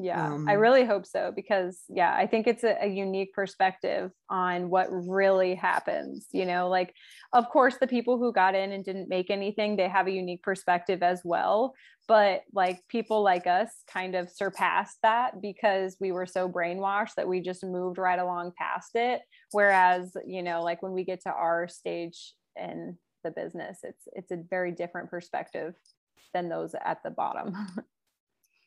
[0.00, 4.12] Yeah, Um, I really hope so because, yeah, I think it's a, a unique perspective
[4.30, 6.28] on what really happens.
[6.32, 6.94] You know, like,
[7.32, 10.42] of course, the people who got in and didn't make anything, they have a unique
[10.44, 11.74] perspective as well.
[12.06, 17.28] But like people like us kind of surpassed that because we were so brainwashed that
[17.28, 19.20] we just moved right along past it.
[19.50, 24.30] Whereas, you know, like when we get to our stage in the business, it's it's
[24.30, 25.74] a very different perspective
[26.32, 27.54] than those at the bottom.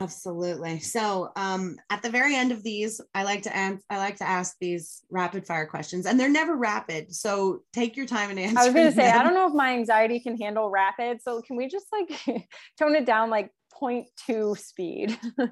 [0.02, 0.80] Absolutely.
[0.80, 4.28] So, um, at the very end of these, I like to ans- I like to
[4.28, 7.14] ask these rapid fire questions, and they're never rapid.
[7.14, 8.60] So take your time and answer.
[8.60, 11.22] I was going to say, I don't know if my anxiety can handle rapid.
[11.22, 12.10] So can we just like
[12.80, 13.52] tone it down like
[13.82, 15.18] 0.2 speed?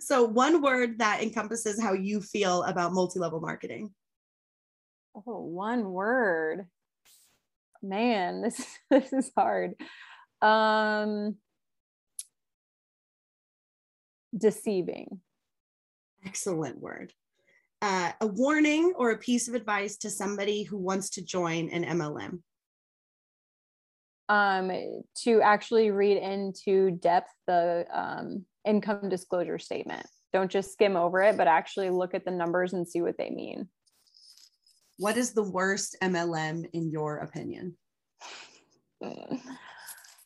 [0.00, 3.94] So one word that encompasses how you feel about multi-level marketing.
[5.14, 6.66] oh, one word.
[7.82, 9.72] Man, this this is hard.
[10.42, 11.36] Um
[14.36, 15.20] deceiving.
[16.24, 17.12] Excellent word.
[17.80, 21.84] Uh, a warning or a piece of advice to somebody who wants to join an
[21.84, 22.40] MLM.
[24.28, 24.70] Um
[25.24, 30.06] to actually read into depth the um income disclosure statement.
[30.32, 33.30] Don't just skim over it, but actually look at the numbers and see what they
[33.30, 33.68] mean.
[34.98, 37.76] What is the worst MLM in your opinion?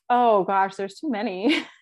[0.09, 1.67] Oh gosh, there's too many.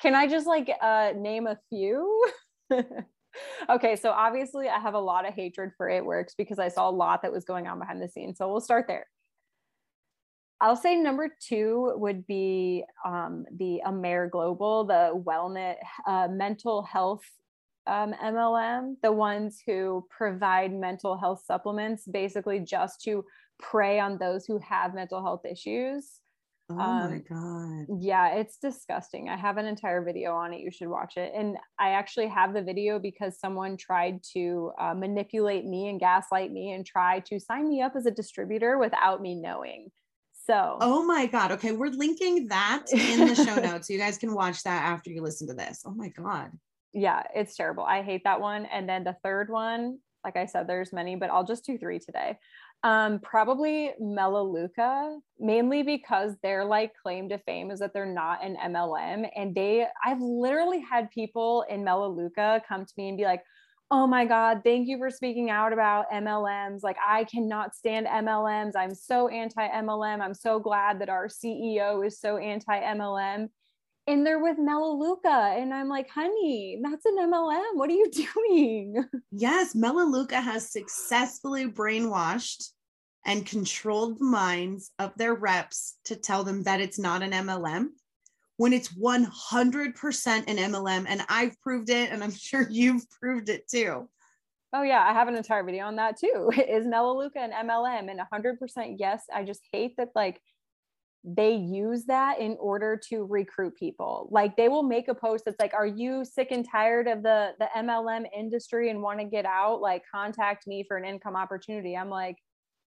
[0.00, 2.26] Can I just like uh name a few?
[3.70, 6.88] okay, so obviously I have a lot of hatred for it works because I saw
[6.88, 8.38] a lot that was going on behind the scenes.
[8.38, 9.06] So we'll start there.
[10.60, 15.76] I'll say number two would be um, the Amare Global, the wellness,
[16.06, 17.24] uh, mental health
[17.86, 23.24] um, MLM, the ones who provide mental health supplements basically just to
[23.58, 26.20] prey on those who have mental health issues.
[26.68, 27.22] Oh my Um,
[27.86, 28.00] god.
[28.00, 29.28] Yeah, it's disgusting.
[29.28, 30.60] I have an entire video on it.
[30.60, 31.32] You should watch it.
[31.34, 36.50] And I actually have the video because someone tried to uh, manipulate me and gaslight
[36.52, 39.90] me and try to sign me up as a distributor without me knowing.
[40.44, 41.52] So, Oh my god.
[41.52, 43.88] Okay, we're linking that in the show notes.
[43.88, 45.82] You guys can watch that after you listen to this.
[45.86, 46.50] Oh my god.
[46.92, 47.84] yeah, it's terrible.
[47.84, 48.66] I hate that one.
[48.66, 51.98] And then the third one, like I said, there's many, but I'll just do three
[52.00, 52.38] today.
[52.86, 58.56] Um, probably Melaleuca, mainly because their like claim to fame is that they're not an
[58.64, 59.28] MLM.
[59.34, 63.42] And they, I've literally had people in Melaleuca come to me and be like,
[63.90, 66.84] oh my God, thank you for speaking out about MLMs.
[66.84, 68.76] Like, I cannot stand MLMs.
[68.76, 70.20] I'm so anti MLM.
[70.20, 73.48] I'm so glad that our CEO is so anti MLM.
[74.06, 75.56] And they're with Melaleuca.
[75.58, 77.74] And I'm like, honey, that's an MLM.
[77.74, 79.04] What are you doing?
[79.32, 82.70] Yes, Melaleuca has successfully brainwashed
[83.26, 87.88] and controlled the minds of their reps to tell them that it's not an MLM
[88.56, 91.04] when it's 100% an MLM.
[91.08, 94.08] And I've proved it, and I'm sure you've proved it too.
[94.72, 95.04] Oh, yeah.
[95.06, 96.50] I have an entire video on that too.
[96.68, 98.10] Is Melaleuca an MLM?
[98.10, 99.24] And 100% yes.
[99.34, 100.40] I just hate that, like,
[101.28, 104.28] they use that in order to recruit people.
[104.30, 107.50] Like they will make a post that's like, "Are you sick and tired of the
[107.58, 109.80] the MLM industry and want to get out?
[109.80, 112.36] Like contact me for an income opportunity." I'm like,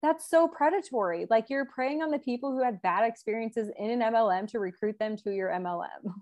[0.02, 1.26] that's so predatory.
[1.28, 4.98] Like you're preying on the people who had bad experiences in an MLM to recruit
[4.98, 6.12] them to your MLM.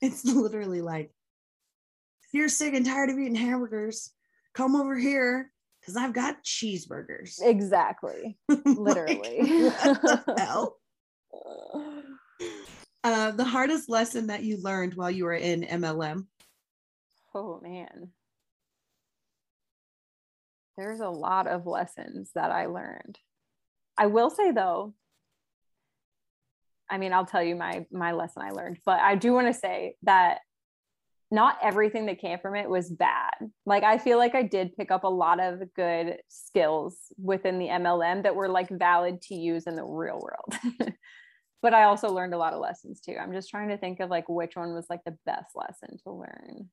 [0.00, 1.12] It's literally like,
[2.24, 4.10] if you're sick and tired of eating hamburgers,
[4.54, 7.40] come over here because I've got cheeseburgers.
[7.42, 8.38] Exactly.
[8.48, 9.68] Like, Literally.
[9.70, 10.76] what the hell?
[13.04, 16.26] Uh, the hardest lesson that you learned while you were in MLM.
[17.34, 18.10] Oh man.
[20.82, 23.16] There's a lot of lessons that I learned.
[23.96, 24.94] I will say though,
[26.90, 29.54] I mean, I'll tell you my my lesson I learned, but I do want to
[29.54, 30.40] say that
[31.30, 33.30] not everything that came from it was bad.
[33.64, 37.68] Like I feel like I did pick up a lot of good skills within the
[37.68, 40.92] MLM that were like valid to use in the real world.
[41.62, 43.16] but I also learned a lot of lessons too.
[43.20, 46.10] I'm just trying to think of like which one was like the best lesson to
[46.10, 46.70] learn.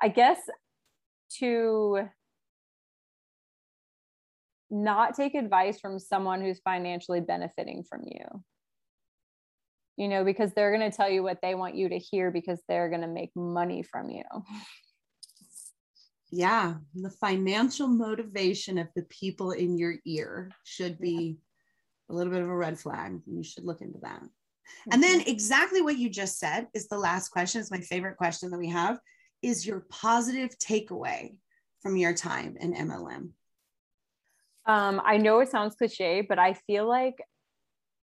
[0.00, 0.38] I guess
[1.38, 2.08] to
[4.70, 8.44] not take advice from someone who's financially benefiting from you.
[9.96, 12.60] You know, because they're going to tell you what they want you to hear because
[12.68, 14.24] they're going to make money from you.
[16.30, 21.38] Yeah, the financial motivation of the people in your ear should be
[22.10, 23.20] a little bit of a red flag.
[23.26, 24.20] You should look into that.
[24.20, 24.92] Mm-hmm.
[24.92, 27.60] And then exactly what you just said is the last question.
[27.60, 28.98] It's my favorite question that we have
[29.42, 31.36] is your positive takeaway
[31.80, 33.30] from your time in MLM.
[34.66, 37.16] Um, I know it sounds cliche, but I feel like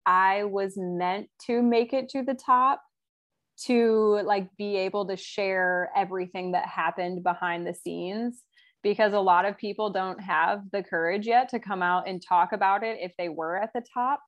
[0.05, 2.83] I was meant to make it to the top
[3.65, 8.43] to like be able to share everything that happened behind the scenes
[8.83, 12.53] because a lot of people don't have the courage yet to come out and talk
[12.53, 14.20] about it if they were at the top.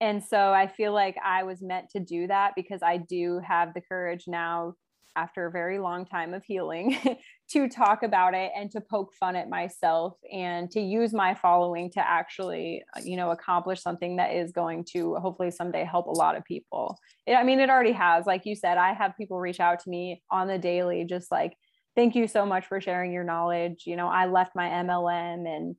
[0.00, 3.74] And so I feel like I was meant to do that because I do have
[3.74, 4.74] the courage now
[5.16, 6.96] after a very long time of healing
[7.52, 11.90] to talk about it and to poke fun at myself and to use my following
[11.90, 16.10] to actually uh, you know accomplish something that is going to hopefully someday help a
[16.10, 16.96] lot of people.
[17.26, 18.26] It, i mean it already has.
[18.26, 21.54] Like you said i have people reach out to me on the daily just like
[21.96, 23.82] thank you so much for sharing your knowledge.
[23.86, 25.76] You know i left my mlm and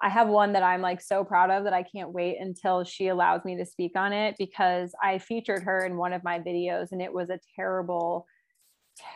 [0.00, 3.08] I have one that I'm like so proud of that I can't wait until she
[3.08, 6.92] allows me to speak on it because I featured her in one of my videos
[6.92, 8.24] and it was a terrible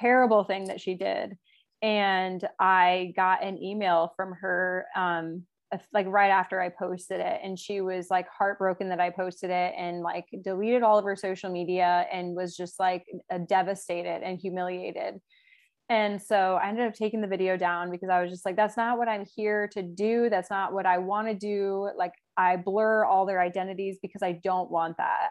[0.01, 1.37] terrible thing that she did.
[1.83, 5.43] And I got an email from her, um,
[5.93, 7.41] like right after I posted it.
[7.43, 11.17] And she was like heartbroken that I posted it and like deleted all of her
[11.17, 13.05] social media and was just like
[13.49, 15.21] devastated and humiliated.
[15.89, 18.77] And so I ended up taking the video down because I was just like, that's
[18.77, 20.31] not what I'm here to do.
[20.31, 21.91] That's not what I want to do.
[21.99, 25.31] Like, I blur all their identities because I don't want that.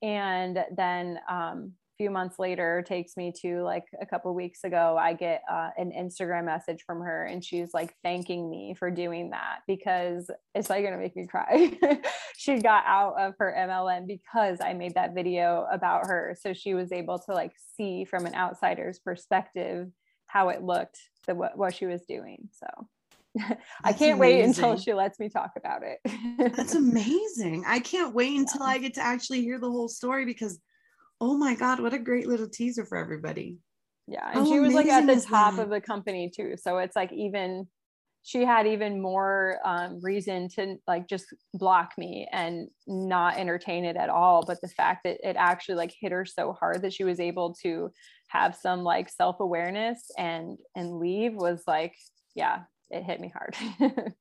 [0.00, 5.12] And then um, few months later takes me to like a couple weeks ago i
[5.12, 9.58] get uh, an instagram message from her and she's like thanking me for doing that
[9.66, 11.70] because it's like gonna make me cry
[12.38, 16.72] she got out of her mlm because i made that video about her so she
[16.72, 19.86] was able to like see from an outsider's perspective
[20.24, 22.66] how it looked the what, what she was doing so
[23.84, 24.18] I can't amazing.
[24.18, 26.00] wait until she lets me talk about it.
[26.56, 27.62] That's amazing.
[27.64, 28.72] I can't wait until yeah.
[28.72, 30.58] I get to actually hear the whole story because
[31.20, 33.58] Oh my God, what a great little teaser for everybody.
[34.06, 34.26] Yeah.
[34.28, 35.62] And How she was like at the top that?
[35.62, 36.54] of the company too.
[36.56, 37.68] So it's like even
[38.22, 43.96] she had even more um, reason to like just block me and not entertain it
[43.96, 44.44] at all.
[44.46, 47.54] But the fact that it actually like hit her so hard that she was able
[47.62, 47.90] to
[48.28, 51.94] have some like self-awareness and and leave was like,
[52.34, 52.60] yeah,
[52.90, 53.56] it hit me hard.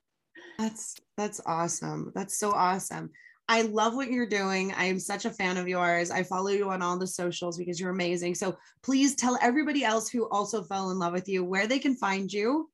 [0.58, 2.12] that's that's awesome.
[2.16, 3.10] That's so awesome.
[3.50, 4.72] I love what you're doing.
[4.74, 6.12] I am such a fan of yours.
[6.12, 8.36] I follow you on all the socials because you're amazing.
[8.36, 11.96] So please tell everybody else who also fell in love with you where they can
[11.96, 12.70] find you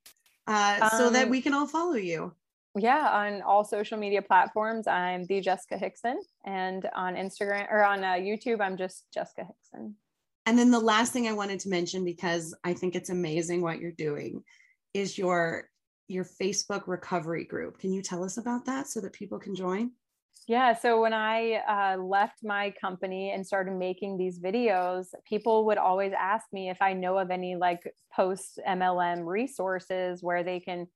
[0.47, 2.33] uh, um, so that um, we can all follow you.
[2.77, 8.03] Yeah, on all social media platforms, I'm the Jessica Hickson, and on Instagram or on
[8.03, 9.95] uh, YouTube, I'm just Jessica Hickson.
[10.45, 13.79] And then the last thing I wanted to mention because I think it's amazing what
[13.79, 14.43] you're doing
[14.93, 15.69] is your
[16.09, 17.79] your Facebook recovery group.
[17.79, 19.91] Can you tell us about that so that people can join?
[20.47, 20.73] Yeah.
[20.73, 26.13] So when I uh, left my company and started making these videos, people would always
[26.17, 27.81] ask me if I know of any like
[28.15, 30.87] post MLM resources where they can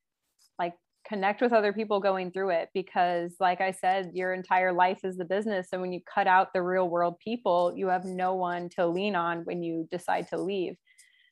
[0.59, 0.75] like
[1.07, 2.69] connect with other people going through it.
[2.73, 5.69] Because, like I said, your entire life is the business.
[5.73, 9.15] And when you cut out the real world people, you have no one to lean
[9.15, 10.75] on when you decide to leave.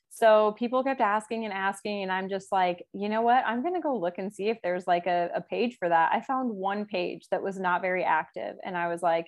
[0.10, 3.44] So people kept asking and asking, and I'm just like, you know what?
[3.46, 6.12] I'm going to go look and see if there's like a, a page for that.
[6.12, 9.28] I found one page that was not very active, and I was like,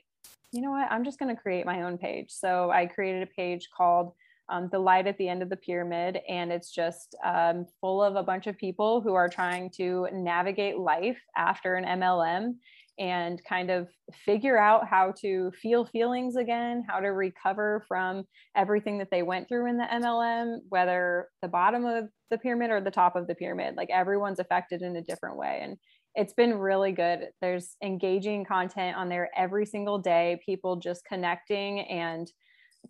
[0.51, 0.91] you know what?
[0.91, 2.31] I'm just going to create my own page.
[2.31, 4.13] So I created a page called
[4.49, 8.15] um, The Light at the End of the Pyramid, and it's just um, full of
[8.15, 12.55] a bunch of people who are trying to navigate life after an MLM
[12.99, 13.87] and kind of
[14.25, 19.47] figure out how to feel feelings again, how to recover from everything that they went
[19.47, 23.35] through in the MLM, whether the bottom of the pyramid or the top of the
[23.35, 23.75] pyramid.
[23.75, 25.61] Like everyone's affected in a different way.
[25.63, 25.77] And
[26.15, 27.29] it's been really good.
[27.41, 32.29] There's engaging content on there every single day, people just connecting and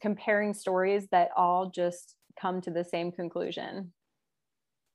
[0.02, 3.92] comparing stories that all just come to the same conclusion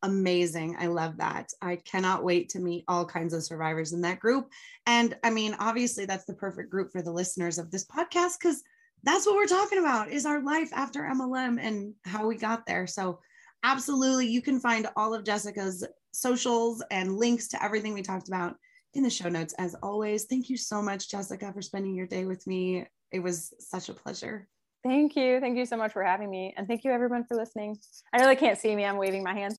[0.05, 0.77] amazing.
[0.79, 1.51] I love that.
[1.61, 4.51] I cannot wait to meet all kinds of survivors in that group.
[4.87, 8.63] And I mean, obviously, that's the perfect group for the listeners of this podcast because
[9.03, 12.87] that's what we're talking about is our life after MLM and how we got there.
[12.87, 13.21] So,
[13.63, 18.57] absolutely, you can find all of Jessica's socials and links to everything we talked about
[18.93, 19.55] in the show notes.
[19.59, 22.87] As always, thank you so much, Jessica, for spending your day with me.
[23.11, 24.49] It was such a pleasure.
[24.85, 25.41] Thank you.
[25.41, 26.53] Thank you so much for having me.
[26.57, 27.79] And thank you, everyone, for listening.
[28.13, 28.85] I know they can't see me.
[28.85, 29.57] I'm waving my hands.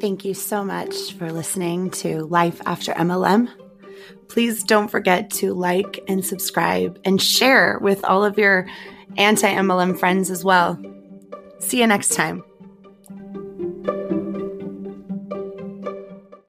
[0.00, 3.48] Thank you so much for listening to Life After MLM.
[4.28, 8.66] Please don't forget to like and subscribe and share with all of your
[9.18, 10.82] anti MLM friends as well.
[11.60, 12.42] See you next time.